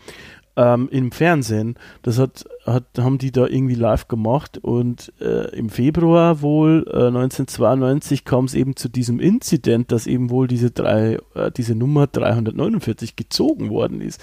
[0.55, 1.75] ähm, im Fernsehen.
[2.01, 7.07] Das hat, hat, haben die da irgendwie live gemacht und äh, im Februar wohl äh,
[7.07, 12.07] 1992 kam es eben zu diesem Inzident, dass eben wohl diese drei, äh, diese Nummer
[12.07, 14.21] 349 gezogen worden ist.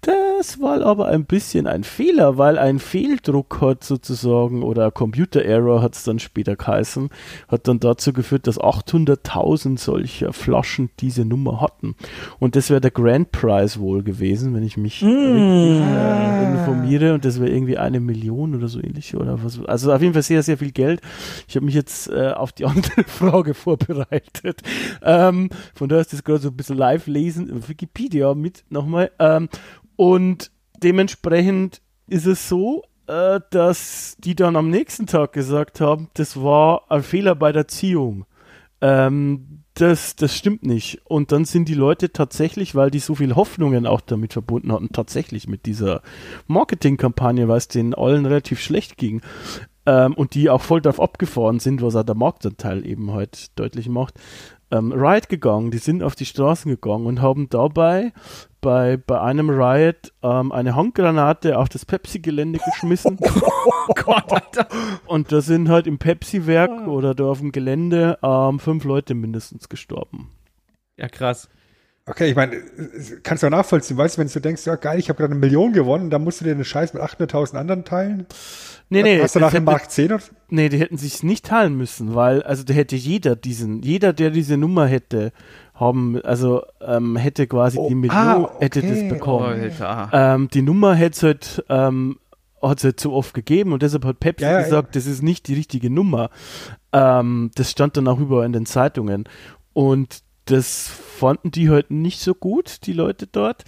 [0.00, 5.82] Das war aber ein bisschen ein Fehler, weil ein Fehldruck hat sozusagen oder Computer Error
[5.82, 7.10] hat es dann später geheißen,
[7.48, 11.94] hat dann dazu geführt, dass 800.000 solcher Flaschen diese Nummer hatten.
[12.38, 17.14] Und das wäre der Grand Prize wohl gewesen, wenn ich mich äh, informiere.
[17.14, 19.62] Und das wäre irgendwie eine Million oder so ähnlich oder was.
[19.64, 21.00] Also auf jeden Fall sehr, sehr viel Geld.
[21.46, 24.62] Ich habe mich jetzt äh, auf die andere Frage vorbereitet.
[25.02, 27.68] Ähm, von daher ist das gerade so ein bisschen live lesen.
[27.68, 29.10] Wikipedia mit nochmal.
[29.18, 29.48] Ähm,
[29.96, 30.50] und
[30.82, 36.82] dementsprechend ist es so, äh, dass die dann am nächsten Tag gesagt haben, das war
[36.90, 38.24] ein Fehler bei der Ziehung.
[38.80, 39.47] Ähm,
[39.80, 41.00] das, das stimmt nicht.
[41.04, 44.90] Und dann sind die Leute tatsächlich, weil die so viel Hoffnungen auch damit verbunden hatten,
[44.92, 46.02] tatsächlich mit dieser
[46.46, 49.22] Marketingkampagne, weil es denen allen relativ schlecht ging,
[49.86, 53.88] ähm, und die auch voll drauf abgefahren sind, was auch der Marktanteil eben halt deutlich
[53.88, 54.14] macht,
[54.70, 55.70] ähm, Riot gegangen.
[55.70, 58.12] Die sind auf die Straßen gegangen und haben dabei
[58.60, 63.18] bei, bei einem Riot ähm, eine Handgranate auf das Pepsi-Gelände geschmissen.
[63.90, 64.68] Oh Gott, Alter.
[65.06, 69.70] und da sind halt im Pepsi-Werk oder da auf dem Gelände ähm, fünf Leute mindestens
[69.70, 70.30] gestorben.
[70.98, 71.48] Ja, krass.
[72.08, 72.56] Okay, ich meine,
[73.22, 75.40] kannst du auch nachvollziehen, weißt du, wenn du denkst, ja geil, ich habe gerade eine
[75.40, 78.26] Million gewonnen, dann musst du dir den Scheiß mit 800.000 anderen teilen?
[78.90, 80.22] Nee, nee, Hast du das nachher hätte- Mark 10 oder?
[80.48, 84.30] Nee, die hätten sich nicht teilen müssen, weil, also da hätte jeder diesen, jeder, der
[84.30, 85.32] diese Nummer hätte,
[85.74, 88.88] haben, also ähm, hätte quasi Oh, die Million, ah, hätte okay.
[88.88, 89.60] das Oh, bekommen.
[89.60, 90.10] Alter.
[90.12, 92.18] Ähm, die Nummer hätte es halt, ähm,
[92.62, 95.46] hat's halt zu oft gegeben und deshalb hat Pepsi Ja, ja, gesagt, das ist nicht
[95.46, 96.30] die richtige Nummer.
[96.92, 99.24] Ähm, das stand dann auch überall in den Zeitungen.
[99.74, 103.64] Und das fanden die halt nicht so gut, die Leute dort.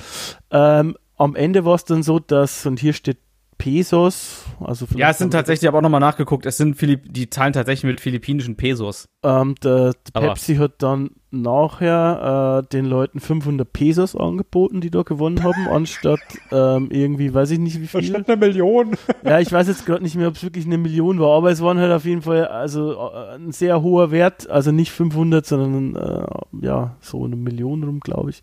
[0.50, 3.18] Ähm, am Ende war es dann so, dass, und hier steht
[3.58, 7.28] Pesos, also Ja, es sind tatsächlich, ich habe auch nochmal nachgeguckt, es sind Philipp, die
[7.28, 9.06] zahlen tatsächlich mit philippinischen Pesos.
[9.22, 15.02] Ähm, der, der Pepsi hat dann nachher äh, den Leuten 500 Pesos angeboten, die da
[15.02, 16.20] gewonnen haben, anstatt
[16.50, 18.00] ähm, irgendwie, weiß ich nicht wie viel.
[18.00, 18.96] Anstatt einer Million.
[19.24, 21.62] Ja, ich weiß jetzt gerade nicht mehr, ob es wirklich eine Million war, aber es
[21.62, 25.94] waren halt auf jeden Fall also äh, ein sehr hoher Wert, also nicht 500, sondern
[25.96, 28.40] äh, ja, so eine Million rum, glaube ich.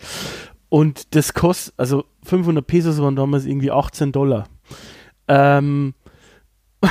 [0.69, 4.47] Und das kostet, also 500 Pesos waren damals irgendwie 18 Dollar.
[5.27, 5.93] Ähm,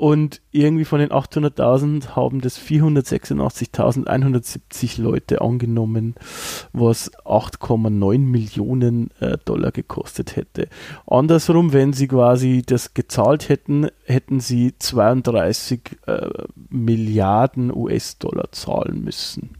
[0.00, 6.14] und irgendwie von den 800.000 haben das 486.170 Leute angenommen,
[6.72, 10.70] was 8,9 Millionen äh, Dollar gekostet hätte.
[11.06, 16.30] Andersrum, wenn sie quasi das gezahlt hätten, hätten sie 32 äh,
[16.70, 19.58] Milliarden US-Dollar zahlen müssen.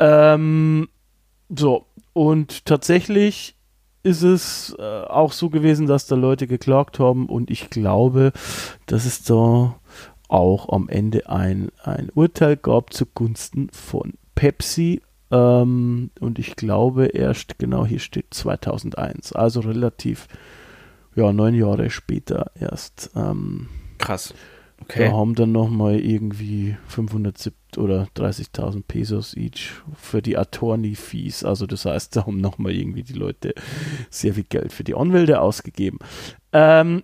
[0.00, 0.88] Ähm,
[1.48, 3.55] so, und tatsächlich
[4.06, 8.32] ist es äh, auch so gewesen, dass da Leute geklagt haben und ich glaube,
[8.86, 9.74] dass es da
[10.28, 15.02] auch am Ende ein, ein Urteil gab zugunsten von Pepsi
[15.32, 20.28] ähm, und ich glaube erst, genau hier steht 2001, also relativ,
[21.16, 23.10] ja, neun Jahre später erst.
[23.16, 23.68] Ähm,
[23.98, 24.34] Krass.
[24.88, 31.44] Da haben dann nochmal irgendwie 570 oder 30.000 Pesos each für die Attorney-Fees.
[31.44, 33.54] Also das heißt, da haben nochmal irgendwie die Leute
[34.10, 35.98] sehr viel Geld für die Anwälte ausgegeben.
[36.52, 37.02] Ähm,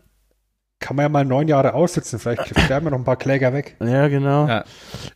[0.80, 3.76] Kann man ja mal neun Jahre aussitzen, vielleicht sterben wir noch ein paar Kläger weg.
[3.80, 4.46] ja, genau.
[4.48, 4.64] Ja.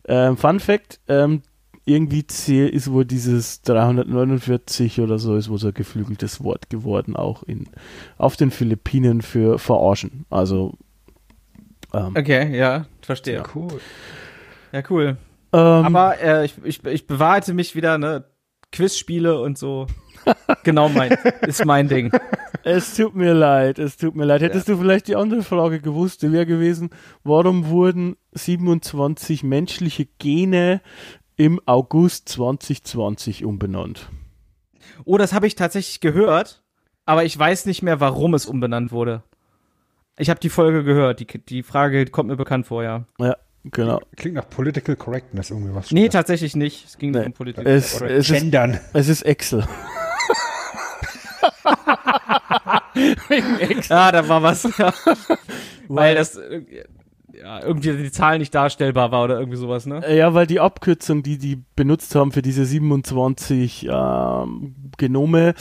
[0.07, 1.41] Ähm, Fun Fact, ähm,
[1.85, 7.15] irgendwie zäh- ist wohl dieses 349 oder so, ist wohl so ein geflügeltes Wort geworden,
[7.15, 7.69] auch in,
[8.17, 10.25] auf den Philippinen für verarschen.
[10.29, 10.73] Also
[11.93, 13.43] ähm, Okay, ja, verstehe.
[13.55, 13.79] Cool.
[14.71, 15.17] Ja, cool.
[15.53, 18.25] ähm, Aber äh, ich, ich, ich bewahrte mich wieder, ne?
[18.71, 19.87] Quizspiele und so.
[20.63, 21.11] genau mein,
[21.41, 22.11] ist mein Ding.
[22.63, 24.41] Es tut mir leid, es tut mir leid.
[24.41, 26.89] Hättest du vielleicht die andere Frage gewusst, die wäre gewesen,
[27.23, 30.81] warum wurden 27 menschliche Gene
[31.37, 34.09] im August 2020 umbenannt?
[35.05, 36.61] Oh, das habe ich tatsächlich gehört,
[37.05, 39.23] aber ich weiß nicht mehr, warum es umbenannt wurde.
[40.17, 43.05] Ich habe die Folge gehört, die, die Frage kommt mir bekannt vor, ja.
[43.19, 43.35] Ja,
[43.65, 43.99] genau.
[44.15, 45.91] Klingt nach Political Correctness irgendwie was.
[45.91, 46.85] Nee, tatsächlich nicht.
[46.85, 47.27] Es ging nicht Nee.
[47.27, 47.65] um Politik.
[47.65, 48.79] Es, Oder es, ist, Gendern.
[48.93, 49.63] es ist Excel.
[53.89, 54.63] Ja, da war was.
[54.77, 54.93] Ja.
[55.87, 56.61] Weil das äh,
[57.33, 60.01] ja, irgendwie die Zahl nicht darstellbar war oder irgendwie sowas, ne?
[60.15, 65.53] Ja, weil die Abkürzung, die die benutzt haben für diese 27 ähm, Genome,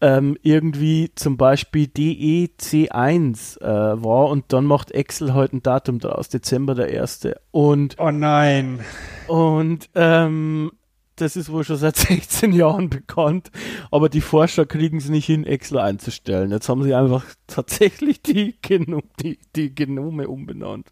[0.00, 6.28] ähm, irgendwie zum Beispiel DEC1 äh, war und dann macht Excel heute ein Datum draus,
[6.28, 7.28] Dezember der 1.
[7.50, 8.80] Und Oh nein.
[9.26, 10.70] Und ähm,
[11.16, 13.50] das ist wohl schon seit 16 Jahren bekannt,
[13.90, 16.50] aber die Forscher kriegen es nicht hin, Excel einzustellen.
[16.50, 20.88] Jetzt haben sie einfach tatsächlich die, Genom die, die Genome umbenannt.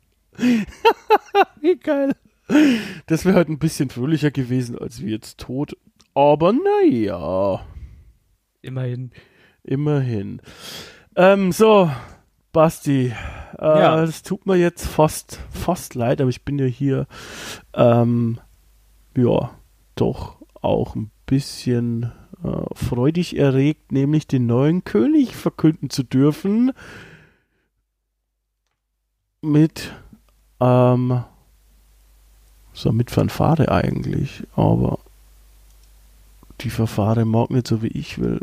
[1.61, 2.13] Wie geil.
[3.07, 5.77] Das wäre halt ein bisschen fröhlicher gewesen als wie jetzt tot.
[6.15, 7.67] Aber naja,
[8.67, 9.11] Immerhin.
[9.63, 10.41] immerhin.
[11.17, 11.91] Ähm, so,
[12.53, 13.07] Basti,
[13.59, 14.03] äh, Ja.
[14.03, 17.07] es tut mir jetzt fast, fast leid, aber ich bin ja hier,
[17.75, 18.39] ähm,
[19.17, 19.51] ja,
[19.95, 22.13] doch auch ein bisschen
[22.45, 26.73] äh, freudig erregt, nämlich den neuen König verkünden zu dürfen.
[29.43, 29.93] Mit,
[30.61, 31.25] ähm,
[32.73, 34.99] so mit Fanfare eigentlich, aber
[36.61, 38.41] die Verfahre mag nicht so wie ich will.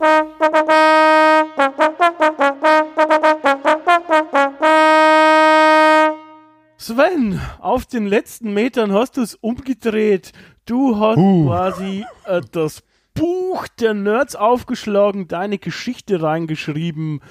[6.77, 10.31] Sven, auf den letzten Metern hast du es umgedreht.
[10.65, 11.48] Du hast Uh.
[11.48, 12.84] quasi äh, das
[13.14, 17.22] Buch der Nerds aufgeschlagen, deine Geschichte reingeschrieben.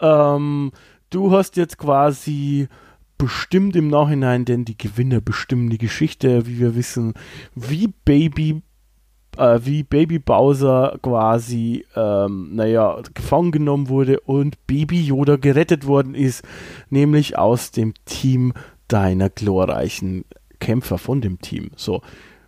[0.00, 0.72] Ähm,
[1.10, 2.68] du hast jetzt quasi
[3.16, 7.14] bestimmt im Nachhinein, denn die Gewinner bestimmen die Geschichte, wie wir wissen,
[7.54, 8.62] wie Baby
[9.36, 16.14] äh, wie Baby Bowser quasi, ähm, naja, gefangen genommen wurde und Baby Yoda gerettet worden
[16.14, 16.44] ist,
[16.88, 18.52] nämlich aus dem Team
[18.88, 20.24] deiner glorreichen
[20.58, 21.70] Kämpfer von dem Team.
[21.76, 22.02] So,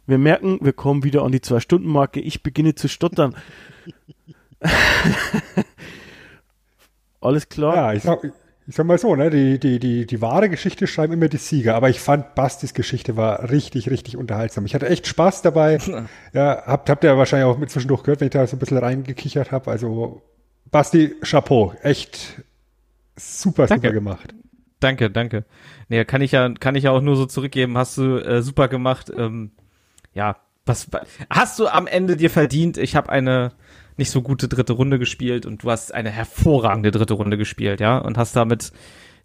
[0.07, 2.21] wir merken, wir kommen wieder an die Zwei-Stunden-Marke.
[2.21, 3.35] Ich beginne zu stottern.
[7.21, 7.77] Alles klar?
[7.77, 8.05] Ja, ich
[8.67, 11.75] ich sag mal so, ne, die, die, die, die wahre Geschichte schreiben immer die Sieger,
[11.75, 14.65] aber ich fand Bastis Geschichte war richtig, richtig unterhaltsam.
[14.67, 15.79] Ich hatte echt Spaß dabei.
[16.33, 18.79] ja, habt, habt ihr wahrscheinlich auch mit zwischendurch gehört, wenn ich da so ein bisschen
[18.79, 19.71] reingekichert habe.
[19.71, 20.23] Also
[20.71, 22.43] Basti, Chapeau, echt
[23.17, 23.89] super, Danke.
[23.89, 24.35] super gemacht.
[24.79, 25.45] Danke, danke.
[25.89, 27.79] Nee, kann ich ja, kann ich ja auch nur so zurückgeben.
[27.79, 29.13] Hast du äh, super gemacht.
[29.17, 29.53] Ähm,
[30.13, 30.37] ja,
[30.67, 30.89] was
[31.31, 32.79] hast du am Ende dir verdient?
[32.79, 33.53] Ich habe eine
[33.97, 37.99] nicht so gute dritte Runde gespielt und du hast eine hervorragende dritte Runde gespielt, ja,
[37.99, 38.73] und hast damit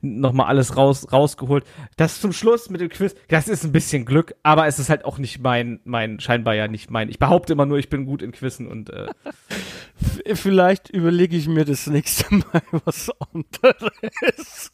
[0.01, 1.63] nochmal alles raus, rausgeholt.
[1.95, 5.05] Das zum Schluss mit dem Quiz, das ist ein bisschen Glück, aber es ist halt
[5.05, 7.09] auch nicht mein, mein, scheinbar ja nicht mein.
[7.09, 9.07] Ich behaupte immer nur, ich bin gut in Quizzen und äh,
[10.33, 14.71] Vielleicht überlege ich mir das nächste Mal was anderes.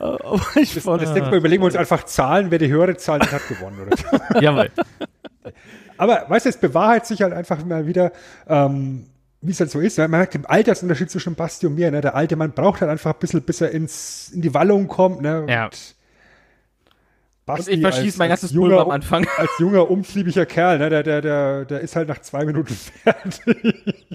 [0.00, 2.96] Aber ich Das, fand, das nächste Mal überlegen wir uns einfach Zahlen, wer die höhere
[2.96, 3.80] Zahl hat, hat gewonnen.
[3.80, 4.70] Oder jawohl.
[5.98, 8.12] Aber weißt du, es bewahrheit sich halt einfach mal wieder,
[8.48, 9.06] ähm,
[9.42, 9.98] wie es halt so ist.
[9.98, 10.04] Ne?
[10.08, 11.90] Man merkt den Altersunterschied zwischen Basti und mir.
[11.90, 12.00] Ne?
[12.00, 15.20] Der alte Mann braucht halt einfach ein bisschen, bis er ins, in die Wallung kommt.
[15.20, 15.44] Ne?
[15.48, 15.64] Ja.
[15.66, 19.26] Und Und Basti ich verschieße als- mein ganzes junger, Pulver am Anfang.
[19.36, 20.88] Als junger, umtriebiger Kerl, ne?
[20.90, 24.06] der, der, der, der ist halt nach zwei Minuten fertig.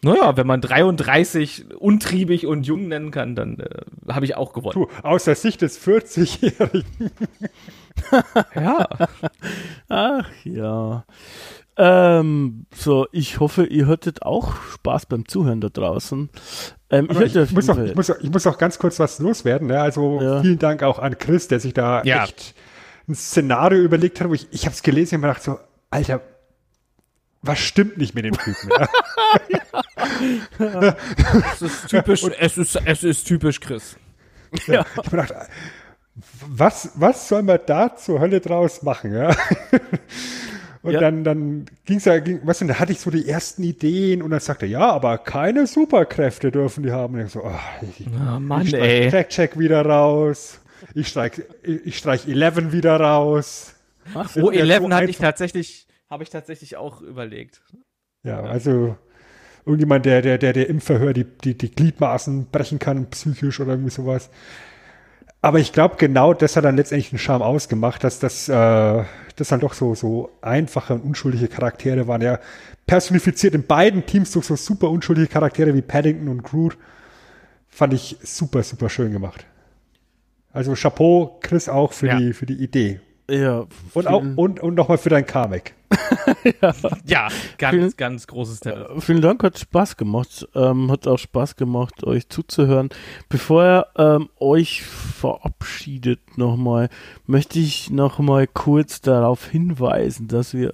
[0.00, 3.68] Naja, wenn man 33 untriebig und jung nennen kann, dann äh,
[4.12, 4.74] habe ich auch gewonnen.
[4.74, 6.84] Du, aus der Sicht des 40-Jährigen.
[8.54, 8.86] Ja.
[9.88, 11.04] ach ja.
[11.80, 16.28] Ähm, so, ich hoffe, ihr hattet auch Spaß beim Zuhören da draußen.
[16.90, 19.68] Ähm, ich, ich, muss noch, ich, muss, ich muss noch ganz kurz was loswerden.
[19.68, 19.80] Ne?
[19.80, 20.42] Also Ja.
[20.42, 22.24] vielen Dank auch an Chris, der sich da Ja.
[22.24, 22.54] echt
[23.08, 25.58] ein Szenario überlegt hat, wo ich, ich habe es gelesen und mir gedacht so,
[25.90, 26.20] Alter,
[27.42, 28.70] was stimmt nicht mit dem Typen?
[30.58, 30.96] Ja?
[31.52, 33.96] Es ist typisch, es ist, es ist typisch Chris.
[34.50, 35.34] Ich habe mir gedacht,
[36.48, 39.14] was, was soll man da zur Hölle draus machen?
[39.14, 39.34] Ja?
[40.88, 41.00] Und Ja.
[41.00, 44.30] dann, dann ging's ja, ging, was denn, da hatte ich so die ersten Ideen und
[44.30, 47.14] dann sagte er, ja, aber keine Superkräfte dürfen die haben.
[47.14, 47.52] Und ich so, oh,
[47.82, 49.10] ich, Oh Mann, ich streich.
[49.10, 50.60] Fact-Check wieder raus.
[50.94, 51.32] Ich streich,
[51.62, 53.74] ich, ich streich 11 wieder raus.
[54.14, 57.60] Ach, Oh, Ja, 11 so hatte ich tatsächlich, habe ich tatsächlich auch überlegt.
[58.22, 58.96] Ja, also
[59.66, 63.72] irgendjemand, der, der, der, der im Verhör die, die, die Gliedmaßen brechen kann, psychisch oder
[63.72, 64.30] irgendwie sowas.
[65.40, 69.04] Aber ich glaube, genau das hat dann letztendlich den Charme ausgemacht, dass das, äh,
[69.36, 72.22] das dann doch so, so einfache und unschuldige Charaktere waren.
[72.22, 72.40] Ja,
[72.86, 76.76] personifiziert in beiden Teams durch so super unschuldige Charaktere wie Paddington und Groot.
[77.68, 79.46] Fand ich super, super schön gemacht.
[80.52, 82.18] Also Chapeau, Chris, auch für, Ja.
[82.18, 83.00] die, für die Idee.
[83.30, 85.74] Ja, Und, auch, und, und nochmal für dein Comic.
[87.06, 90.46] Ja, ganz, Vielen- ganz großes äh, vielen Dank, hat Spaß gemacht.
[90.54, 92.90] Ähm, hat auch Spaß gemacht, euch zuzuhören.
[93.28, 96.88] Bevor ihr ähm, euch verabschiedet nochmal,
[97.26, 100.72] möchte ich nochmal kurz darauf hinweisen, dass wir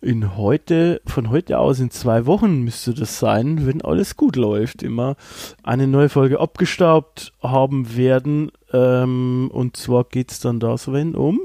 [0.00, 4.82] in heute, von heute aus in zwei Wochen müsste das sein, wenn alles gut läuft,
[4.82, 5.16] immer
[5.62, 8.52] eine neue Folge abgestaubt haben werden.
[8.72, 11.40] Ähm, und zwar geht's dann da, Sven, um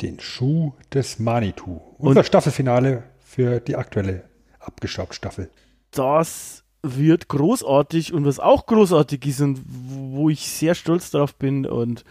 [0.00, 1.80] Den Schuh des Manitou.
[1.98, 4.24] Unser Staffelfinale für die aktuelle
[4.60, 5.50] Abgestaubt-Staffel.
[5.90, 11.66] das wird großartig und was auch großartig ist und wo ich sehr stolz drauf bin
[11.66, 12.04] und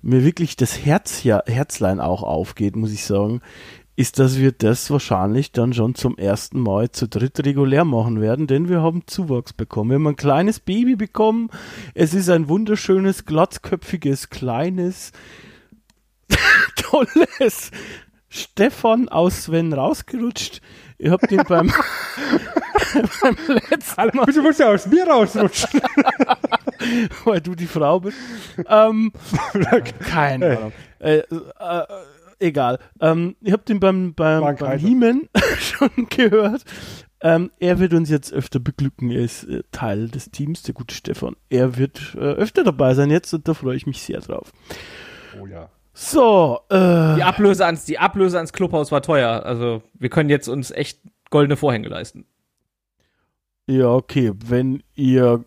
[0.00, 3.40] mir wirklich das Herz ja, Herzlein auch aufgeht, muss ich sagen,
[3.96, 8.46] ist, dass wir das wahrscheinlich dann schon zum ersten Mal zu dritt regulär machen werden,
[8.46, 9.90] denn wir haben Zuwachs bekommen.
[9.90, 11.50] Wir haben ein kleines Baby bekommen.
[11.94, 15.10] Es ist ein wunderschönes, glatzköpfiges, kleines,
[16.76, 17.70] tolles
[18.28, 20.60] Stefan aus Sven rausgerutscht.
[20.98, 21.72] Ihr habt ihn beim,
[23.22, 23.36] beim
[23.70, 25.80] letzten Mal Wieso musst du aus mir rausrutschen?
[27.24, 28.18] weil du die Frau bist.
[28.68, 29.12] ähm,
[30.00, 30.72] keine Ahnung.
[30.98, 31.86] Äh, äh,
[32.40, 32.78] egal.
[33.00, 34.78] Ähm, ihr habt ihn beim, beim, beim.
[34.78, 35.28] He-Man
[35.60, 36.64] schon gehört.
[37.20, 39.10] Ähm, er wird uns jetzt öfter beglücken.
[39.10, 41.36] Er ist äh, Teil des Teams, der gute Stefan.
[41.48, 44.52] Er wird äh, öfter dabei sein jetzt und da freue ich mich sehr drauf.
[45.40, 45.68] oh ja.
[46.00, 49.44] So, äh, Die Ablöse ans, die Ablöse ans Clubhaus war teuer.
[49.44, 51.00] Also wir können jetzt uns echt
[51.30, 52.24] goldene Vorhänge leisten.
[53.66, 54.32] ja, okay.
[54.46, 55.44] Wenn ihr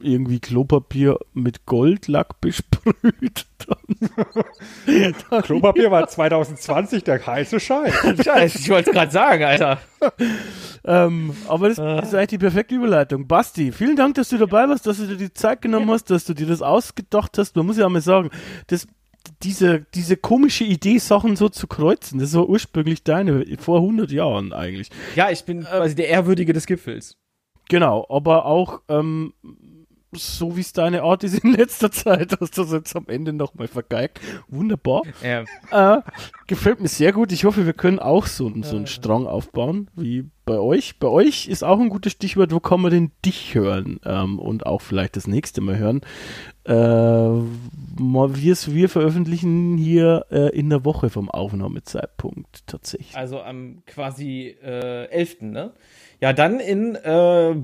[0.00, 7.94] irgendwie Klopapier mit Goldlack besprüht, dann, dann Klopapier war 2020 der heiße Scheiß.
[8.24, 9.78] Scheiße, ich wollte es gerade sagen, Alter.
[10.86, 13.26] ähm, aber das ist eigentlich die perfekte Überleitung.
[13.28, 16.24] Basti, vielen Dank, dass du dabei warst, dass du dir die Zeit genommen hast, dass
[16.24, 17.54] du dir das ausgedacht hast.
[17.54, 18.30] Man muss ja auch mal sagen,
[18.68, 18.86] das,
[19.42, 24.52] diese, diese komische Idee, Sachen so zu kreuzen, das war ursprünglich deine, vor 100 Jahren
[24.52, 24.90] eigentlich.
[25.16, 27.16] Ja, ich bin quasi der Ehrwürdige des Gipfels.
[27.68, 29.32] Genau, aber auch ähm,
[30.12, 33.32] so wie es deine Art ist in letzter Zeit, hast du das jetzt am Ende
[33.32, 34.20] nochmal vergeigt.
[34.48, 35.02] Wunderbar.
[35.22, 35.44] Ja.
[35.70, 36.02] Äh,
[36.46, 37.32] gefällt mir sehr gut.
[37.32, 40.98] Ich hoffe, wir können auch so, so einen Strang aufbauen wie bei euch.
[40.98, 44.66] Bei euch ist auch ein gutes Stichwort, wo kann man denn dich hören ähm, und
[44.66, 46.00] auch vielleicht das nächste Mal hören.
[46.64, 47.46] Äh, wir
[48.88, 53.16] veröffentlichen hier äh, in der Woche vom Aufnahmezeitpunkt tatsächlich.
[53.16, 55.42] Also am quasi äh, 11.
[55.42, 55.72] Ne?
[56.20, 57.54] Ja, dann in, äh,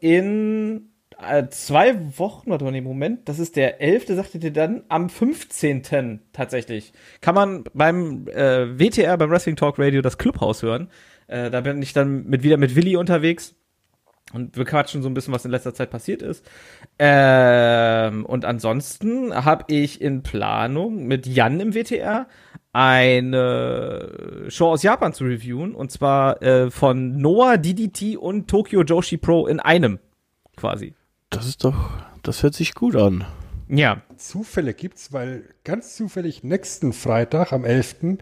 [0.00, 0.89] in
[1.28, 5.08] äh, zwei Wochen, warte mal, nee, Moment, das ist der 11., sagtet ihr dann, am
[5.08, 6.20] 15.
[6.32, 6.92] tatsächlich.
[7.20, 10.88] Kann man beim äh, WTR, beim Wrestling Talk Radio, das Clubhaus hören.
[11.26, 13.54] Äh, da bin ich dann mit, wieder mit Willi unterwegs.
[14.32, 16.48] Und wir quatschen so ein bisschen, was in letzter Zeit passiert ist.
[16.98, 22.28] Ähm, und ansonsten habe ich in Planung mit Jan im WTR
[22.72, 25.74] eine Show aus Japan zu reviewen.
[25.74, 29.98] Und zwar äh, von Noah, DDT und Tokyo Joshi Pro in einem.
[30.56, 30.94] Quasi.
[31.30, 31.90] Das ist doch,
[32.22, 33.24] das hört sich gut an.
[33.68, 34.02] Ja.
[34.16, 38.18] Zufälle gibt's, weil ganz zufällig nächsten Freitag am 11.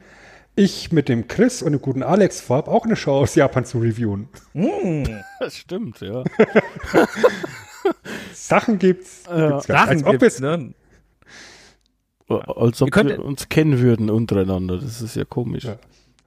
[0.57, 3.79] ich mit dem Chris und dem guten Alex vorhab, auch eine Show aus Japan zu
[3.79, 4.29] reviewen.
[5.41, 6.25] Das stimmt, ja.
[8.35, 9.23] Sachen gibt's.
[9.27, 9.51] Ja.
[9.51, 9.67] gibt's.
[9.67, 10.75] Sachen als ob gibt's, es ne?
[12.29, 14.77] Als ob könnt- wir uns kennen würden untereinander.
[14.79, 15.65] Das ist ja komisch.
[15.65, 15.79] Ja.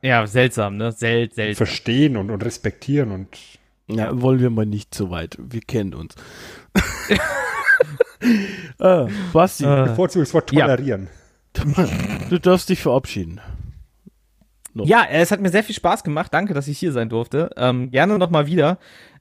[0.02, 0.92] Ja, seltsam, ne?
[0.92, 1.68] Sel seltsam.
[1.68, 3.38] verstehen und, und respektieren und
[3.88, 5.38] Ja, wollen wir mal nicht so weit.
[5.40, 6.16] Wir kennen uns.
[8.80, 9.84] ah, Basti, Äh.
[9.90, 10.68] bevorzugt das Wort Ja.
[10.68, 11.08] tolerieren.
[12.30, 13.42] du darfst dich verabschieden.
[14.74, 16.34] Ja, äh, es hat mir sehr viel Spaß gemacht.
[16.34, 17.50] Danke, dass ich hier sein durfte.
[17.58, 18.78] Ähm, gerne noch mal wieder.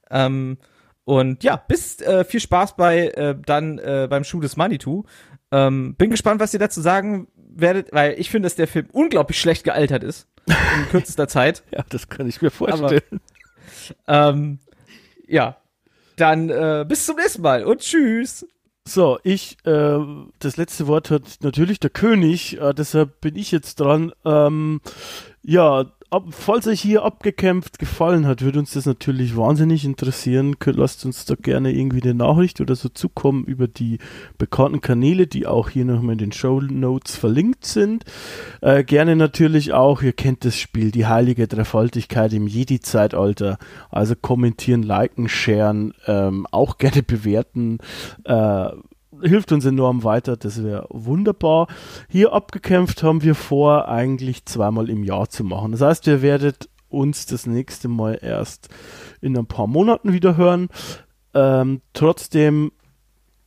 [0.09, 0.57] Ähm,
[1.03, 5.03] und ja, bis äh, viel Spaß bei äh, dann äh, beim Schuh des Manitou.
[5.51, 9.41] Ähm, bin gespannt, was ihr dazu sagen werdet, weil ich finde, dass der Film unglaublich
[9.41, 11.63] schlecht gealtert ist in kürzester Zeit.
[11.71, 13.01] Ja, das kann ich mir vorstellen.
[14.07, 14.59] Ähm,
[15.27, 15.57] ja,
[16.17, 18.45] dann äh, bis zum nächsten Mal und tschüss.
[18.87, 19.99] So, ich, äh,
[20.39, 24.11] das letzte Wort hat natürlich der König, äh, deshalb bin ich jetzt dran.
[24.25, 24.81] Ähm,
[25.43, 30.55] ja, ab, falls euch hier abgekämpft gefallen hat, würde uns das natürlich wahnsinnig interessieren.
[30.65, 33.97] Lasst uns da gerne irgendwie eine Nachricht oder so zukommen über die
[34.37, 38.03] bekannten Kanäle, die auch hier nochmal in den Show Notes verlinkt sind.
[38.59, 43.57] Äh, gerne natürlich auch, ihr kennt das Spiel, die heilige Dreifaltigkeit im Jedi-Zeitalter.
[43.89, 47.79] Also kommentieren, liken, sharen, ähm, auch gerne bewerten.
[48.25, 48.69] Äh,
[49.23, 51.67] hilft uns enorm weiter, das wäre wunderbar.
[52.09, 55.71] Hier abgekämpft haben wir vor, eigentlich zweimal im Jahr zu machen.
[55.71, 58.69] Das heißt, ihr werdet uns das nächste Mal erst
[59.21, 60.69] in ein paar Monaten wieder hören.
[61.33, 62.71] Ähm, trotzdem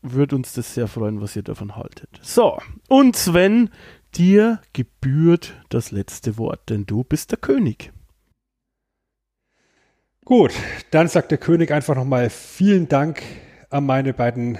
[0.02, 2.08] würde uns das sehr freuen, was ihr davon haltet.
[2.22, 3.70] So, und Sven,
[4.14, 7.92] dir gebührt das letzte Wort, denn du bist der König.
[10.24, 10.52] Gut,
[10.90, 13.22] dann sagt der König einfach nochmal vielen Dank
[13.68, 14.58] an meine beiden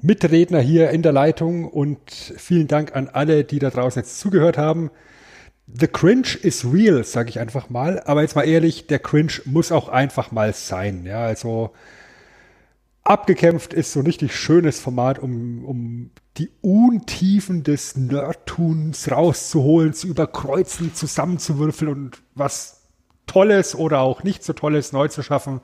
[0.00, 4.56] Mitredner hier in der Leitung und vielen Dank an alle, die da draußen jetzt zugehört
[4.56, 4.90] haben.
[5.66, 8.00] The Cringe is real, sage ich einfach mal.
[8.04, 11.04] Aber jetzt mal ehrlich, der Cringe muss auch einfach mal sein.
[11.04, 11.72] Ja, also
[13.02, 20.06] abgekämpft ist so ein richtig schönes Format, um, um die Untiefen des Nerdtuns rauszuholen, zu
[20.06, 22.82] überkreuzen, zusammenzuwürfeln und was
[23.26, 25.60] Tolles oder auch nicht so Tolles neu zu schaffen.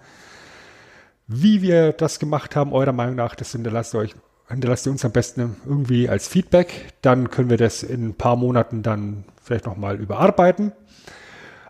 [1.26, 4.14] Wie wir das gemacht haben, eurer Meinung nach, das hinterlasst euch,
[4.48, 6.92] hinterlasst ihr uns am besten irgendwie als Feedback.
[7.00, 10.72] Dann können wir das in ein paar Monaten dann vielleicht nochmal überarbeiten.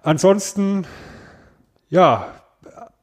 [0.02, 0.86] Ansonsten,
[1.88, 2.26] ja,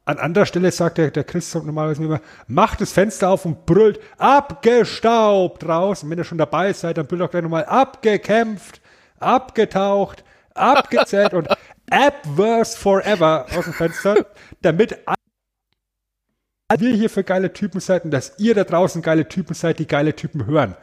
[0.04, 4.00] an anderer Stelle sagt der, der Christoph normalerweise immer, macht das Fenster auf und brüllt
[4.18, 6.02] abgestaubt raus.
[6.02, 8.82] Und wenn ihr schon dabei seid, dann brüllt auch gleich nochmal abgekämpft,
[9.18, 10.24] abgetaucht,
[10.54, 11.48] abgezählt und
[11.90, 14.26] Appverse Forever aus dem Fenster,
[14.60, 14.98] damit
[16.80, 19.86] wir hier für geile Typen seid und dass ihr da draußen geile Typen seid, die
[19.86, 20.76] geile Typen hören.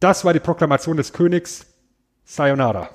[0.00, 1.66] Das war die Proklamation des Königs.
[2.24, 2.88] Sayonara.